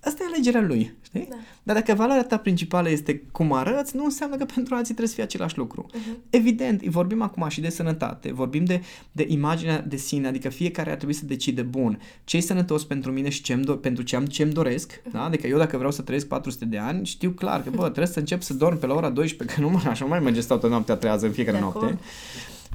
asta 0.00 0.22
e 0.22 0.26
alegerea 0.26 0.60
lui. 0.60 0.94
Știi? 1.02 1.26
Da. 1.30 1.36
Dar 1.62 1.76
dacă 1.76 1.94
valoarea 1.94 2.24
ta 2.24 2.36
principală 2.36 2.90
este 2.90 3.22
cum 3.32 3.52
arăți, 3.52 3.96
nu 3.96 4.04
înseamnă 4.04 4.36
că 4.36 4.44
pentru 4.54 4.74
alții 4.74 4.94
trebuie 4.94 5.08
să 5.08 5.14
fie 5.14 5.22
același 5.22 5.58
lucru. 5.58 5.86
Uh-huh. 5.90 6.16
Evident, 6.30 6.82
vorbim 6.82 7.22
acum 7.22 7.48
și 7.48 7.60
de 7.60 7.68
sănătate, 7.68 8.32
vorbim 8.32 8.64
de, 8.64 8.82
de 9.12 9.26
imaginea 9.28 9.80
de 9.80 9.96
sine, 9.96 10.26
adică 10.26 10.48
fiecare 10.48 10.90
ar 10.90 10.96
trebui 10.96 11.14
să 11.14 11.24
decide, 11.24 11.62
bun, 11.62 12.00
ce 12.24 12.36
e 12.36 12.40
sănătos 12.40 12.84
pentru 12.84 13.12
mine 13.12 13.28
și 13.28 13.42
ce 13.42 13.60
do- 13.60 13.80
pentru 13.80 14.04
ce 14.04 14.16
am, 14.16 14.26
ce-mi 14.26 14.52
doresc. 14.52 14.92
Uh-huh. 14.92 15.12
Da? 15.12 15.24
Adică 15.24 15.46
eu 15.46 15.58
dacă 15.58 15.76
vreau 15.76 15.92
să 15.92 16.02
trăiesc 16.02 16.26
400 16.26 16.64
de 16.64 16.78
ani, 16.78 17.06
știu 17.06 17.30
clar 17.30 17.62
că, 17.62 17.70
bă, 17.70 17.82
trebuie 17.82 18.06
să 18.06 18.18
încep 18.18 18.42
să 18.42 18.54
dorm 18.54 18.78
pe 18.78 18.86
la 18.86 18.94
ora 18.94 19.10
12, 19.10 19.56
că 19.56 19.62
nu 19.62 19.70
mă 19.70 19.80
așa 19.86 20.04
mai 20.04 20.20
merge 20.20 20.40
stau 20.40 20.56
toată 20.56 20.74
noaptea 20.74 20.96
trează 20.96 21.26
în 21.26 21.32
fiecare 21.32 21.58
noapte. 21.62 21.94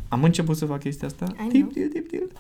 Am 0.10 0.24
început 0.24 0.58
să 0.58 0.66
fac 0.66 0.80
chestia 0.80 1.08
asta. 1.08 1.26
Tip, 1.50 1.74
tip, 1.74 1.92
tip, 1.94 2.10
tip. 2.10 2.32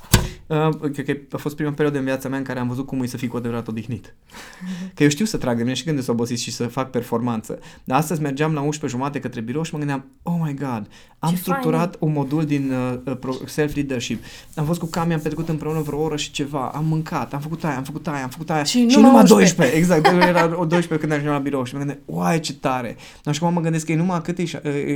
Uh, 0.47 0.91
cred 0.93 1.05
că 1.05 1.17
a 1.31 1.37
fost 1.37 1.55
prima 1.55 1.71
perioadă 1.71 1.97
în 1.97 2.03
viața 2.03 2.29
mea 2.29 2.37
în 2.37 2.43
care 2.43 2.59
am 2.59 2.67
văzut 2.67 2.85
cum 2.85 3.01
e 3.01 3.05
să 3.05 3.17
fii 3.17 3.27
cu 3.27 3.37
adevărat 3.37 3.67
odihnit. 3.67 4.15
Că 4.95 5.03
eu 5.03 5.09
știu 5.09 5.25
să 5.25 5.37
trag 5.37 5.57
de 5.57 5.63
mine 5.63 5.75
și 5.75 5.83
când 5.83 6.03
sunt 6.03 6.17
obosit 6.17 6.39
și 6.39 6.51
să 6.51 6.67
fac 6.67 6.89
performanță. 6.89 7.59
Dar 7.83 7.97
astăzi 7.97 8.21
mergeam 8.21 8.53
la 8.53 8.61
11 8.61 8.97
jumate 8.99 9.19
către 9.19 9.41
birou 9.41 9.63
și 9.63 9.73
mă 9.73 9.77
gândeam, 9.77 10.05
oh 10.23 10.35
my 10.43 10.53
god, 10.53 10.87
am 11.19 11.29
Ce 11.29 11.35
structurat 11.35 11.95
fain. 11.99 12.11
un 12.11 12.11
modul 12.11 12.45
din 12.45 12.71
uh, 12.71 13.37
self-leadership. 13.45 14.23
Am 14.55 14.65
fost 14.65 14.79
cu 14.79 14.85
Cami, 14.85 15.13
am 15.13 15.19
petrecut 15.19 15.49
împreună 15.49 15.81
vreo 15.81 15.99
oră 15.99 16.15
și 16.15 16.31
ceva, 16.31 16.71
am 16.75 16.85
mâncat, 16.85 17.33
am 17.33 17.39
făcut 17.39 17.63
aia, 17.63 17.77
am 17.77 17.83
făcut 17.83 18.07
aia, 18.07 18.23
am 18.23 18.29
făcut 18.29 18.49
aia. 18.49 18.63
Și, 18.63 18.87
și 18.89 18.99
numai 18.99 19.23
12. 19.23 19.55
12. 19.55 19.77
Exact, 19.77 20.27
era 20.27 20.43
o 20.61 20.65
12 20.65 20.97
când 20.97 21.11
ajungeam 21.11 21.35
la 21.35 21.41
birou 21.41 21.63
și 21.63 21.73
mă 21.73 21.79
gândeam, 21.79 21.99
uai 22.05 22.39
ce 22.39 22.53
tare. 22.53 22.95
Dar 23.23 23.33
și 23.33 23.43
mă 23.43 23.61
gândesc 23.61 23.85
că 23.85 23.91
e 23.91 23.95
numai 23.95 24.21
cât 24.21 24.37
e, 24.37 24.45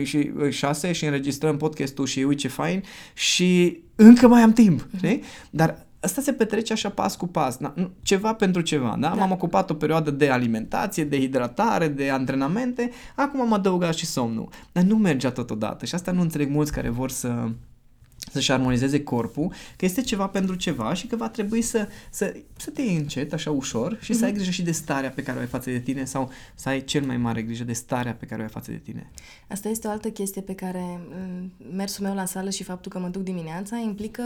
și, 0.03 0.31
șase 0.49 0.91
și 0.91 1.05
înregistrăm 1.05 1.57
podcastul 1.57 2.05
și 2.05 2.19
uite 2.19 2.41
ce 2.41 2.47
fain 2.61 2.83
și 3.13 3.79
încă 3.95 4.27
mai 4.27 4.41
am 4.41 4.53
timp, 4.53 4.81
mm-hmm. 4.81 4.97
știi? 4.97 5.23
Dar 5.49 5.85
asta 5.99 6.21
se 6.21 6.33
petrece 6.33 6.73
așa 6.73 6.89
pas 6.89 7.15
cu 7.15 7.27
pas, 7.27 7.57
na, 7.57 7.73
nu, 7.75 7.89
ceva 8.01 8.33
pentru 8.33 8.61
ceva, 8.61 8.95
da? 8.99 9.07
da? 9.07 9.13
M-am 9.13 9.31
ocupat 9.31 9.69
o 9.69 9.73
perioadă 9.73 10.11
de 10.11 10.29
alimentație, 10.29 11.03
de 11.03 11.19
hidratare, 11.19 11.87
de 11.87 12.09
antrenamente, 12.09 12.91
acum 13.15 13.41
am 13.41 13.53
adăugat 13.53 13.95
și 13.95 14.05
somnul. 14.05 14.49
Dar 14.71 14.83
nu 14.83 14.97
mergea 14.97 15.31
totodată 15.31 15.85
și 15.85 15.95
asta 15.95 16.11
nu 16.11 16.21
înțeleg 16.21 16.49
mulți 16.49 16.71
care 16.71 16.89
vor 16.89 17.09
să 17.09 17.49
să-și 18.31 18.51
armonizeze 18.51 19.03
corpul, 19.03 19.53
că 19.77 19.85
este 19.85 20.01
ceva 20.01 20.27
pentru 20.27 20.55
ceva 20.55 20.93
și 20.93 21.07
că 21.07 21.15
va 21.15 21.29
trebui 21.29 21.61
să, 21.61 21.87
să, 22.09 22.35
să 22.57 22.69
te 22.69 22.81
iei 22.81 22.95
încet, 22.95 23.33
așa 23.33 23.51
ușor 23.51 23.97
și 24.01 24.11
mm-hmm. 24.11 24.17
să 24.17 24.23
ai 24.23 24.29
mhm. 24.29 24.35
grijă 24.37 24.51
și 24.51 24.61
de 24.61 24.71
starea 24.71 25.09
pe 25.09 25.23
care 25.23 25.37
o 25.37 25.41
ai 25.41 25.47
față 25.47 25.69
de 25.69 25.79
tine 25.79 26.05
sau 26.05 26.31
să 26.55 26.69
ai 26.69 26.83
cel 26.83 27.05
mai 27.05 27.17
mare 27.17 27.41
grijă 27.41 27.63
de 27.63 27.73
starea 27.73 28.13
pe 28.13 28.25
care 28.25 28.41
o 28.41 28.43
ai 28.43 28.49
față 28.49 28.71
de 28.71 28.77
tine. 28.77 29.09
Asta 29.47 29.69
este 29.69 29.87
o 29.87 29.89
altă 29.89 30.09
chestie 30.09 30.41
pe 30.41 30.55
care 30.55 30.99
mm, 31.09 31.51
mersul 31.75 32.05
meu 32.05 32.15
la 32.15 32.25
sală 32.25 32.49
și 32.49 32.63
faptul 32.63 32.91
că 32.91 32.99
mă 32.99 33.07
duc 33.07 33.23
dimineața 33.23 33.77
implică 33.77 34.23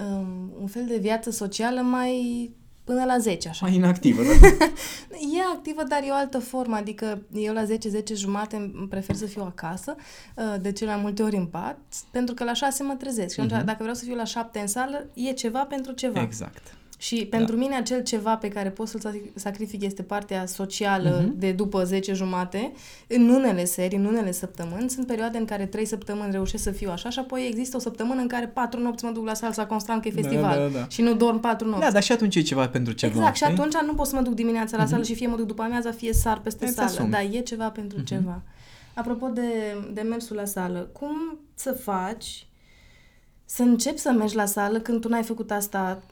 um, 0.00 0.52
un 0.60 0.66
fel 0.66 0.86
de 0.86 0.98
viață 0.98 1.30
socială 1.30 1.80
mai 1.80 2.50
până 2.86 3.04
la 3.04 3.18
10, 3.18 3.48
așa. 3.48 3.66
Mai 3.66 3.74
inactivă, 3.74 4.22
da? 4.22 4.46
e 5.38 5.42
activă, 5.54 5.82
dar 5.88 6.02
e 6.02 6.10
o 6.10 6.14
altă 6.14 6.38
formă, 6.38 6.76
adică 6.76 7.22
eu 7.32 7.52
la 7.52 7.64
10-10 7.64 7.68
jumate 8.14 8.72
prefer 8.88 9.16
să 9.16 9.26
fiu 9.26 9.42
acasă, 9.42 9.96
uh, 10.36 10.54
de 10.60 10.72
cele 10.72 10.90
mai 10.90 11.00
multe 11.02 11.22
ori 11.22 11.36
în 11.36 11.46
pat, 11.46 11.78
pentru 12.10 12.34
că 12.34 12.44
la 12.44 12.52
6 12.52 12.82
mă 12.82 12.94
trezesc 12.94 13.34
și 13.34 13.40
uh-huh. 13.46 13.64
dacă 13.64 13.76
vreau 13.78 13.94
să 13.94 14.04
fiu 14.04 14.14
la 14.14 14.24
7 14.24 14.58
în 14.58 14.66
sală, 14.66 15.06
e 15.14 15.32
ceva 15.32 15.64
pentru 15.64 15.92
ceva. 15.92 16.20
Exact. 16.22 16.62
Și 16.98 17.26
pentru 17.30 17.54
da. 17.54 17.60
mine 17.60 17.76
acel 17.76 18.02
ceva 18.02 18.36
pe 18.36 18.48
care 18.48 18.70
pot 18.70 18.88
să-l 18.88 19.20
sacrific 19.34 19.82
este 19.82 20.02
partea 20.02 20.46
socială 20.46 21.22
uh-huh. 21.22 21.38
de 21.38 21.52
după 21.52 21.84
10 21.84 22.12
jumate. 22.12 22.72
În 23.06 23.28
unele 23.28 23.64
serii, 23.64 23.98
în 23.98 24.04
unele 24.04 24.32
săptămâni, 24.32 24.90
sunt 24.90 25.06
perioade 25.06 25.38
în 25.38 25.44
care 25.44 25.66
3 25.66 25.84
săptămâni 25.84 26.30
reușesc 26.30 26.62
să 26.62 26.70
fiu 26.70 26.90
așa 26.90 27.10
și 27.10 27.18
apoi 27.18 27.46
există 27.48 27.76
o 27.76 27.80
săptămână 27.80 28.20
în 28.20 28.28
care 28.28 28.46
4 28.46 28.80
nopți 28.80 29.04
mă 29.04 29.10
duc 29.10 29.26
la 29.26 29.34
salsa 29.34 29.66
constant 29.66 30.02
că 30.02 30.08
e 30.08 30.10
da, 30.10 30.20
festival 30.20 30.56
da, 30.56 30.62
da, 30.62 30.78
da. 30.78 30.86
și 30.88 31.02
nu 31.02 31.14
dorm 31.14 31.40
4 31.40 31.66
nopți. 31.66 31.84
Da, 31.84 31.90
dar 31.90 32.02
și 32.02 32.12
atunci 32.12 32.34
e 32.34 32.40
ceva 32.40 32.68
pentru 32.68 32.92
ceva. 32.92 33.18
Exact, 33.18 33.36
și 33.36 33.44
atunci 33.44 33.74
nu 33.86 33.94
pot 33.94 34.06
să 34.06 34.14
mă 34.14 34.22
duc 34.22 34.34
dimineața 34.34 34.76
la 34.76 34.84
uh-huh. 34.84 34.88
sală 34.88 35.02
și 35.02 35.14
fie 35.14 35.26
mă 35.26 35.36
duc 35.36 35.46
după 35.46 35.62
amiaza, 35.62 35.90
fie 35.90 36.12
sar 36.12 36.40
peste 36.40 36.64
Îți 36.64 36.74
sală. 36.74 36.88
Asumi. 36.88 37.10
Da, 37.10 37.22
e 37.22 37.40
ceva 37.40 37.70
pentru 37.70 38.00
uh-huh. 38.00 38.04
ceva. 38.04 38.42
Apropo 38.94 39.26
de, 39.28 39.42
de 39.92 40.00
mersul 40.00 40.36
la 40.36 40.44
sală, 40.44 40.88
cum 40.92 41.38
să 41.54 41.72
faci 41.72 42.46
să 43.44 43.62
începi 43.62 43.98
să 43.98 44.10
mergi 44.10 44.34
la 44.34 44.44
sală 44.44 44.78
când 44.78 45.00
tu 45.00 45.08
n-ai 45.08 45.22
făcut 45.22 45.50
asta 45.50 46.02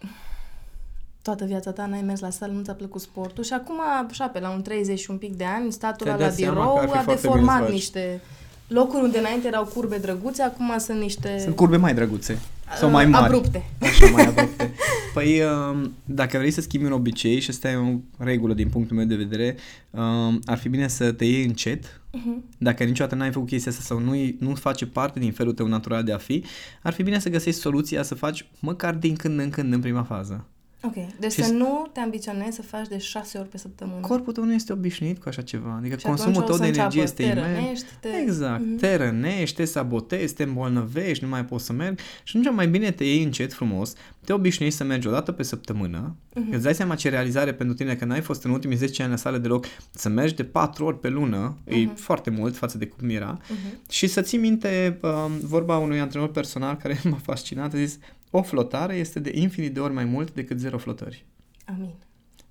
toată 1.24 1.44
viața 1.44 1.70
ta 1.70 1.86
n-ai 1.86 2.02
mers 2.02 2.20
la 2.20 2.30
sală, 2.30 2.52
nu 2.52 2.62
ți-a 2.62 2.72
plăcut 2.72 3.00
sportul 3.00 3.44
și 3.44 3.52
acum, 3.52 3.80
așa, 4.08 4.26
pe 4.26 4.40
la 4.40 4.50
un 4.50 4.62
30 4.62 4.98
și 4.98 5.10
un 5.10 5.16
pic 5.16 5.36
de 5.36 5.44
ani, 5.44 5.72
statul 5.72 6.06
la 6.06 6.28
birou 6.36 6.76
a 6.76 7.04
deformat 7.06 7.70
niște 7.70 8.20
locuri 8.68 9.02
unde 9.02 9.18
înainte 9.18 9.46
erau 9.46 9.64
curbe 9.64 9.98
drăguțe, 9.98 10.42
acum 10.42 10.74
sunt 10.78 11.00
niște... 11.00 11.38
Sunt 11.38 11.56
curbe 11.56 11.76
mai 11.76 11.94
drăguțe. 11.94 12.38
Sau 12.76 12.90
mai 12.90 13.06
mari. 13.06 13.24
Abrupte. 13.24 13.64
Așa, 13.80 14.10
mai 14.10 14.26
abrupte. 14.26 14.72
Păi, 15.14 15.40
um, 15.42 15.92
dacă 16.04 16.38
vrei 16.38 16.50
să 16.50 16.60
schimbi 16.60 16.86
un 16.86 16.92
obicei, 16.92 17.40
și 17.40 17.50
asta 17.50 17.70
e 17.70 17.76
o 17.76 17.98
regulă 18.18 18.54
din 18.54 18.68
punctul 18.68 18.96
meu 18.96 19.06
de 19.06 19.14
vedere, 19.14 19.56
um, 19.90 20.40
ar 20.44 20.58
fi 20.58 20.68
bine 20.68 20.88
să 20.88 21.12
te 21.12 21.24
iei 21.24 21.44
încet. 21.44 21.84
Uh-huh. 21.84 22.56
Dacă 22.58 22.84
niciodată 22.84 23.14
n-ai 23.14 23.32
făcut 23.32 23.48
chestia 23.48 23.70
asta 23.70 23.82
sau 23.84 23.98
nu, 23.98 24.14
nu 24.38 24.54
face 24.54 24.86
parte 24.86 25.18
din 25.18 25.32
felul 25.32 25.52
tău 25.52 25.66
natural 25.66 26.02
de 26.02 26.12
a 26.12 26.18
fi, 26.18 26.44
ar 26.82 26.92
fi 26.92 27.02
bine 27.02 27.18
să 27.18 27.28
găsești 27.28 27.60
soluția 27.60 28.02
să 28.02 28.14
faci 28.14 28.46
măcar 28.58 28.94
din 28.94 29.14
când 29.14 29.38
în 29.40 29.50
când 29.50 29.72
în 29.72 29.80
prima 29.80 30.02
fază. 30.02 30.44
Ok, 30.84 30.94
deci 31.18 31.32
și 31.32 31.42
să 31.42 31.52
nu 31.52 31.88
te 31.92 32.00
ambiționezi 32.00 32.56
să 32.56 32.62
faci 32.62 32.88
de 32.88 32.98
șase 32.98 33.38
ori 33.38 33.48
pe 33.48 33.58
săptămână. 33.58 34.00
Corpul 34.00 34.32
tău 34.32 34.44
nu 34.44 34.52
este 34.52 34.72
obișnuit 34.72 35.18
cu 35.18 35.28
așa 35.28 35.42
ceva. 35.42 35.76
Adică 35.78 35.96
și 35.96 36.04
consumul 36.06 36.42
tău 36.42 36.56
de 36.56 36.66
energie 36.66 37.02
este 37.02 37.22
imens. 37.22 37.84
Te... 38.00 38.08
Exact, 38.22 38.62
mm-hmm. 38.62 38.80
te 38.80 38.96
rănești, 38.96 39.56
te 39.56 39.64
sabotezi, 39.64 40.34
te 40.34 40.42
îmbolnăvești, 40.42 41.24
nu 41.24 41.30
mai 41.30 41.44
poți 41.44 41.64
să 41.64 41.72
mergi 41.72 42.02
și 42.22 42.36
atunci 42.36 42.54
mai 42.54 42.68
bine 42.68 42.90
te 42.90 43.04
iei 43.04 43.22
încet 43.22 43.52
frumos, 43.52 43.92
te 44.24 44.32
obișnuiești 44.32 44.78
să 44.78 44.84
mergi 44.84 45.06
o 45.06 45.10
dată 45.10 45.32
pe 45.32 45.42
săptămână, 45.42 46.16
mm-hmm. 46.16 46.52
îți 46.52 46.62
dai 46.62 46.74
seama 46.74 46.94
ce 46.94 47.08
realizare 47.08 47.54
pentru 47.54 47.76
tine 47.76 47.94
că 47.94 48.04
n-ai 48.04 48.20
fost 48.20 48.44
în 48.44 48.50
ultimii 48.50 48.76
10 48.76 49.02
ani 49.02 49.10
la 49.10 49.16
sală 49.16 49.38
deloc, 49.38 49.66
să 49.90 50.08
mergi 50.08 50.34
de 50.34 50.44
4 50.44 50.84
ori 50.84 51.00
pe 51.00 51.08
lună, 51.08 51.56
mm-hmm. 51.56 51.72
e 51.72 51.76
mhm. 51.76 51.94
foarte 51.94 52.30
mult 52.30 52.56
față 52.56 52.78
de 52.78 52.86
cum 52.86 53.08
era, 53.08 53.38
mm-hmm. 53.38 53.90
și 53.90 54.06
să 54.06 54.20
ții 54.20 54.38
minte 54.38 54.98
um, 55.02 55.32
vorba 55.42 55.78
unui 55.78 56.00
antrenor 56.00 56.30
personal 56.30 56.76
care 56.76 57.00
m-a 57.10 57.20
fascinat, 57.22 57.74
a 57.74 57.76
zis, 57.76 57.98
o 58.36 58.42
flotare 58.42 58.94
este 58.94 59.20
de 59.20 59.30
infinit 59.34 59.74
de 59.74 59.80
ori 59.80 59.92
mai 59.92 60.04
mult 60.04 60.30
decât 60.32 60.58
zero 60.58 60.78
flotări. 60.78 61.24
Amin. 61.64 61.94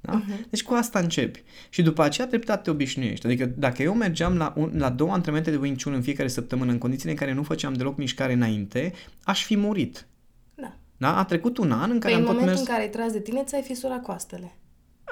Da? 0.02 0.22
Uh-huh. 0.22 0.50
Deci 0.50 0.64
cu 0.64 0.74
asta 0.74 1.00
începi. 1.00 1.44
Și 1.70 1.82
după 1.82 2.04
aceea 2.04 2.28
treptat 2.28 2.64
te 2.64 2.70
obișnuiești. 2.70 3.26
Adică 3.26 3.46
dacă 3.46 3.82
eu 3.82 3.94
mergeam 3.94 4.38
la, 4.38 4.54
un, 4.58 4.72
la 4.78 4.90
două 4.90 5.12
antrenamente 5.12 5.52
de 5.52 5.58
Wing 5.58 5.82
Chun 5.82 5.94
în 5.94 6.02
fiecare 6.02 6.28
săptămână 6.28 6.72
în 6.72 6.78
condițiile 6.78 7.12
în 7.12 7.18
care 7.18 7.34
nu 7.34 7.44
făceam 7.44 7.74
deloc 7.74 7.98
mișcare 7.98 8.34
înainte, 8.34 8.94
aș 9.24 9.44
fi 9.46 9.56
murit. 9.56 10.08
Da. 10.56 10.76
Da? 10.98 11.18
A 11.18 11.26
trecut 11.26 11.58
un 11.58 11.72
an 11.72 11.92
în 11.92 12.00
care 12.00 12.14
păi 12.14 12.14
am 12.14 12.20
în 12.20 12.26
tot 12.26 12.34
momentul 12.34 12.46
mers... 12.46 12.60
în 12.60 12.66
care 12.66 12.82
ai 12.82 12.90
tras 12.90 13.12
de 13.12 13.20
tine, 13.20 13.44
ți-ai 13.44 13.62
fisurat 13.62 14.02
coastele. 14.02 14.58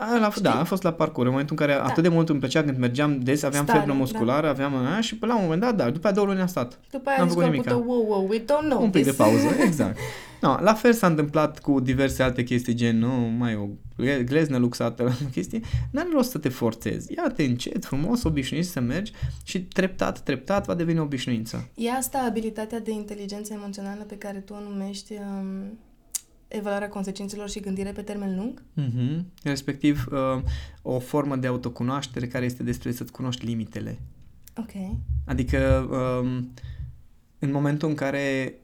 A, 0.04 0.18
la, 0.18 0.32
da, 0.42 0.60
a 0.60 0.64
fost 0.64 0.84
la 0.84 0.92
parcurs, 0.92 1.26
în 1.26 1.32
momentul 1.32 1.56
în 1.60 1.66
care 1.66 1.80
da. 1.80 1.86
atât 1.86 2.04
de 2.04 2.10
mult 2.10 2.30
îmi 2.30 2.40
plăcea 2.40 2.64
când 2.64 2.78
mergeam 2.78 3.20
des, 3.20 3.44
aveam 3.44 3.64
Stare, 3.64 3.80
febră 3.80 3.96
musculară, 3.96 4.46
da. 4.46 4.50
aveam 4.50 4.76
aia 4.76 5.02
și 5.02 5.18
până 5.18 5.32
la 5.32 5.38
un 5.38 5.44
moment 5.44 5.62
dat, 5.62 5.76
da, 5.76 5.90
după 5.90 6.06
aia 6.06 6.16
două 6.16 6.28
luni 6.28 6.42
a 6.42 6.46
stat. 6.46 6.80
După 6.92 7.10
aia 7.10 7.18
N-am 7.18 7.28
făcut 7.28 7.44
nimic. 7.44 7.70
Wow, 7.70 8.06
wow, 8.08 8.28
we 8.30 8.40
don't 8.40 8.70
know 8.70 8.84
Un 8.84 8.90
pic 8.90 9.04
de 9.04 9.12
pauză, 9.12 9.48
exact. 9.68 9.98
No, 10.42 10.58
la 10.60 10.74
fel 10.74 10.94
s-a 10.94 11.08
întâmplat 11.08 11.60
cu 11.60 11.80
diverse 11.80 12.24
alte 12.24 12.44
chestii, 12.44 12.74
gen, 12.74 13.00
nu, 13.00 13.12
mai 13.38 13.56
o 13.56 13.68
gleznă 14.26 14.58
luxată 14.58 15.04
la 15.04 15.12
chestie, 15.36 15.60
n-are 15.92 16.10
rost 16.14 16.30
să 16.30 16.38
te 16.38 16.50
forțezi. 16.50 17.14
Ia-te 17.14 17.44
încet, 17.44 17.86
frumos, 17.86 18.24
obișnuit 18.24 18.66
să 18.66 18.80
mergi 18.80 19.12
și 19.44 19.64
treptat, 19.64 20.20
treptat 20.20 20.66
va 20.66 20.74
deveni 20.74 21.00
obișnuință. 21.00 21.70
E 21.76 21.92
asta 21.92 22.26
abilitatea 22.28 22.80
de 22.80 22.92
inteligență 22.92 23.54
emoțională 23.54 24.04
pe 24.04 24.16
care 24.16 24.38
tu 24.38 24.54
o 24.54 24.70
numești 24.70 25.14
um, 25.14 25.78
evaluarea 26.52 26.90
consecințelor 26.90 27.50
și 27.50 27.60
gândire 27.60 27.92
pe 27.92 28.02
termen 28.02 28.36
lung? 28.36 28.64
Mm-hmm. 28.78 29.26
Respectiv, 29.44 30.08
uh, 30.12 30.42
o 30.82 31.00
formă 31.00 31.36
de 31.36 31.48
autocunoaștere 31.48 32.28
care 32.28 32.46
este 32.46 32.64
despre 32.64 32.92
să-ți 32.92 33.12
cunoști 33.12 33.46
limitele. 33.46 34.00
Ok. 34.58 35.00
Adică, 35.26 35.88
um, 35.92 36.54
în 37.40 37.52
momentul 37.52 37.90
în 37.90 37.96
care 37.96 38.56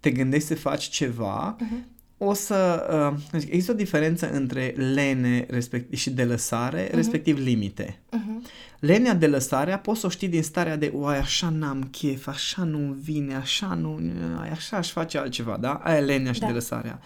te 0.00 0.10
gândești 0.10 0.46
să 0.46 0.54
faci 0.54 0.88
ceva, 0.88 1.56
uh-huh 1.56 1.97
o 2.18 2.32
să... 2.32 2.86
Uh, 3.12 3.40
există 3.46 3.72
o 3.72 3.74
diferență 3.74 4.30
între 4.30 4.74
lene 4.76 5.46
respectiv, 5.50 5.98
și 5.98 6.10
de 6.10 6.24
lăsare, 6.24 6.88
uh-huh. 6.88 6.94
respectiv 6.94 7.38
limite. 7.38 7.98
Uh-huh. 8.16 8.66
Lenea 8.78 9.14
de 9.14 9.26
lăsare 9.26 9.80
poți 9.82 10.00
să 10.00 10.06
o 10.06 10.08
știi 10.08 10.28
din 10.28 10.42
starea 10.42 10.76
de 10.76 10.92
oai, 10.94 11.18
așa 11.18 11.48
n-am 11.48 11.88
chef, 11.90 12.26
așa 12.26 12.64
nu 12.64 12.96
vine, 13.02 13.34
așa 13.34 13.74
nu... 13.74 14.00
așa 14.50 14.76
aș 14.76 14.90
face 14.90 15.18
altceva, 15.18 15.56
da? 15.56 15.72
Aia 15.72 15.98
e 15.98 16.00
lenea 16.00 16.32
și 16.32 16.40
da. 16.40 16.46
de 16.46 16.52
lăsarea. 16.52 17.00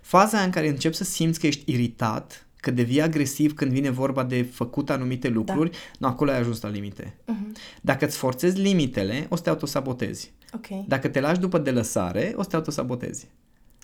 Faza 0.00 0.40
în 0.40 0.50
care 0.50 0.68
începi 0.68 0.94
să 0.94 1.04
simți 1.04 1.40
că 1.40 1.46
ești 1.46 1.72
iritat, 1.72 2.46
că 2.56 2.70
devii 2.70 3.02
agresiv 3.02 3.54
când 3.54 3.72
vine 3.72 3.90
vorba 3.90 4.24
de 4.24 4.42
făcut 4.42 4.90
anumite 4.90 5.28
lucruri, 5.28 5.70
da. 5.70 5.76
nu, 5.98 6.06
acolo 6.06 6.30
ai 6.30 6.38
ajuns 6.38 6.60
la 6.60 6.68
limite. 6.68 7.14
Uh-huh. 7.22 7.56
Dacă 7.80 8.04
îți 8.04 8.16
forțezi 8.16 8.60
limitele, 8.60 9.26
o 9.28 9.36
să 9.36 9.42
te 9.42 9.48
autosabotezi. 9.48 10.32
Okay. 10.52 10.84
Dacă 10.88 11.08
te 11.08 11.20
lași 11.20 11.40
după 11.40 11.58
de 11.58 11.70
lăsare, 11.70 12.32
o 12.36 12.42
să 12.42 12.48
te 12.48 12.56
autosabotezi. 12.56 13.26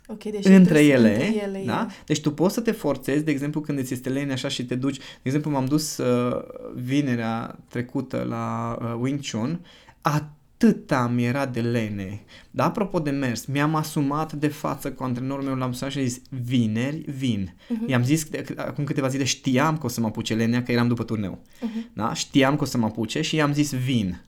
Okay, 0.06 0.32
deci 0.32 0.44
între 0.44 0.84
ele, 0.84 1.12
între 1.12 1.42
ele 1.42 1.62
da? 1.66 1.86
E. 1.90 1.94
Deci 2.06 2.20
tu 2.20 2.32
poți 2.32 2.54
să 2.54 2.60
te 2.60 2.72
forțezi, 2.72 3.24
de 3.24 3.30
exemplu, 3.30 3.60
când 3.60 3.78
îți 3.78 3.92
este 3.92 4.08
lene 4.08 4.32
așa 4.32 4.48
și 4.48 4.64
te 4.64 4.74
duci, 4.74 4.96
de 4.96 5.02
exemplu, 5.22 5.50
m-am 5.50 5.64
dus 5.64 5.96
uh, 5.96 6.42
vinerea 6.74 7.58
trecută 7.68 8.26
la 8.28 8.78
uh, 8.80 8.94
Wing 9.00 9.20
Chun, 9.30 9.60
atâta 10.00 11.06
mi 11.14 11.24
era 11.24 11.46
de 11.46 11.60
lene. 11.60 12.22
Dar 12.50 12.66
apropo 12.66 12.98
de 12.98 13.10
mers, 13.10 13.44
mi-am 13.44 13.74
asumat 13.74 14.32
de 14.32 14.48
față 14.48 14.92
cu 14.92 15.02
antrenorul 15.02 15.44
meu, 15.44 15.54
l-am 15.54 15.72
sunat 15.72 15.92
și 15.92 16.08
zis, 16.08 16.20
vineri 16.44 17.04
vin. 17.16 17.54
Uh-huh. 17.54 17.86
I-am 17.88 18.04
zis, 18.04 18.26
acum 18.56 18.84
câteva 18.84 19.08
zile 19.08 19.24
știam 19.24 19.78
că 19.78 19.86
o 19.86 19.88
să 19.88 20.00
mă 20.00 20.06
apuce 20.06 20.34
lenea, 20.34 20.62
că 20.62 20.72
eram 20.72 20.88
după 20.88 21.04
turneu. 21.04 21.38
Uh-huh. 21.38 21.92
Da? 21.92 22.14
Știam 22.14 22.56
că 22.56 22.62
o 22.62 22.66
să 22.66 22.78
mă 22.78 22.86
apuce 22.86 23.20
și 23.20 23.34
i-am 23.34 23.52
zis, 23.52 23.74
vin. 23.74 24.20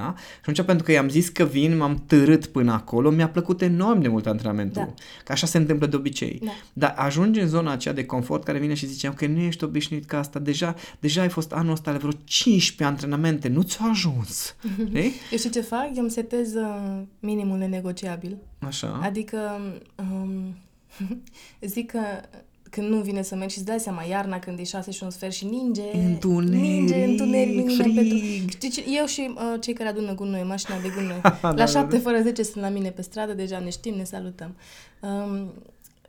Da? 0.00 0.14
Și 0.16 0.38
atunci, 0.40 0.62
pentru 0.62 0.84
că 0.84 0.92
i-am 0.92 1.08
zis 1.08 1.28
că 1.28 1.44
vin, 1.44 1.76
m-am 1.76 2.02
târât 2.06 2.46
până 2.46 2.72
acolo, 2.72 3.10
mi-a 3.10 3.28
plăcut 3.28 3.62
enorm 3.62 4.00
de 4.00 4.08
mult 4.08 4.26
antrenamentul. 4.26 4.82
Da. 4.82 4.94
Că 5.24 5.32
așa 5.32 5.46
se 5.46 5.58
întâmplă 5.58 5.86
de 5.86 5.96
obicei. 5.96 6.40
Da. 6.44 6.50
Dar 6.72 6.94
ajungi 6.96 7.40
în 7.40 7.48
zona 7.48 7.72
aceea 7.72 7.94
de 7.94 8.04
confort 8.04 8.44
care 8.44 8.58
vine 8.58 8.74
și 8.74 8.86
ziceam 8.86 9.12
că 9.12 9.26
nu 9.26 9.40
ești 9.40 9.64
obișnuit 9.64 10.04
ca 10.04 10.18
asta. 10.18 10.38
Deja, 10.38 10.74
deja 11.00 11.20
ai 11.20 11.28
fost 11.28 11.52
anul 11.52 11.72
ăsta 11.72 11.90
la 11.90 11.96
vreo 11.96 12.10
15 12.24 12.84
antrenamente, 12.84 13.48
nu 13.48 13.62
ți-a 13.62 13.84
ajuns. 13.90 14.56
Eu 15.30 15.38
știu 15.38 15.50
ce 15.50 15.60
fac? 15.60 15.90
Eu 15.94 16.02
îmi 16.02 16.10
setez 16.10 16.54
uh, 16.54 17.02
minimul 17.20 17.58
nenegociabil. 17.58 18.36
Așa. 18.58 19.00
Adică 19.02 19.60
um, 19.96 20.54
zic 21.60 21.90
că 21.90 22.00
când 22.70 22.88
nu 22.88 23.00
vine 23.00 23.22
să 23.22 23.34
mergi 23.34 23.52
și 23.52 23.58
îți 23.58 23.68
dai 23.68 23.80
seama, 23.80 24.02
iarna 24.02 24.38
când 24.38 24.58
e 24.58 24.62
șase 24.64 24.90
și 24.90 25.02
un 25.02 25.10
sfert 25.10 25.32
și 25.32 25.44
ninge, 25.44 25.82
întuneric, 25.96 26.60
ninge, 26.60 27.04
întuneric, 27.04 27.74
frig. 27.76 27.94
Pentru... 27.94 28.16
Știi, 28.48 28.96
eu 28.96 29.06
și 29.06 29.30
uh, 29.34 29.60
cei 29.60 29.74
care 29.74 29.88
adună 29.88 30.14
gunoi, 30.14 30.42
mașina 30.42 30.76
de 30.80 30.88
gunoi, 30.94 31.20
da, 31.42 31.52
la 31.52 31.64
șapte 31.64 31.96
da, 31.96 32.02
fără 32.02 32.20
zece 32.22 32.42
sunt 32.42 32.62
la 32.62 32.68
mine 32.68 32.90
pe 32.90 33.02
stradă, 33.02 33.32
deja 33.32 33.58
ne 33.58 33.70
știm, 33.70 33.94
ne 33.94 34.04
salutăm. 34.04 34.54
Um, 35.00 35.52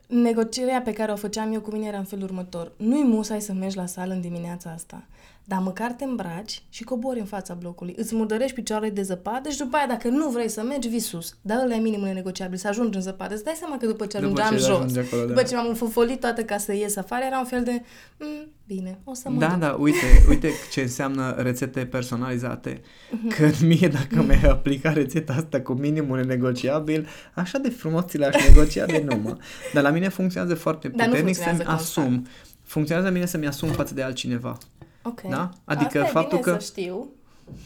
negocierea 0.06 0.82
pe 0.82 0.92
care 0.92 1.12
o 1.12 1.16
făceam 1.16 1.52
eu 1.52 1.60
cu 1.60 1.70
mine 1.70 1.86
era 1.86 1.98
în 1.98 2.04
felul 2.04 2.24
următor. 2.24 2.72
Nu-i 2.76 3.04
musai 3.04 3.40
să 3.40 3.52
mergi 3.52 3.76
la 3.76 3.86
sală 3.86 4.12
în 4.12 4.20
dimineața 4.20 4.70
asta. 4.70 5.04
Dar 5.44 5.58
măcar 5.58 5.92
te 5.92 6.04
îmbraci 6.04 6.62
și 6.68 6.84
cobori 6.84 7.18
în 7.18 7.24
fața 7.26 7.54
blocului. 7.54 7.94
Îți 7.98 8.14
murdărești 8.14 8.54
picioarele 8.54 8.90
de 8.90 9.02
zăpadă 9.02 9.48
și 9.48 9.58
după 9.58 9.76
aia, 9.76 9.86
dacă 9.86 10.08
nu 10.08 10.28
vrei 10.28 10.48
să 10.48 10.62
mergi, 10.62 10.88
vii 10.88 10.98
sus. 10.98 11.36
Dar 11.40 11.58
ăla 11.64 11.74
e 11.74 11.78
minimul 11.78 12.10
negociabil, 12.14 12.58
să 12.58 12.68
ajungi 12.68 12.96
în 12.96 13.02
zăpadă. 13.02 13.34
Îți 13.34 13.44
dai 13.44 13.54
seama 13.58 13.76
că 13.76 13.86
după 13.86 14.06
ce 14.06 14.16
ajungeam 14.16 14.48
după 14.48 14.60
ce 14.60 14.66
jos, 14.66 14.96
acolo, 15.06 15.22
după 15.26 15.40
da. 15.40 15.42
ce 15.42 15.54
m-am 15.54 15.68
înfofolit 15.68 16.20
toată 16.20 16.42
ca 16.42 16.58
să 16.58 16.74
ies 16.74 16.96
afară, 16.96 17.24
era 17.24 17.38
un 17.38 17.44
fel 17.44 17.62
de, 17.62 17.82
mm, 18.18 18.48
bine, 18.66 18.98
o 19.04 19.14
să 19.14 19.30
mă 19.30 19.38
Da, 19.38 19.48
duc. 19.48 19.58
da, 19.58 19.76
uite, 19.78 20.24
uite 20.28 20.50
ce 20.70 20.80
înseamnă 20.80 21.34
rețete 21.38 21.86
personalizate. 21.86 22.80
Mhm. 23.10 23.28
Că 23.28 23.50
mie, 23.64 23.88
dacă 23.88 24.22
mi-ai 24.22 24.42
aplicat 24.42 24.94
rețeta 24.94 25.32
asta 25.32 25.60
cu 25.60 25.72
minimul 25.72 26.24
negociabil, 26.24 27.06
așa 27.34 27.58
de 27.58 27.70
frumos 27.70 28.04
ți 28.06 28.18
le-aș 28.18 28.48
negocia 28.48 28.84
de 28.86 29.04
numă. 29.08 29.36
Dar 29.72 29.82
la 29.82 29.90
mine 29.90 30.08
funcționează 30.08 30.54
foarte 30.54 30.88
puternic 30.88 31.34
să-mi 31.34 31.64
asum. 31.64 32.26
Funcționează 32.62 33.10
bine 33.10 33.26
să-mi 33.26 33.46
asum 33.46 33.68
față 33.68 33.94
de 33.94 34.02
altcineva. 34.02 34.58
Ok. 35.02 35.20
Da? 35.20 35.50
Adică 35.64 36.00
Asta 36.00 36.12
faptul 36.12 36.38
e 36.38 36.40
bine 36.40 36.52
că... 36.52 36.60
să 36.60 36.72
știu. 36.80 37.08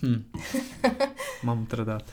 Hmm. 0.01 0.25
M-am 1.43 1.65
trădat. 1.69 2.09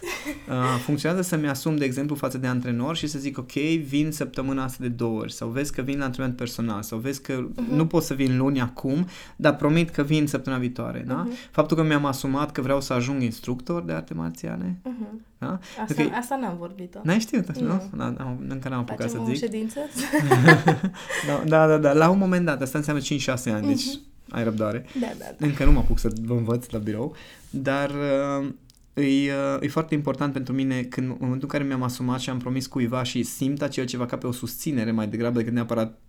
Uh, 0.49 0.80
funcționează 0.84 1.24
să-mi 1.24 1.49
asum, 1.49 1.76
de 1.76 1.86
exemplu, 1.86 2.15
față 2.15 2.38
de 2.38 2.47
antrenor 2.47 2.95
și 2.95 3.07
să 3.07 3.19
zic, 3.19 3.38
ok, 3.38 3.51
vin 3.86 4.11
săptămâna 4.11 4.63
asta 4.63 4.78
de 4.82 4.89
două 4.89 5.19
ori 5.19 5.34
sau 5.34 5.49
vezi 5.49 5.74
că 5.74 5.82
vin 5.82 5.97
la 5.97 6.05
antrenament 6.05 6.38
personal 6.38 6.82
sau 6.82 6.97
vezi 6.97 7.21
că 7.21 7.47
uh-huh. 7.47 7.76
nu 7.76 7.88
pot 7.88 8.03
să 8.03 8.13
vin 8.13 8.38
luni 8.38 8.61
acum, 8.61 9.07
dar 9.36 9.55
promit 9.55 9.89
că 9.89 10.01
vin 10.01 10.28
săptămâna 10.28 10.61
viitoare. 10.61 11.03
Da? 11.07 11.28
Uh-huh. 11.28 11.51
Faptul 11.51 11.78
că 11.78 11.84
mi-am 11.84 12.05
asumat 12.05 12.51
că 12.51 12.61
vreau 12.61 12.82
să 12.82 12.93
ajung 12.93 13.21
instructor 13.21 13.84
de 13.84 13.93
arte 13.93 14.13
marțiale. 14.13 14.78
Uh-huh. 14.82 15.21
Da? 15.38 15.59
Asta, 15.82 15.86
okay. 15.89 16.11
asta 16.19 16.38
n-am 16.41 16.57
vorbit-o. 16.57 16.99
N-ai 17.03 17.19
știut, 17.19 17.57
nu? 17.57 17.67
nu? 17.67 17.82
Da, 17.97 18.09
da, 18.09 18.38
încă 18.47 18.69
n-am 18.69 18.80
apucat 18.80 19.11
Facem 19.11 19.26
să 19.26 19.32
zic. 19.32 19.38
ședință? 19.38 19.80
da, 21.28 21.43
da, 21.45 21.67
da, 21.67 21.78
da. 21.78 21.93
La 21.93 22.09
un 22.09 22.17
moment 22.17 22.45
dat, 22.45 22.61
asta 22.61 22.78
înseamnă 22.78 23.01
5-6 23.03 23.05
ani, 23.26 23.65
uh-huh. 23.65 23.67
deci 23.67 23.99
ai 24.34 24.44
răbdare. 24.44 24.86
Da, 25.00 25.12
da, 25.18 25.26
da. 25.38 25.46
Încă 25.46 25.66
nu 25.66 25.72
mă 25.72 25.80
apuc 25.80 26.00
să 26.00 26.12
vă 26.22 26.34
învăț 26.34 26.70
la 26.70 26.80
birou, 26.80 27.16
dar 27.50 27.90
uh, 27.90 28.48
e, 28.94 29.32
uh, 29.34 29.62
e 29.62 29.68
foarte 29.68 29.94
important 29.94 30.34
pentru 30.34 30.54
mine 30.54 30.84
când 30.84 31.08
în 31.08 31.18
momentul 31.20 31.44
în 31.52 31.58
care 31.58 31.64
mi-am 31.64 31.84
asumat 31.84 32.20
și 32.20 32.30
am 32.30 32.38
promis 32.38 32.68
cuiva 32.68 33.04
și 33.04 33.24
simt 33.24 33.62
acel 33.62 33.86
ceva 33.86 34.06
ca 34.06 34.18
pe 34.18 34.28
o 34.28 34.32
susținere 34.32 34.92
mai 34.92 35.08
degrabă 35.08 35.38
decât 35.38 35.54
neapărat 35.54 36.00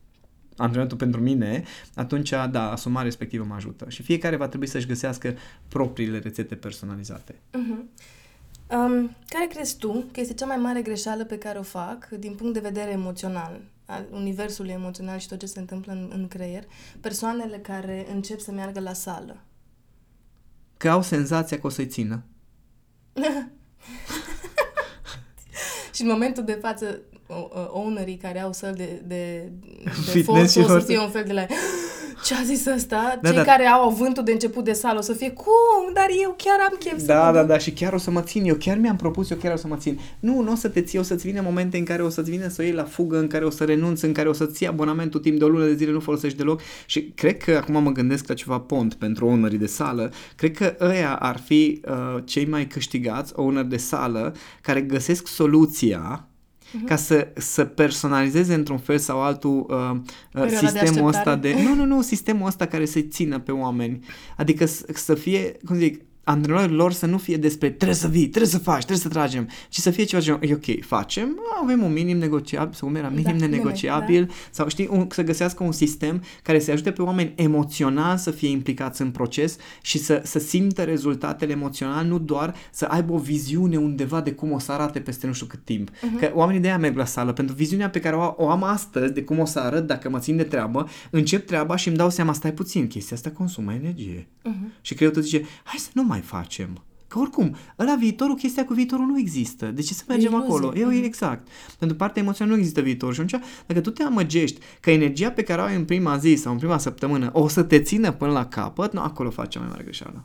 antrenamentul 0.56 0.98
pentru 0.98 1.20
mine, 1.20 1.64
atunci, 1.94 2.30
da, 2.50 2.70
asumarea 2.70 3.04
respectivă 3.04 3.44
mă 3.44 3.54
ajută. 3.54 3.84
Și 3.88 4.02
fiecare 4.02 4.36
va 4.36 4.48
trebui 4.48 4.66
să-și 4.66 4.86
găsească 4.86 5.34
propriile 5.68 6.18
rețete 6.18 6.54
personalizate. 6.54 7.34
Uh-huh. 7.34 8.12
Um, 8.70 9.16
care 9.28 9.46
crezi 9.48 9.76
tu 9.76 10.04
că 10.12 10.20
este 10.20 10.34
cea 10.34 10.46
mai 10.46 10.56
mare 10.56 10.82
greșeală 10.82 11.24
pe 11.24 11.38
care 11.38 11.58
o 11.58 11.62
fac 11.62 12.08
din 12.08 12.34
punct 12.34 12.54
de 12.54 12.60
vedere 12.60 12.90
emoțional? 12.90 13.60
Al 13.86 14.06
universului 14.10 14.72
emoțional 14.72 15.18
și 15.18 15.28
tot 15.28 15.38
ce 15.38 15.46
se 15.46 15.58
întâmplă 15.58 15.92
în, 15.92 16.10
în 16.12 16.28
creier, 16.28 16.64
persoanele 17.00 17.58
care 17.58 18.06
încep 18.12 18.40
să 18.40 18.52
meargă 18.52 18.80
la 18.80 18.92
sală. 18.92 19.44
Că 20.76 20.88
au 20.88 21.02
senzația 21.02 21.58
că 21.58 21.66
o 21.66 21.70
să-i 21.70 21.86
țină. 21.86 22.24
și 25.94 26.02
în 26.02 26.08
momentul 26.08 26.44
de 26.44 26.58
față, 26.60 27.00
ownerii 27.68 28.16
care 28.16 28.40
au 28.40 28.52
săl 28.52 28.74
de, 28.74 29.02
de, 29.04 29.52
de 30.12 30.22
forță 30.22 30.60
o 30.60 30.66
să 30.66 30.78
fie 30.78 30.98
un 30.98 31.10
fel 31.10 31.24
de 31.24 31.32
la 31.32 31.46
ce 32.22 32.34
a 32.34 32.42
zis 32.44 32.66
ăsta? 32.66 33.18
Da, 33.22 33.28
Cei 33.28 33.36
da. 33.36 33.44
care 33.44 33.66
au 33.66 33.88
avântul 33.88 34.24
de 34.24 34.32
început 34.32 34.64
de 34.64 34.72
sală 34.72 34.98
o 34.98 35.02
să 35.02 35.12
fie 35.12 35.30
cum? 35.30 35.92
Dar 35.94 36.06
eu 36.22 36.34
chiar 36.38 36.56
am 36.70 36.76
chef 36.78 36.98
să 36.98 37.06
Da, 37.06 37.32
da, 37.32 37.42
da, 37.42 37.58
și 37.58 37.72
chiar 37.72 37.92
o 37.92 37.98
să 37.98 38.10
mă 38.10 38.20
țin. 38.20 38.44
Eu 38.44 38.54
chiar 38.54 38.78
mi-am 38.78 38.96
propus, 38.96 39.30
eu 39.30 39.36
chiar 39.36 39.52
o 39.52 39.56
să 39.56 39.66
mă 39.66 39.76
țin. 39.76 40.00
Nu, 40.20 40.40
nu 40.40 40.52
o 40.52 40.54
să 40.54 40.68
te 40.68 40.80
ții, 40.80 40.98
o 40.98 41.02
să-ți 41.02 41.26
vină 41.26 41.40
momente 41.40 41.76
în 41.76 41.84
care 41.84 42.02
o 42.02 42.08
să-ți 42.08 42.30
vină 42.30 42.48
să 42.48 42.56
o 42.60 42.64
iei 42.64 42.72
la 42.72 42.84
fugă, 42.84 43.18
în 43.18 43.26
care 43.26 43.44
o 43.44 43.50
să 43.50 43.64
renunți, 43.64 44.04
în 44.04 44.12
care 44.12 44.28
o 44.28 44.32
să-ți 44.32 44.62
iei 44.62 44.72
abonamentul 44.72 45.20
timp 45.20 45.38
de 45.38 45.44
o 45.44 45.48
lună 45.48 45.64
de 45.64 45.74
zile, 45.74 45.90
nu 45.90 46.00
folosești 46.00 46.38
deloc. 46.38 46.60
Și 46.86 47.12
cred 47.14 47.36
că 47.36 47.56
acum 47.56 47.82
mă 47.82 47.90
gândesc 47.92 48.28
la 48.28 48.34
ceva 48.34 48.60
pont 48.60 48.94
pentru 48.94 49.26
ownerii 49.26 49.58
de 49.58 49.66
sală. 49.66 50.12
Cred 50.36 50.56
că 50.56 50.76
ăia 50.80 51.14
ar 51.14 51.38
fi 51.38 51.80
uh, 51.88 52.22
cei 52.24 52.46
mai 52.46 52.66
câștigați 52.66 53.32
owner 53.36 53.64
de 53.64 53.76
sală 53.76 54.34
care 54.60 54.80
găsesc 54.80 55.26
soluția 55.26 56.28
uh-huh. 56.74 56.86
ca 56.86 56.96
să, 56.96 57.28
să 57.36 57.64
personalizeze 57.64 58.54
într-un 58.54 58.78
fel 58.78 58.98
sau 58.98 59.22
altul 59.22 59.66
uh, 59.68 60.42
uh, 60.42 60.48
sistemul 60.48 61.08
ăsta 61.08 61.36
de... 61.36 61.56
Nu, 61.62 61.74
nu, 61.74 61.84
nu, 61.84 62.02
sistemul 62.02 62.46
ăsta 62.46 62.66
care 62.66 62.84
să-i 62.84 63.08
țină 63.08 63.38
pe 63.38 63.52
oameni. 63.52 64.04
Adică 64.36 64.66
să, 64.66 64.84
să 64.94 65.14
fie, 65.14 65.56
cum 65.64 65.76
zic, 65.76 66.02
antrenorii 66.24 66.74
lor 66.74 66.92
să 66.92 67.06
nu 67.06 67.18
fie 67.18 67.36
despre 67.36 67.70
trebuie 67.70 67.96
să 67.96 68.08
vii, 68.08 68.28
trebuie 68.28 68.50
să 68.50 68.58
faci, 68.58 68.76
trebuie 68.76 68.98
să 68.98 69.08
tragem, 69.08 69.48
ci 69.68 69.76
să 69.76 69.90
fie 69.90 70.04
ceva 70.04 70.22
ce 70.22 70.38
e 70.40 70.54
ok, 70.54 70.84
facem, 70.84 71.38
avem 71.62 71.82
un 71.82 71.92
minim 71.92 72.16
negociabil, 72.16 72.74
sau 72.74 72.92
era 72.94 73.08
minim 73.08 73.38
da, 73.38 73.46
nenegociabil, 73.46 74.24
da. 74.24 74.32
sau 74.50 74.68
știi, 74.68 74.88
un, 74.90 75.06
să 75.10 75.22
găsească 75.22 75.64
un 75.64 75.72
sistem 75.72 76.22
care 76.42 76.58
să 76.58 76.70
ajute 76.70 76.90
pe 76.90 77.02
oameni 77.02 77.32
emoțional 77.34 78.16
să 78.16 78.30
fie 78.30 78.48
implicați 78.48 79.02
în 79.02 79.10
proces 79.10 79.56
și 79.82 79.98
să, 79.98 80.20
să 80.24 80.38
simtă 80.38 80.82
rezultatele 80.82 81.52
emoțional, 81.52 82.06
nu 82.06 82.18
doar 82.18 82.54
să 82.70 82.84
aibă 82.84 83.12
o 83.12 83.18
viziune 83.18 83.76
undeva 83.76 84.20
de 84.20 84.32
cum 84.32 84.52
o 84.52 84.58
să 84.58 84.72
arate 84.72 85.00
peste 85.00 85.26
nu 85.26 85.32
știu 85.32 85.46
cât 85.46 85.64
timp. 85.64 85.90
Uh-huh. 85.90 86.20
Că 86.20 86.30
oamenii 86.34 86.60
de 86.60 86.66
aia 86.66 86.78
merg 86.78 86.96
la 86.96 87.04
sală, 87.04 87.32
pentru 87.32 87.54
viziunea 87.54 87.90
pe 87.90 88.00
care 88.00 88.16
o, 88.16 88.34
o 88.36 88.48
am 88.48 88.62
astăzi 88.62 89.12
de 89.12 89.22
cum 89.22 89.38
o 89.38 89.44
să 89.44 89.58
arăt 89.58 89.86
dacă 89.86 90.10
mă 90.10 90.18
țin 90.18 90.36
de 90.36 90.42
treabă, 90.42 90.88
încep 91.10 91.46
treaba 91.46 91.76
și 91.76 91.88
îmi 91.88 91.96
dau 91.96 92.10
seama, 92.10 92.32
stai 92.32 92.52
puțin, 92.52 92.86
chestia 92.86 93.16
asta 93.16 93.30
consumă 93.30 93.72
energie. 93.72 94.26
Uh-huh. 94.26 94.80
Și 94.80 94.94
creierul 94.94 95.20
tot 95.20 95.28
zice, 95.28 95.44
hai 95.62 95.78
să 95.78 95.88
nu 95.92 96.02
mai 96.02 96.13
facem. 96.20 96.82
Că 97.14 97.18
oricum, 97.18 97.56
ăla 97.78 97.94
viitorul, 97.94 98.34
chestia 98.34 98.64
cu 98.64 98.74
viitorul 98.74 99.06
nu 99.06 99.18
există. 99.18 99.66
De 99.66 99.82
ce 99.82 99.94
să 99.94 100.04
mergem 100.08 100.32
Iluzie. 100.32 100.48
acolo? 100.48 100.72
Eu, 100.76 100.90
uh-huh. 100.90 101.04
exact. 101.04 101.48
Pentru 101.78 101.96
partea 101.96 102.22
emoțională 102.22 102.54
nu 102.54 102.62
există 102.62 102.82
viitor. 102.82 103.14
Și 103.14 103.20
atunci, 103.20 103.42
dacă 103.66 103.80
tu 103.80 103.90
te 103.90 104.02
amăgești 104.02 104.60
că 104.80 104.90
energia 104.90 105.30
pe 105.30 105.42
care 105.42 105.60
o 105.60 105.64
ai 105.64 105.76
în 105.76 105.84
prima 105.84 106.16
zi 106.16 106.34
sau 106.34 106.52
în 106.52 106.58
prima 106.58 106.78
săptămână 106.78 107.30
o 107.32 107.48
să 107.48 107.62
te 107.62 107.80
țină 107.80 108.12
până 108.12 108.32
la 108.32 108.46
capăt, 108.46 108.92
nu, 108.92 109.00
acolo 109.00 109.30
faci 109.30 109.52
cea 109.52 109.60
mai 109.60 109.68
mare 109.68 109.82
greșeală. 109.82 110.24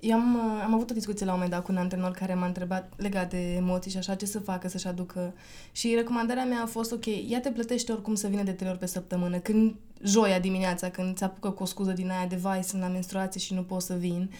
Eu 0.00 0.16
am, 0.16 0.36
am 0.64 0.74
avut 0.74 0.90
o 0.90 0.94
discuție 0.94 1.26
la 1.26 1.32
un 1.32 1.38
moment 1.38 1.56
dat 1.56 1.64
cu 1.64 1.72
un 1.72 1.78
antrenor 1.78 2.10
care 2.10 2.34
m-a 2.34 2.46
întrebat 2.46 2.92
legat 2.96 3.30
de 3.30 3.54
emoții 3.54 3.90
și 3.90 3.96
așa 3.96 4.14
ce 4.14 4.26
să 4.26 4.38
facă 4.38 4.68
să-și 4.68 4.86
aducă. 4.86 5.34
Și 5.72 5.94
recomandarea 5.94 6.44
mea 6.44 6.62
a 6.62 6.66
fost, 6.66 6.92
ok, 6.92 7.06
ia 7.28 7.40
te 7.40 7.50
plătește 7.50 7.92
oricum 7.92 8.14
să 8.14 8.26
vină 8.26 8.42
de 8.42 8.52
trei 8.52 8.70
ori 8.70 8.78
pe 8.78 8.86
săptămână. 8.86 9.38
Când 9.38 9.74
joia 10.02 10.38
dimineața, 10.38 10.88
când 10.88 11.16
ți 11.16 11.24
apucă 11.24 11.50
cu 11.50 11.62
o 11.62 11.66
scuză 11.66 11.92
din 11.92 12.10
aia 12.10 12.26
de 12.26 12.36
vai, 12.36 12.62
sunt 12.62 12.82
la 12.82 12.88
menstruație 12.88 13.40
și 13.40 13.54
nu 13.54 13.62
pot 13.62 13.82
să 13.82 13.94
vin, 13.94 14.30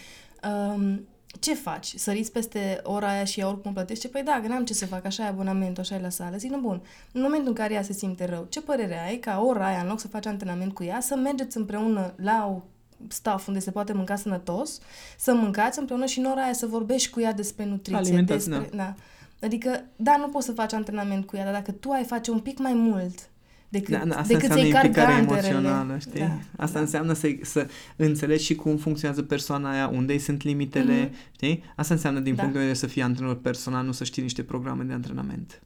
um, 0.49 1.07
ce 1.39 1.53
faci? 1.53 1.93
Săriți 1.95 2.31
peste 2.31 2.79
ora 2.83 3.09
aia 3.09 3.23
și 3.23 3.39
ea 3.39 3.47
oricum 3.47 3.73
plătește? 3.73 4.07
Păi 4.07 4.23
da, 4.23 4.39
că 4.41 4.47
n-am 4.47 4.65
ce 4.65 4.73
să 4.73 4.85
fac, 4.85 5.05
așa 5.05 5.23
e 5.23 5.27
abonamentul, 5.27 5.83
așa 5.83 5.95
e 5.95 5.99
la 5.99 6.09
sală. 6.09 6.37
Zic, 6.37 6.51
nu 6.51 6.59
bun, 6.59 6.81
în 7.11 7.21
momentul 7.21 7.47
în 7.47 7.53
care 7.53 7.73
ea 7.73 7.81
se 7.81 7.93
simte 7.93 8.25
rău, 8.25 8.45
ce 8.49 8.61
părere 8.61 9.05
ai 9.07 9.17
ca 9.17 9.41
ora 9.41 9.67
aia, 9.67 9.81
în 9.81 9.87
loc 9.87 9.99
să 9.99 10.07
faci 10.07 10.25
antrenament 10.25 10.73
cu 10.73 10.83
ea, 10.83 10.99
să 10.99 11.15
mergeți 11.15 11.57
împreună 11.57 12.13
la 12.15 12.53
o 12.55 12.61
staff 13.07 13.47
unde 13.47 13.59
se 13.59 13.71
poate 13.71 13.93
mânca 13.93 14.15
sănătos, 14.15 14.79
să 15.17 15.33
mâncați 15.33 15.79
împreună 15.79 16.05
și 16.05 16.19
în 16.19 16.25
ora 16.25 16.43
aia 16.43 16.53
să 16.53 16.65
vorbești 16.65 17.09
cu 17.09 17.19
ea 17.19 17.33
despre 17.33 17.65
nutriție. 17.65 18.21
despre, 18.21 18.77
da. 18.77 18.83
da. 18.83 18.95
Adică, 19.41 19.83
da, 19.95 20.17
nu 20.17 20.27
poți 20.27 20.45
să 20.45 20.51
faci 20.51 20.73
antrenament 20.73 21.25
cu 21.25 21.35
ea, 21.35 21.43
dar 21.43 21.53
dacă 21.53 21.71
tu 21.71 21.89
ai 21.89 22.03
face 22.03 22.31
un 22.31 22.39
pic 22.39 22.59
mai 22.59 22.73
mult 22.73 23.29
decât, 23.69 23.97
da, 23.97 24.05
da, 24.05 24.15
asta 24.15 24.33
decât 24.33 24.51
să-i 24.51 24.69
implicare 24.69 25.13
emoțională, 25.13 25.97
știi? 25.97 26.19
Da, 26.19 26.39
asta 26.57 26.73
da. 26.73 26.79
înseamnă 26.79 27.13
să, 27.13 27.27
să 27.41 27.67
înțelegi 27.95 28.43
și 28.43 28.55
cum 28.55 28.77
funcționează 28.77 29.21
persoana 29.21 29.71
aia, 29.71 29.87
unde 29.87 30.13
îi 30.13 30.19
sunt 30.19 30.43
limitele, 30.43 31.07
mm-hmm. 31.07 31.31
știi? 31.31 31.63
Asta 31.75 31.93
înseamnă 31.93 32.19
din 32.19 32.35
da. 32.35 32.41
punctul 32.41 32.61
de 32.61 32.67
vedere 32.67 32.85
să 32.85 32.87
fii 32.93 33.01
antrenor 33.01 33.35
personal, 33.35 33.85
nu 33.85 33.91
să 33.91 34.03
știi 34.03 34.21
niște 34.21 34.43
programe 34.43 34.83
de 34.83 34.93
antrenament. 34.93 35.61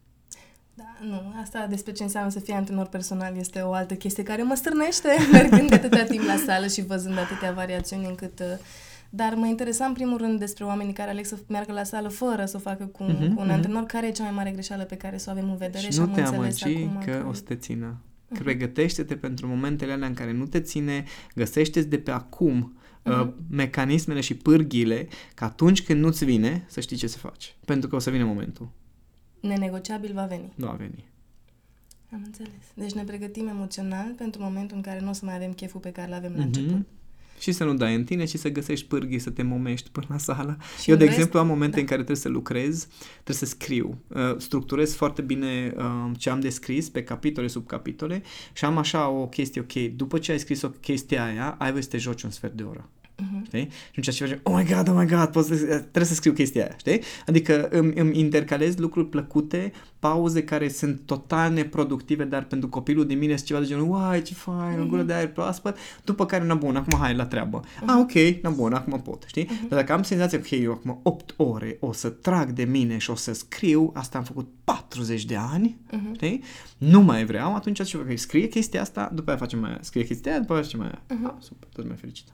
Da, 0.73 0.97
nu, 1.07 1.33
asta 1.41 1.67
despre 1.69 1.91
ce 1.91 2.03
înseamnă 2.03 2.29
să 2.29 2.39
fii 2.39 2.53
antrenor 2.53 2.87
personal 2.87 3.35
este 3.37 3.59
o 3.59 3.73
altă 3.73 3.93
chestie 3.93 4.23
care 4.23 4.43
mă 4.43 4.55
strânește 4.55 5.09
mergând 5.31 5.73
atâta 5.73 6.03
timp 6.03 6.23
la 6.23 6.35
sală 6.45 6.67
și 6.67 6.85
văzând 6.85 7.17
atâtea 7.17 7.51
variațiuni 7.51 8.05
încât... 8.05 8.39
Uh, 8.39 8.45
dar 9.09 9.33
mă 9.33 9.47
interesa 9.47 9.85
în 9.85 9.93
primul 9.93 10.17
rând 10.17 10.39
despre 10.39 10.63
oamenii 10.63 10.93
care 10.93 11.09
aleg 11.09 11.25
să 11.25 11.37
meargă 11.47 11.71
la 11.71 11.83
sală 11.83 12.07
fără 12.07 12.45
să 12.45 12.57
o 12.57 12.59
facă 12.59 12.85
cu, 12.85 13.03
mm-hmm, 13.03 13.33
cu 13.35 13.41
un 13.41 13.47
mm-hmm. 13.47 13.51
antrenor, 13.51 13.83
care 13.83 14.07
e 14.07 14.11
cea 14.11 14.23
mai 14.23 14.31
mare 14.31 14.51
greșeală 14.51 14.83
pe 14.83 14.95
care 14.95 15.17
să 15.17 15.25
o 15.29 15.31
avem 15.31 15.49
în 15.49 15.57
vedere 15.57 15.83
și, 15.83 15.91
și 15.91 15.97
nu 15.97 16.03
am 16.03 16.11
te 16.11 16.21
amăgi 16.21 16.63
acum 16.63 17.01
că, 17.05 17.11
că 17.11 17.25
o 17.27 17.33
să 17.33 17.41
te 17.41 17.55
țină. 17.55 18.01
Uh-huh. 18.01 18.43
Pregătește-te 18.43 19.15
pentru 19.15 19.47
momentele 19.47 19.91
alea 19.91 20.07
în 20.07 20.13
care 20.13 20.31
nu 20.31 20.45
te 20.45 20.59
ține, 20.59 21.03
găsește-ți 21.35 21.87
de 21.87 21.97
pe 21.97 22.11
acum 22.11 22.77
uh-huh. 22.77 23.19
uh, 23.19 23.29
mecanismele 23.49 24.21
și 24.21 24.35
pârghile 24.35 25.07
ca 25.33 25.45
atunci 25.45 25.83
când 25.83 26.01
nu-ți 26.03 26.25
vine 26.25 26.65
să 26.67 26.79
știi 26.79 26.97
ce 26.97 27.07
să 27.07 27.17
faci. 27.17 27.55
Pentru 27.65 27.89
că 27.89 27.95
o 27.95 27.99
să 27.99 28.09
vină 28.09 28.25
momentul 28.25 28.69
nenegociabil 29.39 30.13
va 30.13 30.25
veni. 30.25 30.53
Va 30.55 30.75
veni. 30.77 31.07
Am 32.11 32.21
înțeles. 32.25 32.73
Deci 32.73 32.91
ne 32.91 33.03
pregătim 33.03 33.47
emoțional 33.47 34.13
pentru 34.17 34.41
momentul 34.41 34.75
în 34.75 34.81
care 34.81 34.99
nu 34.99 35.09
o 35.09 35.13
să 35.13 35.25
mai 35.25 35.35
avem 35.35 35.53
cheful 35.53 35.79
pe 35.79 35.91
care 35.91 36.09
l 36.09 36.13
avem 36.13 36.31
mm-hmm. 36.31 36.37
la 36.37 36.45
mhm. 36.45 36.59
început. 36.59 36.87
Și 37.39 37.51
să 37.51 37.63
nu 37.63 37.73
dai 37.73 37.95
în 37.95 38.03
tine, 38.03 38.23
ci 38.23 38.35
să 38.35 38.49
găsești 38.49 38.87
pârghii, 38.87 39.19
să 39.19 39.29
te 39.29 39.43
momești 39.43 39.89
până 39.89 40.05
la 40.09 40.17
sală. 40.17 40.57
Și 40.81 40.89
Eu, 40.89 40.95
de 40.95 41.03
rest, 41.03 41.15
exemplu, 41.15 41.39
am 41.39 41.47
momente 41.47 41.75
da. 41.75 41.79
în 41.79 41.85
care 41.85 42.03
trebuie 42.03 42.23
să 42.23 42.29
lucrez, 42.29 42.87
trebuie 43.13 43.35
să 43.35 43.45
scriu. 43.45 44.01
Uh, 44.07 44.35
structurez 44.37 44.93
foarte 44.93 45.21
bine 45.21 45.73
uh, 45.77 46.11
ce 46.17 46.29
am 46.29 46.39
descris 46.39 46.89
pe 46.89 47.03
capitole, 47.03 47.47
subcapitole 47.47 48.21
și 48.53 48.65
am 48.65 48.77
așa 48.77 49.09
o 49.09 49.27
chestie, 49.27 49.61
ok, 49.61 49.95
după 49.95 50.17
ce 50.17 50.31
ai 50.31 50.39
scris 50.39 50.61
o 50.61 50.69
chestie 50.69 51.19
aia, 51.19 51.55
ai 51.59 51.71
voie 51.71 51.83
să 51.83 51.89
te 51.89 51.97
joci 51.97 52.21
un 52.21 52.29
sfert 52.29 52.53
de 52.53 52.63
oră. 52.63 52.89
Uh-huh. 53.49 53.57
Știi? 53.57 53.69
Și 53.69 53.99
atunci 53.99 54.15
ce 54.15 54.23
face, 54.25 54.39
oh 54.43 54.53
my 54.55 54.65
god, 54.73 54.89
oh 54.89 54.95
my 54.97 55.05
god, 55.05 55.25
pot 55.25 55.45
să, 55.45 55.55
trebuie 55.55 56.05
să 56.05 56.13
scriu 56.13 56.31
chestia 56.31 56.63
aia, 56.63 56.75
știi? 56.77 57.01
Adică 57.27 57.67
îmi, 57.71 57.93
îmi 57.95 58.19
intercalez 58.19 58.77
lucruri 58.77 59.07
plăcute, 59.07 59.71
pauze 59.99 60.43
care 60.43 60.67
sunt 60.67 61.01
total 61.05 61.53
neproductive, 61.53 62.23
dar 62.23 62.43
pentru 62.43 62.69
copilul 62.69 63.05
din 63.05 63.17
mine 63.17 63.35
sunt 63.35 63.47
ceva 63.47 63.59
de 63.59 63.65
genul, 63.65 63.89
uai, 63.89 64.21
ce 64.21 64.33
fain, 64.33 64.77
uh-huh. 64.77 64.81
o 64.81 64.85
gură 64.85 65.01
de 65.01 65.13
aer 65.13 65.31
proaspăt, 65.31 65.77
după 66.03 66.25
care, 66.25 66.45
na 66.45 66.53
bun, 66.53 66.75
acum 66.75 66.99
hai 66.99 67.15
la 67.15 67.25
treabă. 67.25 67.59
Uh-huh. 67.63 67.85
Ah, 67.85 67.95
ok, 67.99 68.41
na 68.41 68.49
bun, 68.49 68.73
acum 68.73 69.01
pot, 69.01 69.23
știi? 69.27 69.45
Uh-huh. 69.45 69.67
Dar 69.67 69.79
dacă 69.79 69.93
am 69.93 70.03
senzația 70.03 70.39
că 70.39 70.55
eu 70.55 70.71
acum 70.71 70.99
8 71.03 71.33
ore 71.37 71.77
o 71.79 71.91
să 71.91 72.09
trag 72.09 72.51
de 72.51 72.63
mine 72.63 72.97
și 72.97 73.09
o 73.09 73.15
să 73.15 73.33
scriu, 73.33 73.91
asta 73.93 74.17
am 74.17 74.23
făcut 74.23 74.49
40 74.63 75.25
de 75.25 75.35
ani, 75.35 75.77
uh-huh. 75.87 76.15
știi? 76.15 76.43
Nu 76.77 77.01
mai 77.01 77.25
vreau, 77.25 77.55
atunci 77.55 77.83
ce 77.83 77.97
fac? 77.97 78.17
Scrie 78.17 78.47
chestia 78.47 78.81
asta, 78.81 79.11
după 79.13 79.29
aia 79.29 79.39
facem 79.39 79.59
mai 79.59 79.69
aia. 79.69 79.79
Scrie 79.81 80.03
chestia 80.03 80.31
aia, 80.31 80.39
după 80.39 80.53
aia 80.53 80.61
facem 80.61 80.79
mai 80.79 80.87
aia. 80.87 81.01
Uh-huh. 81.03 81.25
Ah, 81.25 81.33
super, 81.39 81.67
tot 81.73 81.87
mai 81.87 81.95
fericită. 81.95 82.31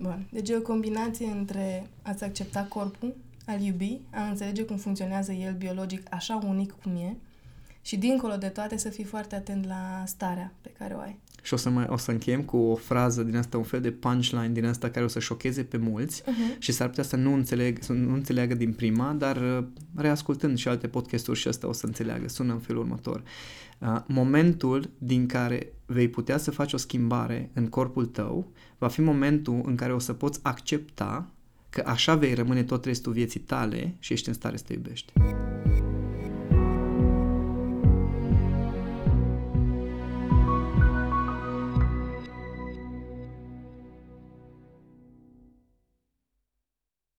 Bun. 0.00 0.26
Deci 0.30 0.48
e 0.48 0.56
o 0.56 0.60
combinație 0.60 1.26
între 1.26 1.86
a-ți 2.02 2.24
accepta 2.24 2.62
corpul, 2.68 3.14
al 3.46 3.60
iubi, 3.60 4.00
a 4.10 4.22
înțelege 4.22 4.64
cum 4.64 4.76
funcționează 4.76 5.32
el 5.32 5.54
biologic 5.54 6.14
așa 6.14 6.40
unic 6.46 6.74
cum 6.82 6.96
e 6.96 7.16
și 7.82 7.96
dincolo 7.96 8.36
de 8.36 8.48
toate 8.48 8.76
să 8.76 8.88
fii 8.88 9.04
foarte 9.04 9.34
atent 9.34 9.66
la 9.66 10.02
starea 10.06 10.52
pe 10.60 10.70
care 10.78 10.94
o 10.94 10.98
ai. 10.98 11.18
Și 11.42 11.54
o 11.54 11.56
să, 11.56 11.70
mai, 11.70 11.86
o 11.88 11.96
să 11.96 12.10
încheiem 12.10 12.42
cu 12.42 12.56
o 12.56 12.74
frază 12.74 13.22
din 13.22 13.36
asta, 13.36 13.56
un 13.56 13.62
fel 13.62 13.80
de 13.80 13.90
punchline 13.90 14.48
din 14.48 14.66
asta 14.66 14.90
care 14.90 15.04
o 15.04 15.08
să 15.08 15.18
șocheze 15.18 15.62
pe 15.62 15.76
mulți 15.76 16.22
uh-huh. 16.22 16.58
și 16.58 16.72
s-ar 16.72 16.88
putea 16.88 17.04
să 17.04 17.16
nu, 17.16 17.34
înțeleg, 17.34 17.82
să 17.82 17.92
nu 17.92 18.14
înțeleagă 18.14 18.54
din 18.54 18.72
prima, 18.72 19.12
dar 19.12 19.36
uh, 19.36 19.64
reascultând 19.94 20.58
și 20.58 20.68
alte 20.68 20.88
podcasturi 20.88 21.38
și 21.38 21.48
asta 21.48 21.68
o 21.68 21.72
să 21.72 21.86
înțeleagă. 21.86 22.28
Sună 22.28 22.52
în 22.52 22.58
felul 22.58 22.82
următor. 22.82 23.22
Uh, 23.78 24.00
momentul 24.06 24.90
din 24.98 25.26
care 25.26 25.72
vei 25.86 26.08
putea 26.08 26.38
să 26.38 26.50
faci 26.50 26.72
o 26.72 26.76
schimbare 26.76 27.50
în 27.52 27.66
corpul 27.66 28.06
tău 28.06 28.52
va 28.78 28.88
fi 28.88 29.00
momentul 29.00 29.60
în 29.64 29.74
care 29.74 29.92
o 29.92 29.98
să 29.98 30.12
poți 30.12 30.40
accepta 30.42 31.30
că 31.70 31.82
așa 31.86 32.14
vei 32.14 32.34
rămâne 32.34 32.62
tot 32.62 32.84
restul 32.84 33.12
vieții 33.12 33.40
tale 33.40 33.94
și 33.98 34.12
ești 34.12 34.28
în 34.28 34.34
stare 34.34 34.56
să 34.56 34.64
te 34.66 34.72
iubești. 34.72 35.12